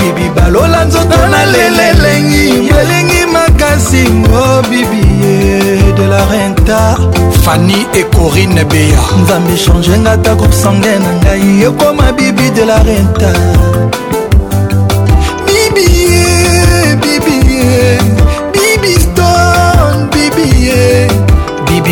bibi 0.00 0.26
balola 0.34 0.84
nzoto 0.88 1.16
na 1.28 1.44
lelelengi 1.46 2.72
elengi 2.82 3.22
makasi 3.32 4.02
ngo 4.08 4.62
bibi 4.72 5.02
eh, 5.24 5.92
de 5.96 6.04
la 6.08 6.24
renta 6.30 6.96
fani 7.44 7.84
ekorine 8.00 8.64
beya 8.64 9.02
nzambe 9.22 9.56
change 9.64 9.90
nga 10.02 10.14
ta 10.24 10.32
kosange 10.40 10.94
na 11.04 11.10
ngai 11.20 11.68
ekoma 11.68 12.06
bibi 12.16 12.46
de 12.56 12.64
la 12.64 12.78
renta 12.86 13.32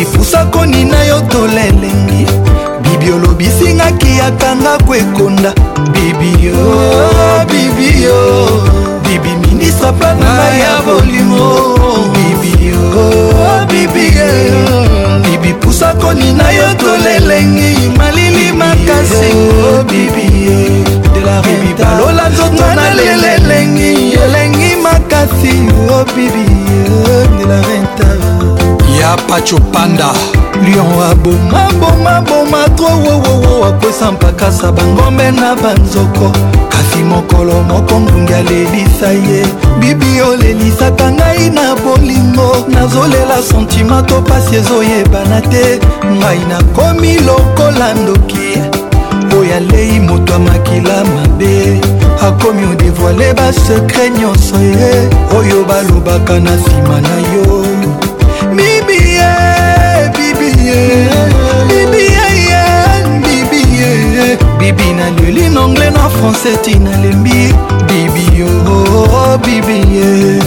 bipusakoni 0.01 0.83
na 0.85 0.97
yo 1.03 1.21
tolelengi 1.29 2.25
bibi 2.81 3.11
olobisingaki 3.11 4.17
yakanga 4.17 4.77
kwekonda 4.87 5.53
bibio 5.93 6.57
bibio 7.49 8.15
bibi 9.05 9.29
minisa 9.47 9.91
plananga 9.93 10.53
ya 10.63 10.75
bolimo 10.85 11.45
bibio 12.15 12.81
bibie 13.67 14.25
bibi 15.23 15.53
pusakoni 15.53 16.33
na 16.33 16.51
yo 16.51 16.67
tolelengi 16.81 17.75
malili 17.97 18.51
makasi 18.53 19.29
bibie 19.85 20.81
bibi 21.45 21.73
balola 21.79 22.29
nzoto 22.29 22.67
na 22.75 22.89
lelelengi 22.95 23.93
elengi 24.25 24.75
makasi 24.83 25.51
o 25.89 25.93
oh, 26.01 26.05
bibie 26.15 26.89
de 27.37 27.45
la 27.49 27.59
renta 27.67 28.60
ya 29.11 29.17
pachopanda 29.17 30.09
lion 30.63 31.01
abomabomaboma 31.11 32.69
tro 32.75 32.85
wowowo 32.87 33.65
akwesa 33.65 34.11
mpakasa 34.11 34.71
bangombe 34.71 35.31
na 35.31 35.55
banzoko 35.55 36.31
kasi 36.69 37.03
mokolo 37.03 37.61
moko 37.63 37.99
ngungi 37.99 38.33
alelisa 38.33 39.11
ye 39.11 39.45
bibi 39.79 40.21
olelisaka 40.21 41.11
ngai 41.11 41.49
na 41.49 41.75
bolingo 41.75 42.65
nazolela 42.69 43.41
sentima 43.51 44.01
to 44.03 44.21
pasi 44.21 44.55
ezoyebana 44.55 45.41
te 45.41 45.79
ngai 46.19 46.39
nakomi 46.49 47.13
lokola 47.19 47.93
ndoki 47.93 48.49
oyo 49.39 49.55
alei 49.57 49.99
moto 49.99 50.35
amakila 50.35 51.03
mabe 51.03 51.81
akomi 52.27 52.63
odevoile 52.73 53.33
basekre 53.33 54.09
nyonso 54.09 54.55
ye 54.79 54.91
oyo 55.39 55.63
balobaka 55.67 56.33
na 56.39 56.51
nsima 56.51 57.01
na 57.01 57.15
yo 57.17 57.70
bibi 64.59 64.87
naleli 64.95 65.49
na 65.49 65.61
anglais 65.63 65.91
na 65.93 66.07
français 66.09 66.55
ti 66.63 66.79
nalembi 66.79 67.51
bibi 67.87 68.23
yo 68.39 68.51
bibi 69.43 69.77
ye 69.95 70.40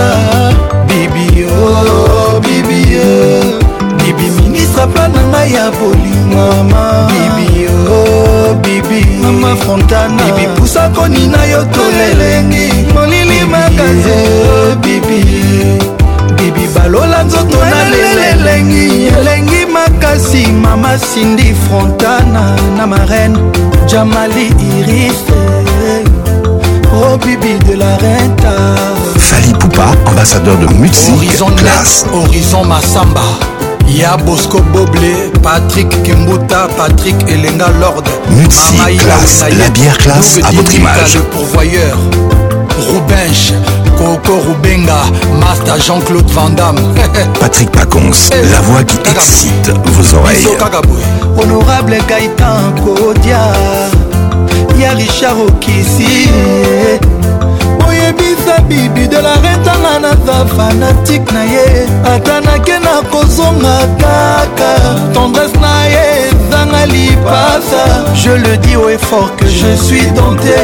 oh, 0.00 0.84
bibio 0.88 1.52
oh, 1.88 2.40
bibie 2.40 3.06
bibi 4.02 4.30
minisa 4.36 4.86
pla 4.86 5.08
na 5.08 5.22
ngai 5.32 5.52
ya 5.54 5.70
bolimama 5.70 6.84
bibie 7.10 7.55
bibi 8.82 9.06
mama 9.22 9.56
fontana 9.56 10.20
bibi 10.32 10.46
pusako 10.56 11.08
nina 11.08 11.44
yo 11.46 11.64
tolelengi 11.72 12.72
molili 12.94 13.40
makaze 13.48 14.16
eh, 14.26 14.74
bibi 14.84 15.20
bibi 16.36 16.68
balola 16.74 17.22
nzoto 17.24 17.56
nalelelengi 17.64 19.06
elengi 19.16 19.64
makasi 19.72 20.52
mama 20.52 20.98
sindi 20.98 21.54
frontana 21.68 22.56
na 22.76 22.86
marene 22.86 23.38
jamali 23.86 24.52
irife 24.80 25.32
eh. 25.88 26.04
Oh 26.92 27.16
bibi 27.16 27.58
de 27.68 27.76
la 27.76 27.96
renta 27.96 28.52
Fali 29.18 29.52
Poupa, 29.60 29.92
ambassadeur 30.06 30.56
de 30.56 30.66
Mutsi 30.74 31.12
Horizon 31.12 31.52
Class 31.60 32.06
Horizon 32.12 32.64
Massamba 32.66 33.36
ya 33.88 34.16
bosco 34.16 34.58
boble 34.72 35.30
patrik 35.42 35.88
kimbuta 36.02 36.68
patrik 36.76 37.14
elenga 37.28 37.66
lord 37.80 38.04
mamaiclasse 38.30 39.44
la 39.58 39.68
bière 39.70 39.96
classe 39.98 40.38
à 40.42 40.50
votre 40.50 40.74
image 40.74 41.14
le 41.14 41.22
pourvoyeur 41.22 41.96
roubenche 42.90 43.52
Coco 43.96 44.38
Rubenga, 44.46 44.98
Master 45.40 45.80
Jean-Claude 45.80 46.28
Van 46.32 46.50
Damme. 46.50 46.76
Patrick 47.40 47.70
Pacons, 47.72 48.28
la 48.52 48.60
voix 48.60 48.84
qui 48.84 48.98
excite 49.10 49.72
vos 49.86 50.14
oreilles. 50.18 50.44
Honorable 51.40 51.96
Gaëtan 52.06 52.74
Kodia, 52.84 53.38
y'a 54.78 54.90
Richard 54.90 55.36
Okisi. 55.48 56.28
oyebisa 58.18 58.58
bibi 58.68 59.08
de 59.10 59.22
la 59.22 59.34
retanga 59.36 59.98
naza 60.00 60.46
fanatike 60.56 61.32
na 61.32 61.44
ye 61.44 61.86
ata 62.14 62.40
nake 62.40 62.78
na 62.78 63.02
kozonga 63.10 63.76
kaka 64.00 64.78
tendresse 65.14 65.58
na 65.60 65.84
ye 65.84 66.28
ezanga 66.28 66.86
lipasa 66.86 68.04
je 68.14 68.30
le 68.36 68.56
dis 68.58 68.74
au 68.76 68.88
effort 68.88 69.34
que 69.36 69.46
je 69.46 69.76
suis 69.84 70.06
dompté 70.14 70.54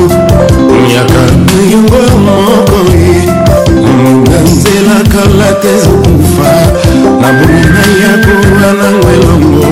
yaka 0.94 1.22
na 1.46 1.60
yango 1.72 2.00
moko 2.24 2.78
ye 2.94 3.20
na 4.30 4.38
nzela 4.54 4.96
kala 5.12 5.48
te 5.62 5.68
ezokufa 5.76 6.52
na 7.20 7.28
boni 7.38 7.64
na 7.76 7.84
yakowa 8.04 8.70
nango 8.80 9.08
elongo 9.16 9.68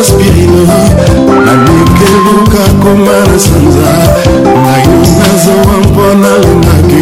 aspirino 0.01 0.61
nalukeluka 1.45 2.63
koma 2.81 3.17
na 3.29 3.39
sanza 3.45 3.91
nayo 4.63 4.95
nazowa 5.19 5.73
mpona 5.85 6.29
lingaki 6.43 7.01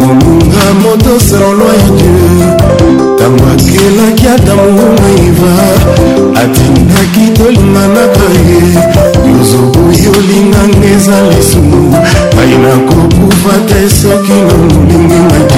moninga 0.00 0.64
moto 0.82 1.20
selolwa 1.26 1.72
ya 1.80 1.88
dieu 1.98 2.44
ntango 3.14 3.44
akelaki 3.54 4.24
ata 4.34 4.52
monguna 4.60 5.08
iva 5.28 5.52
atindaki 6.42 7.24
tolinganaka 7.36 8.26
ye 8.48 8.60
yozobo 9.32 9.80
yolinganga 10.04 10.86
eza 10.94 11.16
lisumu 11.30 11.78
ngai 12.32 12.54
nakokufa 12.62 13.54
te 13.68 13.80
soki 13.98 14.32
na 14.38 14.44
molingi 14.54 14.98
ngai 15.08 15.55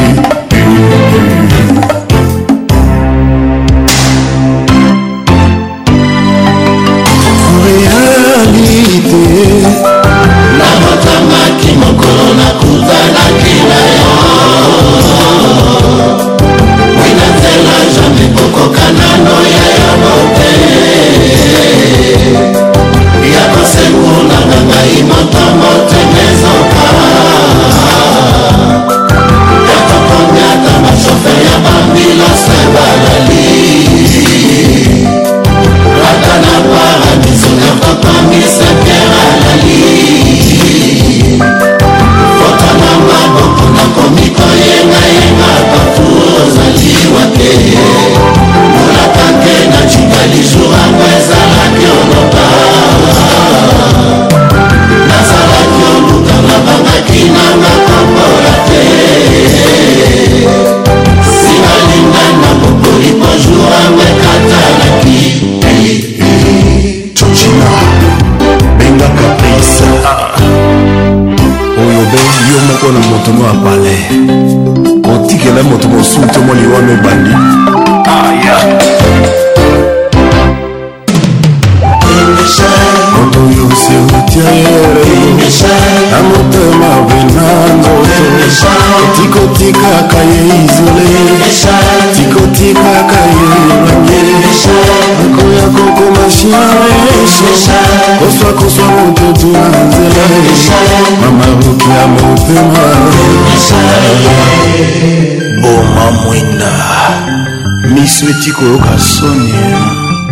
nauti 108.48 108.52
koyoka 108.52 108.98
soni 108.98 109.52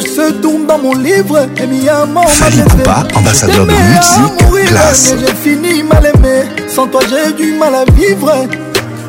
Je 0.00 0.06
se 0.10 0.30
tourne 0.34 0.64
dans 0.66 0.78
mon 0.78 0.94
livre 0.94 1.46
et 1.56 1.66
mi 1.66 1.88
amant 1.88 2.26
Fali 2.28 2.56
Je 2.58 3.18
ambassadeur 3.18 3.66
de 3.66 3.72
musique, 3.72 4.68
classe 4.68 5.12
J'ai 5.18 5.50
fini 5.50 5.82
mal 5.82 6.06
aimé, 6.14 6.42
sans 6.68 6.86
toi 6.86 7.00
j'ai 7.10 7.32
du 7.32 7.52
mal 7.54 7.74
à 7.74 7.84
vivre 7.92 8.46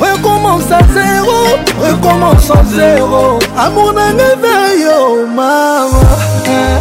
recommence 0.00 0.70
à 0.80 0.82
zéro 0.94 1.38
recommence 1.82 2.50
en 2.50 2.64
zéro 2.76 3.38
amour 3.58 3.92
nanga 3.92 4.34
veille 4.40 4.86
oh 4.96 5.26
mama 5.26 6.29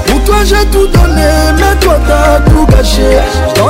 Pour 0.05 0.23
toi 0.23 0.37
j'ai 0.43 0.65
tout 0.71 0.87
donné, 0.87 1.29
mais 1.57 1.75
toi 1.79 1.99
t'as 2.07 2.39
tout 2.51 2.65
gâché. 2.67 3.19
Je 3.55 3.61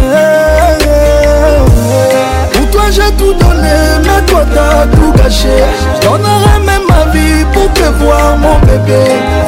Pour 2.52 2.66
toi 2.70 2.82
j'ai 2.90 3.12
tout 3.18 3.32
donné, 3.34 3.76
mais 4.04 4.20
toi 4.26 4.44
t'as 4.54 4.86
tout 4.96 5.12
gâché. 5.22 5.58
J'donnerais 6.02 6.60
même 6.64 6.82
ma 6.88 7.10
vie 7.12 7.44
pour 7.52 7.70
te 7.72 7.88
voir, 8.04 8.36
mon 8.38 8.58
bébé. 8.60 9.02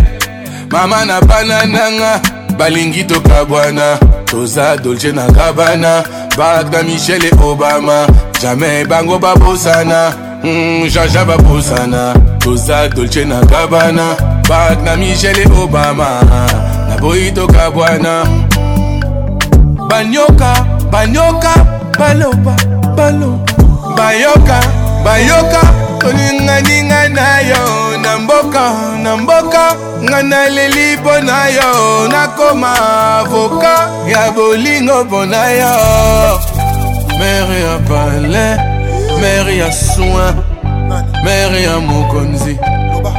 Maman 0.70 1.12
à 1.12 1.20
banananga 1.20 2.22
Balingi 2.56 3.06
tokabwana 3.06 3.98
toza 4.32 4.76
dolce 4.82 5.12
na 5.12 5.26
gabana 5.28 6.02
bak 6.38 6.72
na 6.72 6.82
michel 6.82 7.20
e 7.24 7.30
obama 7.44 8.06
jamai 8.40 8.82
bango 8.86 9.18
babosana 9.18 10.12
mm, 10.42 10.88
jaja 10.88 11.24
babosana 11.24 12.14
toza 12.40 12.88
dolce 12.88 13.24
na 13.24 13.44
gabana 13.44 14.16
bak 14.48 14.80
na 14.84 14.96
michel 14.96 15.36
e 15.38 15.44
obama 15.62 16.08
naboyi 16.88 17.30
toka 17.32 17.70
bwana 17.70 18.24
banyoka 19.90 20.50
banyoka 20.90 21.52
baloba 21.98 22.56
baloba 22.96 23.44
bayoka 23.96 24.58
bayoka 25.04 25.60
toninganinga 26.00 27.08
na 27.08 27.28
yo 27.40 27.98
na 28.00 28.18
mboka 28.18 28.72
na 29.02 29.16
mboka 29.16 29.76
ngai 30.10 30.22
naleli 30.22 30.96
mpo 30.96 31.12
na 31.26 31.38
yo 31.48 31.70
nakoma 32.12 32.70
avoka 33.20 33.76
ya 34.12 34.22
bolingo 34.36 35.04
mpo 35.04 35.26
na 35.26 35.42
yo 35.60 35.74
mere 37.18 37.56
ya 37.66 37.78
palais 37.88 38.58
mere 39.20 39.56
ya 39.56 39.72
soin 39.72 40.34
mere 41.24 41.62
ya 41.62 41.76
mokonzi 41.80 42.58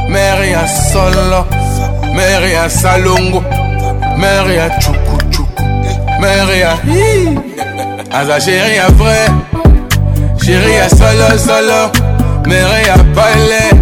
mere 0.08 0.50
ya 0.50 0.64
solo 0.92 1.46
mere 2.16 2.50
ya 2.52 2.70
salongo 2.70 3.40
mere 4.20 4.54
ya 4.56 4.68
cukucuku 4.82 5.62
mere 6.20 6.58
ya 6.58 6.72
aza 8.20 8.40
sheri 8.40 8.76
ya 8.76 8.88
vrai 8.90 9.28
sheri 10.44 10.74
ya 10.74 10.88
solosolo 10.98 11.90
mere 12.46 12.78
ya 12.86 12.96
palais 13.16 13.72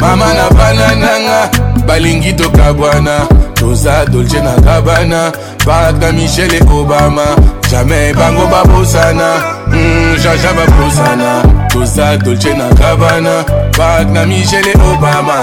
mama 0.00 0.34
na 0.34 0.46
bana 0.50 0.88
nanga 0.94 1.75
balingi 1.86 2.32
tokabwana 2.32 3.26
toza 3.54 4.04
dolce 4.06 4.40
na 4.40 4.56
gabana 4.56 5.32
baka 5.66 6.12
michel 6.12 6.52
e 6.54 6.60
obama 6.60 7.22
jamai 7.70 8.14
bango 8.14 8.46
babosana 8.46 9.32
mm, 9.66 10.16
jaja 10.24 10.52
babosana 10.52 11.42
toza 11.68 12.16
dolce 12.16 12.54
na 12.54 12.68
gabana 12.74 13.44
bak 13.78 14.08
na 14.10 14.26
michel 14.26 14.66
e 14.68 14.72
obama 14.92 15.38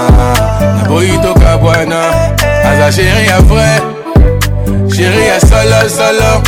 naboyi 0.76 1.18
tokabwana 1.18 2.00
aza 2.70 2.92
sheri 2.92 3.28
ya 3.28 3.40
vrai 3.40 3.80
sheri 4.96 5.26
ya 5.26 5.40
solosolo 5.40 6.42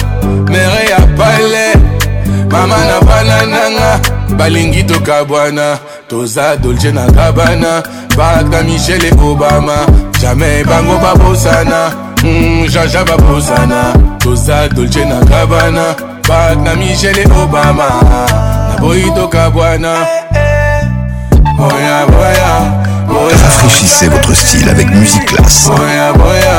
mere 0.50 0.91
ya 0.91 1.00
pale 1.18 1.75
mama 2.50 2.76
na 2.84 3.00
bana 3.00 3.47
nanga 3.47 4.16
balingi 4.35 4.83
tokabwana 4.83 5.79
toza 6.09 6.57
dolce 6.57 6.91
na 6.93 7.07
gabana 7.11 7.83
bata 8.19 8.63
michel 8.63 9.05
e 9.05 9.11
obama 9.31 9.87
jamai 10.21 10.65
bango 10.65 10.99
babosana 10.99 11.93
mm, 12.25 12.67
jaja 12.69 13.05
babosana 13.05 13.93
toza 14.19 14.69
dolce 14.69 15.05
na 15.05 15.21
gabana 15.25 15.95
bata 16.29 16.75
michel 16.77 17.19
e 17.19 17.27
obama 17.43 17.87
naboyi 18.69 19.11
tokabwana 19.15 19.95
boya 21.59 22.07
boya 22.07 22.83
Rafraîchissez 23.27 24.09
votre 24.09 24.35
style 24.37 24.69
avec 24.69 24.89
musique 24.95 25.25
classe. 25.27 25.67
Boya, 25.71 26.13
boya, 26.13 26.59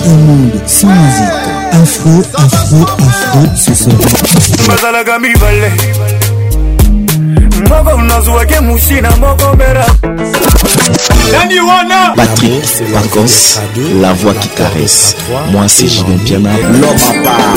un 0.06 0.16
monde 0.16 0.50
sans 0.66 0.88
musique. 0.88 1.32
Afro, 1.70 2.22
afro, 2.36 2.84
afro, 2.98 3.46
ce 3.56 3.74
sera. 3.74 3.96
bazalaka 4.74 5.18
mibale 5.18 5.72
moko 7.70 8.02
nazwaki 8.02 8.58
musi 8.62 9.00
na 9.02 9.10
moko 9.16 9.54
mbera 9.54 9.86
nani 11.32 11.60
wana 11.60 12.14
patrik 12.16 12.64
pacos 12.92 13.36
la 14.02 14.12
voix 14.14 14.34
qui 14.34 14.48
caresse 14.50 15.16
moi 15.50 15.66
c'est 15.68 15.88
jivin 15.88 16.18
piana 16.24 16.50
l'homme 16.52 17.02
à 17.08 17.10
part 17.24 17.54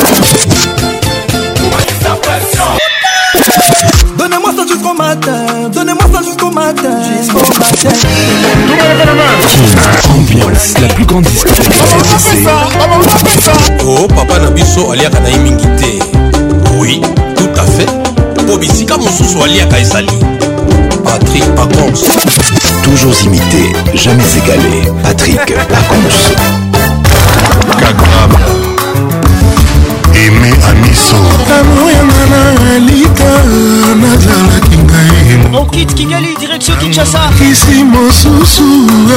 Donnez-moi 4.29 4.51
ça 4.57 4.65
jusqu'au 4.67 4.93
matin. 4.93 5.69
Donnez-moi 5.73 6.03
ça 6.13 6.21
jusqu'au 6.21 6.49
matin. 6.49 6.99
Jusqu'au 7.21 7.59
matin. 7.59 7.95
Ambiance, 10.17 10.73
la 10.81 10.87
plus 10.89 11.05
grande 11.05 11.23
discothèque 11.23 11.69
Oh, 13.85 14.05
papa 14.09 14.39
Nabiso, 14.39 14.91
aliaka 14.91 15.19
na 15.21 15.29
imingi 15.29 15.65
te. 15.77 16.71
Oui, 16.75 16.99
tout 17.37 17.57
à 17.61 17.63
fait. 17.63 17.87
Po 18.45 18.57
bisika 18.57 18.97
mosusu 18.97 19.41
aliaka 19.43 19.79
ezali. 19.79 20.09
Patrick 21.05 21.45
Pacons. 21.55 22.03
Toujours 22.83 23.13
imité, 23.23 23.71
jamais 23.93 24.23
égalé. 24.35 24.91
Patrick 25.03 25.37
Pacons. 25.45 26.35
Kagrab. 27.79 28.65
mpe 30.49 30.69
amiso 30.69 31.17
amoyanga 31.59 32.25
na 32.31 32.73
alika 32.75 33.31
nazalaki 34.01 34.77
ngai 34.77 35.59
okit 35.61 35.93
kingali 35.93 36.35
direction 36.39 36.77
kinshasa 36.79 37.19
kisi 37.37 37.83
mosusu 37.83 38.63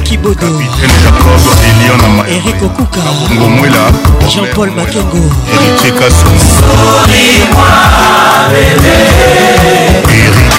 eleki 0.00 0.16
bodoeric 0.18 2.56
okukaongomwela 2.66 3.92
jean-paul 4.30 4.70
makengo 4.70 5.22
eritrikaso 5.52 6.30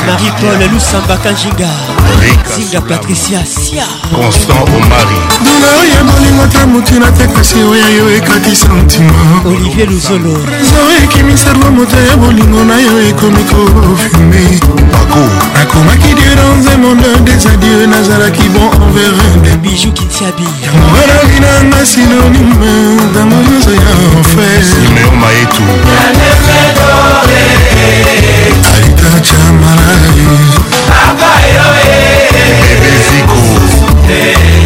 Marie-Paul 0.08 0.60
Lusamba 0.74 1.16
Kanjinga 1.24 1.70
Zinga 2.52 2.82
Patricia 2.82 3.40
Sia 3.46 3.86
Constant 4.12 4.68
Omari 4.68 5.20
Bila 5.40 5.68
oya 5.80 6.04
molingo 6.04 6.48
te 6.52 6.66
mutu 6.68 7.00
natekasi 7.00 7.56
oya 7.70 7.88
yo 7.96 8.10
ekati 8.12 8.52
santima 8.56 9.14
Olivier 9.46 9.88
Luzolo 9.90 10.34
Trésor 10.36 11.04
ekimisa 11.04 11.54
lwa 11.54 11.72
moto 11.72 11.96
ya 12.10 12.16
bolingo 12.18 12.64
na 12.66 12.76
yo 12.82 13.02
ekomi 13.10 13.44
kofume 13.44 14.44
Bako 14.92 15.24
Nakomaki 15.54 16.14
dieu 16.14 16.34
dans 16.36 16.72
un 16.74 16.78
monde 16.82 17.24
des 17.26 17.48
adieux 17.48 17.86
nazalaki 17.88 18.50
bon 18.50 18.68
envers 18.68 19.16
un 19.54 19.56
Bijou 19.64 19.92
Kintiabi 19.94 20.44
Yangoelaki 20.64 21.40
nanga 21.40 21.86
synonyme 21.86 23.00
ntango 23.10 23.36
nyonso 23.48 23.70
ya 23.70 23.92
enfer 24.18 24.64
Simeon 24.64 25.16
Maetu 25.20 25.64
Yanefredo 25.88 26.91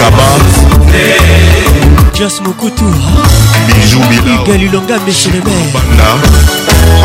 kaba 0.00 0.24
jos 2.18 2.40
mokutu 2.40 2.84
bigalilonga 4.24 4.98
meselebanda 5.06 5.80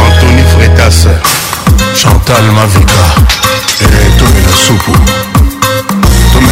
antony 0.06 0.44
fretas 0.56 1.08
chantal 2.02 2.44
mavika 2.52 3.04
et 3.82 4.18
tony 4.18 4.42
la 4.46 4.54
soupe 4.68 5.29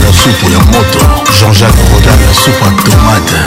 ya 0.07 0.13
supu 0.13 0.47
ya 0.51 0.59
moto 0.71 0.99
jean-jacques 1.37 1.83
rodan 1.91 2.17
ya 2.25 2.31
supu 2.33 2.63
ya 2.65 2.71
tomate 2.87 3.39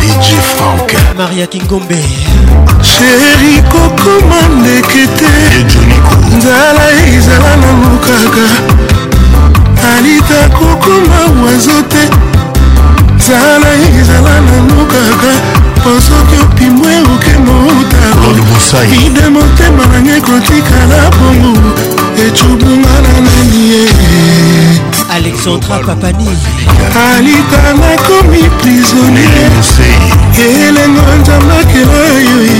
dj 0.00 0.24
frank 0.56 0.88
maria 1.18 1.46
kingombe 1.46 2.00
sheri 2.80 3.54
kokoma 3.72 4.40
ndeke 4.60 5.02
te 5.18 5.32
nzala 6.36 6.84
ezala 7.14 7.52
nalukaka 7.62 8.46
alita 9.92 10.40
kokoma 10.58 11.20
wazo 11.42 11.78
te 11.92 12.04
nzala 13.18 13.70
ezala 14.00 14.34
nalukaka 14.48 15.32
po 15.84 15.90
soki 16.06 16.36
opimwe 16.44 16.94
okemotavide 17.12 19.24
motema 19.36 19.82
nange 19.92 20.16
kotikala 20.26 20.98
bongo 21.18 21.60
ecubunga 22.26 22.94
na 23.04 23.14
nani 23.26 23.60
ye 23.70 23.82
alexandra 25.14 25.78
papani 25.86 26.28
alitanga 27.02 27.92
komi 28.06 28.42
prisonnier 28.62 29.52
elengo 30.62 31.02
nzambakela 31.20 31.92
yoi 32.28 32.58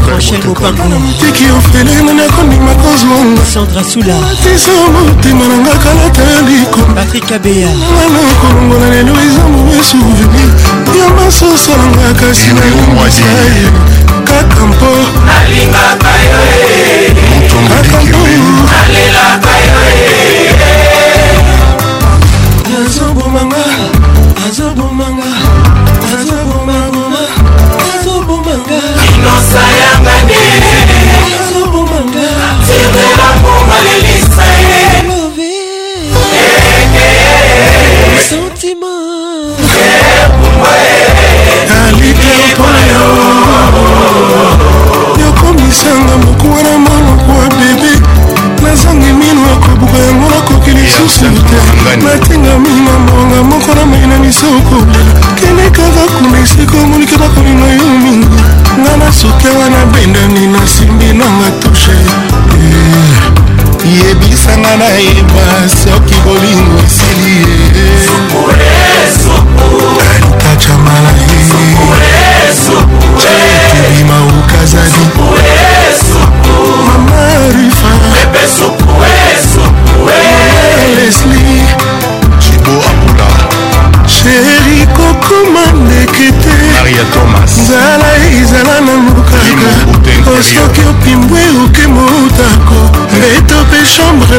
francongolaisiki 0.00 1.44
ofele 1.58 1.94
nani 2.06 2.20
akondima 2.28 2.72
kozmongaatisa 2.74 4.72
motema 4.94 5.44
na 5.48 5.56
nga 5.62 5.74
kala 5.82 6.06
talikona 6.16 7.02
kolongola 8.40 8.86
lelo 8.92 9.12
eza 9.26 9.42
mowe 9.52 9.78
souvenir 9.90 10.52
ya 10.98 11.06
masosa 11.16 11.72
na 11.80 11.86
nga 11.92 12.08
kasi 12.20 12.46
nayoaye 12.52 13.64
kaka 14.24 14.66
mpo 14.66 14.90
kaka 17.58 18.02
mpo 18.04 19.47
yokomisanga 45.20 46.14
moku 46.26 46.46
wana 46.56 46.78
monoko 46.78 47.32
ya 47.42 47.48
bebe 47.58 48.00
nazangi 48.62 49.12
mino 49.12 49.42
akobuka 49.52 49.98
yango 49.98 50.30
nakoki 50.30 50.70
lisusu 50.70 51.20
te 51.48 51.96
natingami 52.04 52.68
na 52.68 52.98
monga 52.98 53.36
eh, 53.36 53.44
moko 53.44 53.74
na 53.74 53.86
mai 53.86 54.06
na 54.06 54.18
miso 54.18 54.46
kolela 54.68 55.36
kende 55.40 55.70
kaka 55.70 56.02
kuna 56.18 56.38
esika 56.40 56.76
omonike 56.82 57.16
bakolinga 57.18 57.66
yo 57.66 57.86
mingi 58.04 58.28
nga 58.80 58.96
na 58.96 59.12
soke 59.12 59.48
wana 59.58 59.86
bendani 59.86 60.46
nasimbi 60.46 61.06
nanga 61.12 61.50
tushe 61.62 61.92
yebisanga 63.98 64.76
nayeba 64.76 65.46
soki 65.84 66.14
bolingo 66.24 66.78
esili 66.86 67.36
ye 67.40 67.88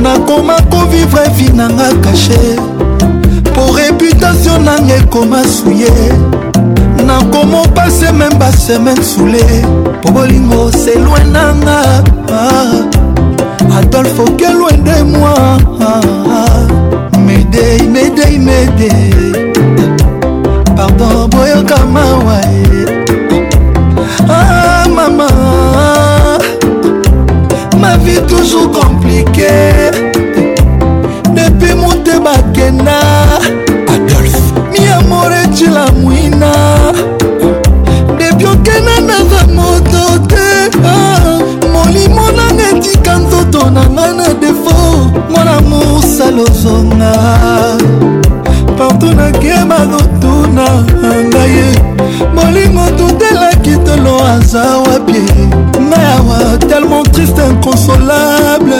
nakoma 0.02 0.56
kovivre 0.70 1.20
vi 1.36 1.50
nanga 1.52 1.90
kashe 2.02 2.56
po 3.54 3.70
reputation 3.72 4.58
nanga 4.64 4.96
ekoma 4.96 5.42
suye 5.44 6.41
nakomo 7.22 7.62
pase 7.74 8.12
meme 8.12 8.34
basemaine 8.38 9.02
soule 9.02 9.46
po 10.02 10.10
bolingo 10.10 10.70
selwe 10.72 11.24
nanga 11.32 11.78
adolfo 13.78 14.22
kelwe 14.38 14.72
nde 14.76 15.02
mwa 15.02 15.34
medei 17.26 17.82
medei 17.86 18.38
medei 18.38 19.14
pardon 20.76 21.28
boyoka 21.30 21.78
mawa 21.86 22.40
ah, 24.28 24.88
mama 24.88 25.28
ma 27.80 27.96
vie 27.96 28.20
toujours 28.26 28.81
lozonga 46.36 47.12
partout 48.78 49.14
nakema 49.16 49.74
kotuna 49.76 50.64
ngaye 51.28 51.64
molingo 52.34 52.84
tutelaki 52.98 53.76
tolo 53.84 54.16
aza 54.34 54.64
wapie 54.84 55.48
ngayawa 55.82 56.58
tellement 56.68 57.02
triste 57.12 57.38
inconsolable 57.46 58.76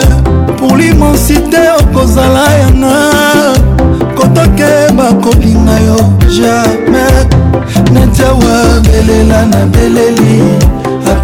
pour 0.57 0.75
l'immensité 0.77 1.59
okozala 1.79 2.45
yanga 2.59 2.95
kotokeba 4.15 5.13
kolinga 5.23 5.77
yo 5.85 5.97
jamais 6.37 7.27
netiawa 7.93 8.81
belela 8.83 9.45
na 9.45 9.65
beleli 9.65 10.82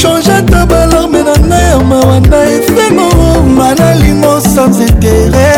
change 0.00 0.30
ata 0.38 0.66
balarme 0.70 1.20
na 1.22 1.32
ngai 1.48 1.68
ya 1.70 1.78
mawa 1.90 2.20
na 2.20 2.38
efeno 2.56 3.08
manalingo 3.56 4.34
sans 4.54 4.80
intere 4.88 5.48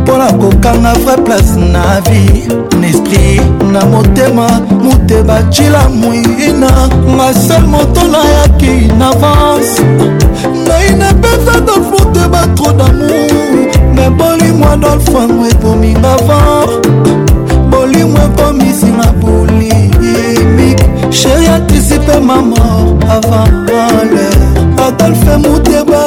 mpona 0.01 0.31
kokanga 0.33 0.93
vrai 1.03 1.17
place 1.25 1.55
na 1.73 1.99
vie 2.09 2.47
na 2.79 2.87
esprit 2.87 3.41
na 3.73 3.85
motema 3.85 4.47
moteba 4.83 5.37
jila 5.51 5.87
moina 5.99 6.71
nga 7.17 7.27
sel 7.33 7.65
moto 7.65 8.01
nayaki 8.13 8.75
na 8.99 9.07
avance 9.09 9.75
naina 10.67 11.07
mpenza 11.13 11.53
dafronte 11.67 12.23
batro 12.33 12.71
damour 12.79 13.64
me 13.95 14.07
bolingo 14.19 14.65
adolfango 14.73 15.43
ekominga 15.51 16.11
avant 16.15 16.67
bolingo 17.71 18.17
ekomisinga 18.29 19.07
bolimike 19.21 20.15
sheri 21.17 21.47
anticipe 21.59 22.15
ma 22.27 22.37
mort 22.51 22.99
avant 23.17 23.47
l'heure 23.67 24.35
adolfe 24.87 25.33
muteba 25.43 26.01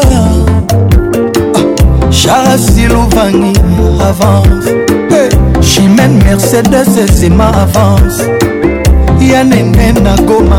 charasilovani 2.19 3.53
ah, 3.63 4.09
avance 4.09 4.69
chimene 5.69 6.17
mercedes 6.25 6.91
ezima 7.05 7.47
avance 7.65 8.21
yanene 9.31 9.87
na 10.05 10.15
goma 10.29 10.59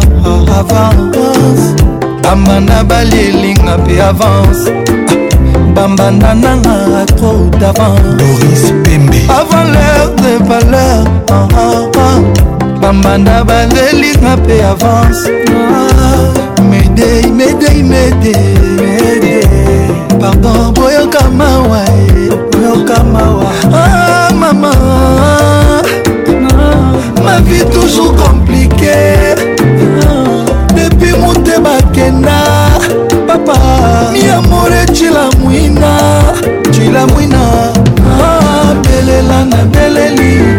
avance 0.59 1.64
bamba 2.24 2.58
na 2.67 2.77
bali 2.90 3.17
elinga 3.30 3.74
mpe 3.82 4.01
avance 4.09 4.66
bambanda 5.80 6.33
nanga 6.35 7.06
trop 7.16 7.56
davandoris 7.58 8.74
pembe 8.83 9.22
avant 9.32 9.64
l'heure 9.74 10.11
de 10.24 10.33
valeur 10.49 10.99
ah, 11.32 11.48
ah, 11.56 11.99
ah. 12.03 12.19
bambanda 12.82 13.35
balelinga 13.49 14.33
mpe 14.41 14.56
avance 14.72 15.25
ah, 15.56 16.27
medei 16.69 17.25
medei 17.40 17.80
medei 17.91 18.59
pardon 20.19 20.59
boyoka 20.77 21.24
mawa 21.40 21.83
boyoka 22.51 22.98
mawa 23.16 23.49
ah, 23.82 24.33
mama 24.41 24.74
ah, 25.80 25.80
ma 27.24 27.35
vie 27.48 27.64
toujours 27.74 28.11
compliquée 28.22 29.32
ah, 30.03 30.43
depuis 30.77 31.14
moute 31.22 31.56
bakenda 31.66 32.40
papa 33.27 33.61
cilamwina 35.00 35.94
cilamwina 36.72 37.40
abelela 38.72 39.40
ah, 39.42 39.45
na 39.45 39.66
beleli 39.66 40.58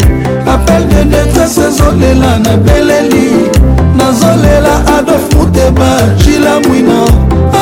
apel 0.52 0.84
de 0.88 1.04
detrese 1.04 1.60
ezolela 1.68 2.38
na 2.38 2.56
beleli 2.56 3.50
nazolela 3.96 4.96
adolf 4.98 5.32
muteba 5.36 5.88
cilamwina 6.24 7.00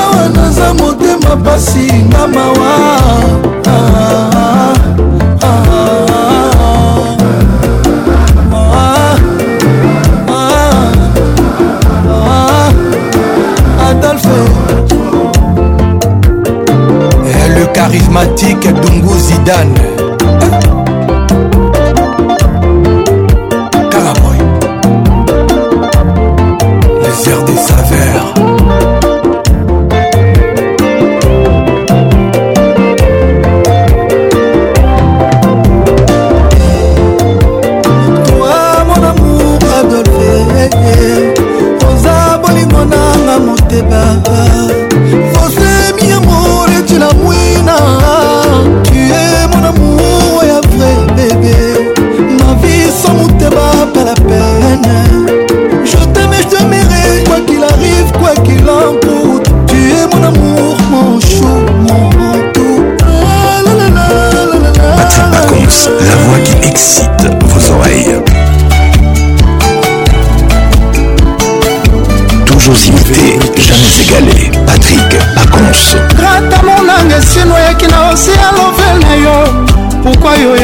awa 0.01 0.29
naza 0.29 0.75
motema 0.75 1.37
pasi 1.45 1.93
nga 2.09 2.29
mawa 2.29 2.73
ah. 3.67 3.97
ah. 3.97 3.98
charismatique 17.99 18.73
Dungu 18.73 19.15
Zidane 19.19 19.88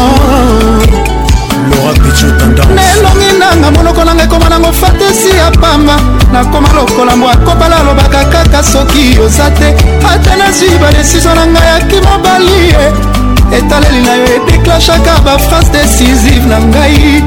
nelongi 2.75 3.31
nanga 3.39 3.71
monoko 3.71 4.03
nanga 4.05 4.23
ekoma 4.23 4.49
nango 4.49 4.71
fatesi 4.71 5.29
ya 5.37 5.51
pamba 5.51 5.97
nakoma 6.33 6.67
lokola 6.73 7.15
mbwa 7.15 7.35
kobala 7.35 7.75
alobaka 7.77 8.23
kaka 8.25 8.63
soki 8.63 9.19
oza 9.25 9.51
te 9.51 9.69
ata 10.13 10.35
nazwi 10.35 10.69
badesizio 10.81 11.35
na 11.35 11.45
ngai 11.47 11.69
aki 11.77 11.95
mobali 12.01 12.53
ye 12.67 13.10
etaleli 13.53 14.01
na 14.01 14.15
yo 14.15 14.25
edeklashaka 14.25 15.13
baphrase 15.25 15.69
décisive 15.71 16.45
na 16.49 16.57
ngai 16.59 17.23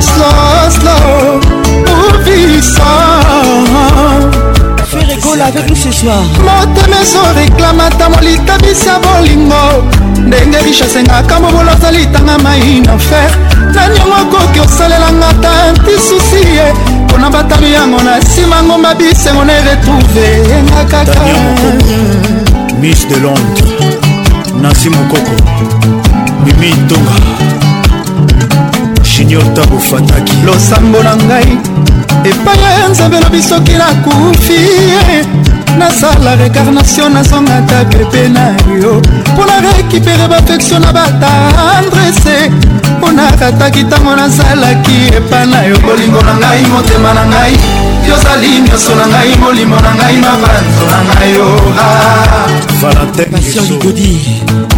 sloslo 0.00 0.96
movisa 1.86 2.92
rigole 5.08 5.42
avec 5.42 5.68
nous 5.68 5.74
ce 5.76 5.90
soir 5.92 6.22
motema 6.46 6.96
ezoreklamata 7.02 8.08
molitabisi 8.08 8.86
ya 8.86 8.98
bolingo 9.04 9.62
ndenge 10.26 10.58
richesse 10.62 10.98
engaka 11.00 11.40
mobolo 11.40 11.70
azalitanga 11.70 12.38
mai 12.38 12.80
na 12.86 12.96
fer 12.98 13.30
nani 13.74 13.98
yango 13.98 14.16
okoki 14.36 14.60
osalelanga 14.60 15.28
ta 15.42 15.50
ntisusi 15.72 16.40
ye 16.56 16.66
mpona 17.04 17.30
batami 17.30 17.72
yango 17.72 18.02
na 18.02 18.18
nsima 18.18 18.62
ngomba 18.62 18.94
bisengo 18.94 19.44
na 19.44 19.52
eretrouve 19.52 20.28
engakaka 20.58 21.20
miss 22.80 23.06
de 23.08 23.16
londres 23.20 23.93
nansi 24.64 24.90
mokoko 24.90 25.32
mimi 26.44 26.68
ntonga 26.72 27.16
junior 29.12 29.54
tabo 29.54 29.78
fataki 29.78 30.36
losambo 30.46 31.02
na 31.02 31.12
ngai 31.16 31.52
epanga 32.30 32.70
ya 32.78 32.88
nzambe 32.88 33.20
lobi 33.20 33.42
soki 33.42 33.72
nakufi 33.80 34.60
nasala 35.78 36.30
recarnation 36.36 37.12
nazonga 37.12 37.56
take 37.68 37.98
mpe 38.08 38.28
na 38.28 38.44
yo 38.82 38.92
mpo 39.34 39.44
na 39.44 39.56
rekipere 39.76 40.28
bafektio 40.28 40.78
na 40.78 40.92
batandrese 40.92 42.36
mpo 42.96 43.12
nakataki 43.12 43.82
ntango 43.82 44.16
nazalaki 44.16 44.96
epa 45.18 45.46
na 45.46 45.62
yo 45.62 45.76
bolingo 45.78 46.22
na 46.22 46.34
ngai 46.40 46.62
motema 46.72 47.14
na 47.14 47.24
ngai 47.30 47.54
yozali 48.08 48.60
nyonso 48.60 48.94
na 48.94 49.06
ngai 49.06 49.36
molimo 49.38 49.76
na 49.80 49.92
ngai 49.96 50.16
mabanzo 50.24 50.86
na 50.92 51.00
ngai 51.08 51.32
oavalentinaigodi 51.40 54.10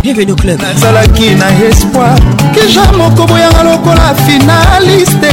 bienvenu 0.02 0.34
club 0.36 0.60
nazalaki 0.62 1.30
na 1.40 1.46
espoir 1.68 2.20
keja 2.54 2.84
moko 2.98 3.26
boyanga 3.26 3.62
lokola 3.68 4.06
finaliste 4.26 5.32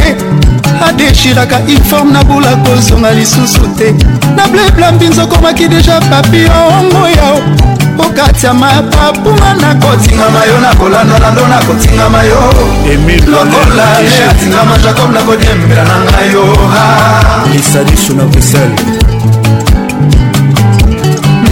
adeshiraka 0.88 1.60
informe 1.68 2.12
na 2.14 2.24
bula 2.24 2.56
kozonga 2.66 3.12
lisusu 3.12 3.62
te 3.78 3.90
na 4.38 4.48
bleblambi 4.48 5.06
nzokomaki 5.10 5.68
deja 5.68 6.00
papi 6.10 6.42
ongo 6.50 7.08
yao 7.18 7.42
okatia 8.00 8.54
mapapunga 8.54 9.54
nakotingama 9.62 10.46
yo 10.46 10.60
nakolandalando 10.62 11.48
nakotingama 11.48 12.24
yo 12.24 12.54
lokola 13.32 14.00
le 14.02 14.26
atingama 14.30 14.78
jacob 14.78 15.12
nakodiembela 15.14 15.84
na 15.84 16.00
ngai 16.00 16.32
yo 16.34 16.46
lisadisu 17.54 18.14
na 18.16 18.24
brisele 18.26 18.76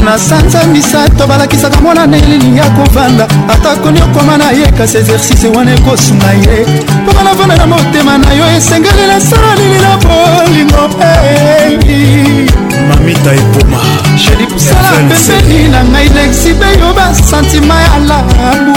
na 0.06 0.20
sanza 0.20 0.64
misato 0.64 1.28
balakisaka 1.28 1.78
mwana 1.82 2.08
na 2.08 2.18
elilingi 2.18 2.60
akovanda 2.60 3.28
atakoni 3.54 4.02
okoma 4.02 4.38
na 4.38 4.52
ye 4.52 4.72
kasi 4.72 4.98
exercice 4.98 5.48
wana 5.48 5.74
ekosunga 5.76 6.28
ye 6.28 6.66
mpo 7.04 7.14
banavanda 7.14 7.56
na 7.58 7.68
motema 7.68 8.18
na 8.18 8.34
yo 8.34 8.46
esengeli 8.58 9.08
na 9.08 9.22
sala 9.22 9.56
lili 9.56 9.80
na 9.82 9.98
bolingo 9.98 10.90
mami 12.90 13.14
ta 13.14 13.34
epoma 13.34 13.91
sala 14.58 15.00
pembeni 15.08 15.70
na 15.70 15.82
ngai 15.92 16.08
lexibe 16.16 16.66
yo 16.80 16.94
basantima 16.94 17.76
ya 17.82 17.98
labu 17.98 18.76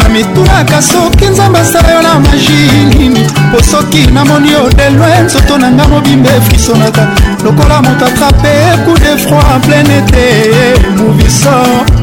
na 0.00 0.08
mitunaka 0.08 0.82
soki 0.82 1.26
nzambe 1.26 1.58
asala 1.58 1.90
yo 1.94 2.02
na 2.02 2.18
magi 2.18 2.58
nini 2.98 3.20
po 3.50 3.62
soki 3.62 4.06
namoni 4.14 4.52
yo 4.52 4.68
delwe 4.76 5.18
nzoto 5.24 5.58
na 5.58 5.70
nga 5.72 5.84
mobimbe 5.88 6.28
efrisonaka 6.36 7.08
lokola 7.44 7.80
moto 7.82 8.04
atrape 8.04 8.84
coup 8.84 8.98
de 8.98 9.16
froid 9.22 9.42
en 9.56 9.60
plein 9.60 9.82
été 9.84 10.80
moviso 10.96 11.50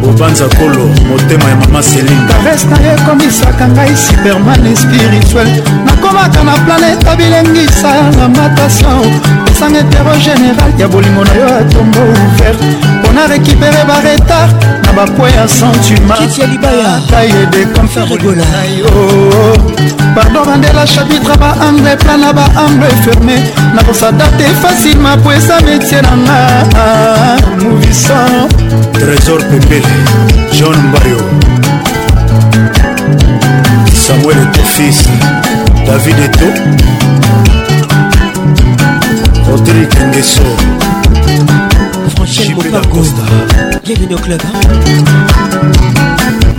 obanza 0.04 0.46
kolo 0.58 0.88
motema 1.10 1.50
ya 1.50 1.56
mama 1.56 1.82
selin 1.82 2.22
kares 2.28 2.66
na 2.70 2.78
ye 2.84 2.94
ekomisaka 2.96 3.68
ngai 3.68 3.96
superman 3.96 4.76
spirituel 4.76 5.48
nakomaka 5.86 6.44
na 6.44 6.54
planeta 6.66 7.16
bilengisanga 7.16 8.28
matation 8.38 9.12
esanga 9.52 9.80
etero 9.80 10.14
général 10.26 10.72
ya 10.80 10.88
bolingo 10.88 11.24
na 11.26 11.34
yo 11.34 11.48
atombo 11.60 12.00
ouvert 12.00 12.62
mpona 13.00 13.28
récupere 13.28 13.84
baretard 13.88 14.56
na 14.86 14.92
bapoi 14.94 15.32
ya 15.32 15.48
sentiment 15.48 16.18
kiti 16.20 16.42
ya 16.42 16.48
libaya 16.48 17.02
tayede 17.10 17.66
konfergola 17.76 18.46
yo 18.80 19.55
bardo 20.16 20.44
bandela 20.44 20.86
chapitre 20.86 21.36
baangle 21.38 21.96
plan 21.98 22.18
na 22.20 22.34
baangle 22.34 22.88
ferme 23.04 23.36
nakosadate 23.76 24.48
facilement 24.62 25.18
po 25.24 25.32
esa 25.32 25.58
metie 25.62 26.02
na 26.02 26.14
nga 26.26 26.40
movisan 27.62 28.48
trésor 28.94 29.40
pepele 29.44 29.94
john 30.52 30.78
mbayo 30.90 31.20
samuel 34.06 34.38
etofis 34.46 35.00
david 35.88 36.20
eto 36.26 36.48
rodri 39.50 39.88
kengeso 39.90 40.44
Franchel 42.16 42.56
Mopaco, 42.56 43.02
bienvenue 43.84 44.16
au 44.16 44.18
club. 44.22 44.42
Hein? 44.42 45.25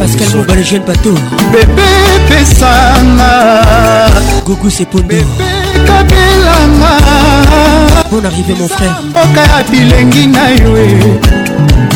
pascal 0.06 0.30
mobale 0.36 0.62
jeune 0.64 0.84
bateau 0.86 1.14
bebe 1.52 1.82
pesanga 2.28 3.32
gugu 4.46 4.68
sepondokabilanga 4.70 5.34
bon 8.12 8.24
arrivé 8.24 8.54
mon 8.56 8.68
frère 8.68 9.00
mboka 9.08 9.40
ya 9.50 9.58
bilengi 9.68 10.26
na 10.28 10.44
yo 10.54 10.70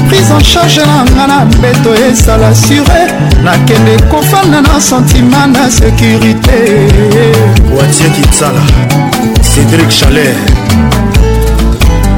prise 0.08 0.30
en 0.32 0.40
charge 0.40 0.80
nanga 0.80 1.26
na 1.32 1.44
mbeto 1.44 1.90
esala 2.08 2.52
sure 2.55 3.00
nakende 3.44 3.97
kofanda 4.10 4.60
na 4.60 4.80
sentima 4.80 5.47
na 5.47 5.70
sécurité 5.70 6.58
watie 7.78 8.10
kitsala 8.16 8.60
cédrik 9.55 9.89
chaler 9.89 10.34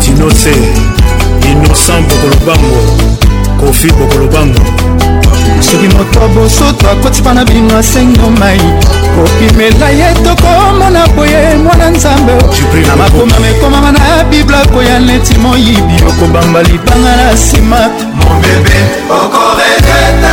tinose 0.00 0.54
innocent 1.50 2.04
bokolobango 2.08 2.80
kofi 3.60 3.88
bokolobango 3.88 4.62
soki 5.62 5.88
moto 5.96 6.28
bosoto 6.34 6.90
akoti 6.90 7.20
mpa 7.22 7.34
na 7.34 7.44
bilingo 7.44 7.76
asengo 7.76 8.30
mai 8.40 8.60
kopimela 9.14 9.88
ye 9.90 10.14
tokomona 10.14 11.06
boye 11.08 11.54
mwana 11.64 11.90
nzambe 11.90 12.32
na 12.86 12.96
makomama 12.96 13.48
ekomama 13.48 13.92
na 13.92 14.24
bibla 14.24 14.66
koya 14.66 14.98
neti 14.98 15.34
moyibi 15.38 15.94
okobamba 16.08 16.62
libanga 16.62 17.16
na 17.16 17.32
nsima 17.32 17.76
mobebe 18.16 18.78
okoregete 19.10 20.32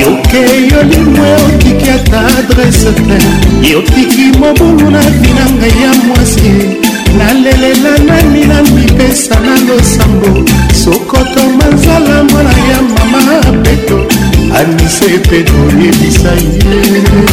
yoke 0.00 0.68
yolimwe 0.72 1.34
okiki 1.34 1.90
ata 1.90 2.20
adrese 2.38 2.92
te 2.92 3.18
yokiki 3.72 4.38
mobulu 4.38 4.90
na 4.90 5.00
binanga 5.20 5.66
ya 5.82 5.92
mwasi 6.06 6.52
nalelela 7.18 7.98
nani 8.06 8.44
na 8.44 8.62
mipesa 8.62 9.40
na 9.40 9.54
losambo 9.74 10.50
sokoto 10.84 11.40
manzala 11.58 12.24
mwana 12.24 12.50
ya 12.50 12.82
mama 12.82 13.52
beto 13.62 14.07
anise 14.58 15.04
mpe 15.04 15.42
toyebisa 15.44 16.30
thierry 16.58 17.30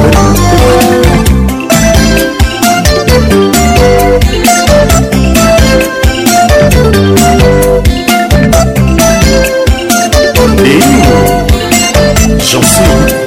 chanson. 12.40 13.19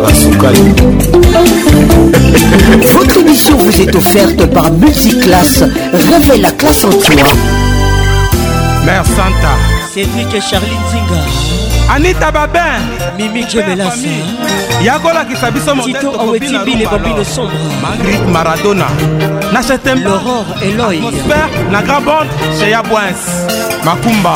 bakasukali 0.00 0.64
votre 2.92 3.18
émission 3.18 3.56
vous 3.56 3.80
est 3.80 3.94
offerte 3.94 4.44
par 4.52 4.70
Multiclasse. 4.72 5.62
Révèle 6.10 6.40
la 6.42 6.50
classe 6.52 6.84
en 6.84 6.90
toi. 6.90 7.14
Mère 8.84 9.04
Santa. 9.06 9.56
Cédric 9.92 10.34
et 10.34 10.40
Charline 10.40 10.78
Zinga. 10.90 11.22
Anita 11.94 12.30
Babin. 12.30 12.78
Mimi 13.18 13.44
Djemelasa. 13.48 14.00
yakolakisa 14.82 15.50
biso 15.50 15.74
tito 15.84 16.20
awetibi 16.20 16.74
le 16.76 16.84
babino 16.86 17.24
sombre 17.24 17.52
magrit 17.80 18.18
maradona 18.30 18.86
na 19.52 19.62
chetem 19.64 20.02
l'aurore 20.04 20.46
eloy 20.62 20.96
atmosphère 21.00 21.48
na 21.72 21.80
grabonde 21.82 22.28
cheya 22.60 22.82
boins 22.82 23.18
makumba 23.84 24.34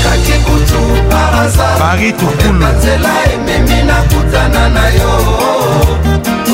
okaki 0.00 0.32
kutu 0.32 1.08
parazaari 1.10 2.12
tukununzela 2.12 3.08
ememi 3.34 3.82
nakutana 3.84 4.68
na 4.68 4.88
yo 4.88 5.12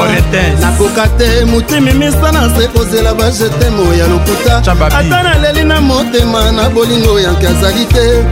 nakoka 0.59 1.07
te 1.17 1.45
motimi 1.45 1.93
misa 1.93 2.31
na 2.31 2.49
se 2.57 2.67
kozela 2.67 3.13
bajetemo 3.13 3.93
ya 3.93 4.07
lokuta 4.07 4.57
ata 4.87 5.23
naleli 5.23 5.63
na 5.63 5.81
motema 5.81 6.51
na 6.51 6.69
bolingo 6.69 7.19
yanke 7.19 7.47
azali 7.47 7.85
te 7.85 8.23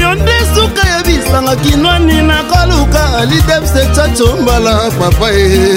yo 0.00 0.14
nde 0.14 0.32
suka 0.54 0.88
yebisanga 0.88 1.56
kinwani 1.56 2.22
nakoluka 2.22 3.16
alidepse 3.18 3.86
chacho 3.94 4.36
mbala 4.42 4.74
papa 4.98 5.30
e 5.32 5.76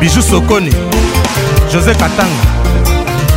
biju 0.00 0.22
sokoni 0.22 0.70
josé 1.72 1.92
katanga 1.92 2.42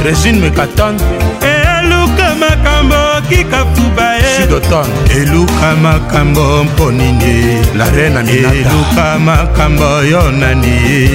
régine 0.03 0.39
mekatan 0.39 0.95
eluka 1.41 2.35
makambo 2.39 3.21
kikafuba 3.29 4.14
sud 4.35 4.51
automne 4.53 4.93
eluka 5.21 5.75
makambo 5.83 6.63
mponini 6.63 7.65
la 7.77 7.89
reine 7.89 8.19
aminata 8.19 8.55
eluka 8.69 9.19
makambo 9.19 9.85
yo 10.11 10.31
nani 10.31 11.09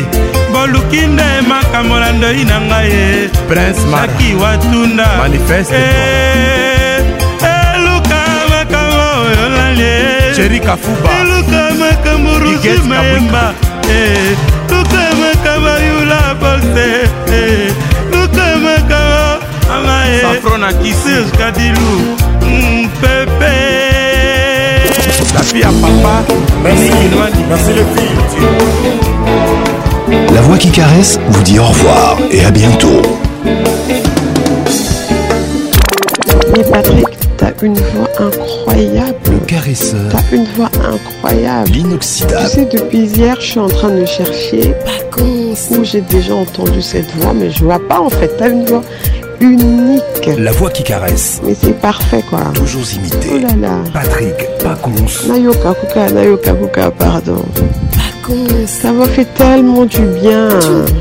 boluki 0.53 0.97
nde 0.97 1.23
makambo 1.49 1.99
na 2.01 2.13
ndoi 2.13 2.45
na 2.45 2.61
ngai 2.61 2.91
e 2.93 3.07
prince 3.49 3.81
maki 3.93 4.35
watunda 4.43 5.09
manifeste 5.19 5.77
eh, 5.77 7.01
eluka 7.75 8.23
makambo 8.51 9.07
yo 9.37 9.49
nani 9.57 9.91
cheri 10.37 10.61
kafuba 10.61 11.11
eluka 11.21 11.63
makambo 11.79 12.39
rusi 12.39 12.69
mayemba 12.89 13.55
eh, 13.93 14.37
luka 14.71 15.03
makambo 15.23 15.69
yula 15.89 16.35
bolse 16.41 16.87
eh, 17.39 17.73
luka 18.13 18.47
makambo 18.67 19.45
amae 19.75 20.21
safronakisi 20.21 21.15
kadilu 21.39 22.20
La 25.35 25.43
fille 25.43 25.63
à 25.63 25.69
papa, 25.81 26.25
La 30.35 30.41
voix 30.43 30.59
qui 30.59 30.71
caresse 30.71 31.19
vous 31.29 31.43
dit 31.43 31.59
au 31.59 31.65
revoir 31.67 32.19
et 32.31 32.45
à 32.45 32.51
bientôt. 32.51 33.03
Mais 36.57 36.65
Patrick, 36.71 37.07
t'as 37.37 37.53
une 37.63 37.75
voix 37.75 38.09
incroyable. 38.19 39.15
Le 39.31 39.39
caresseur. 39.47 40.11
T'as 40.11 40.37
une 40.37 40.45
voix 40.57 40.71
incroyable. 40.85 41.71
L'inoxydable. 41.73 42.45
Tu 42.45 42.49
sais, 42.51 42.65
depuis 42.73 43.07
hier, 43.17 43.37
je 43.41 43.47
suis 43.47 43.61
en 43.61 43.69
train 43.69 43.91
de 43.91 44.05
chercher. 44.05 44.75
Pas 44.85 44.91
Où 45.69 45.85
j'ai 45.85 46.01
déjà 46.01 46.35
entendu 46.37 46.81
cette 46.81 47.11
voix, 47.17 47.35
mais 47.35 47.51
je 47.51 47.65
vois 47.65 47.81
pas 47.89 48.01
en 48.01 48.09
fait. 48.09 48.31
T'as 48.39 48.49
une 48.49 48.65
voix 48.65 48.83
unique. 49.41 50.29
La 50.39 50.53
voix 50.53 50.71
qui 50.71 50.83
caresse. 50.85 51.41
Mais 51.45 51.55
c'est 51.61 51.79
parfait 51.81 52.23
quoi. 52.29 52.41
Toujours 52.55 52.83
imité. 52.95 53.31
Oh 53.35 53.39
là 53.39 53.57
là. 53.69 53.75
Patrick 53.93 54.35
Pacons. 54.63 55.29
Nayoka 55.33 55.75
Kuka, 55.75 56.11
Nayoka 56.11 56.53
Kuka, 56.55 56.91
pardon. 56.93 57.45
Pacons. 57.53 58.67
Ça 58.67 58.93
m'a 58.93 59.07
fait 59.09 59.27
tellement 59.35 59.85
du 59.87 60.01
bien. 60.23 60.49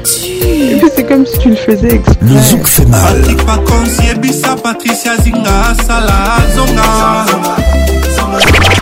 puis 0.04 0.82
c'est 0.96 1.06
comme 1.08 1.26
si 1.26 1.38
tu 1.40 1.50
le 1.50 1.56
faisais 1.56 1.96
exprès. 1.96 2.16
Le 2.22 2.38
zouk 2.40 2.66
fait 2.68 2.86
mal. 2.86 3.02
Patrick 3.18 3.46
Pacons, 3.46 4.04
Yébissa, 4.08 4.56
Patricia 4.56 5.16
Zinga, 5.18 5.74
salazonga 5.86 8.79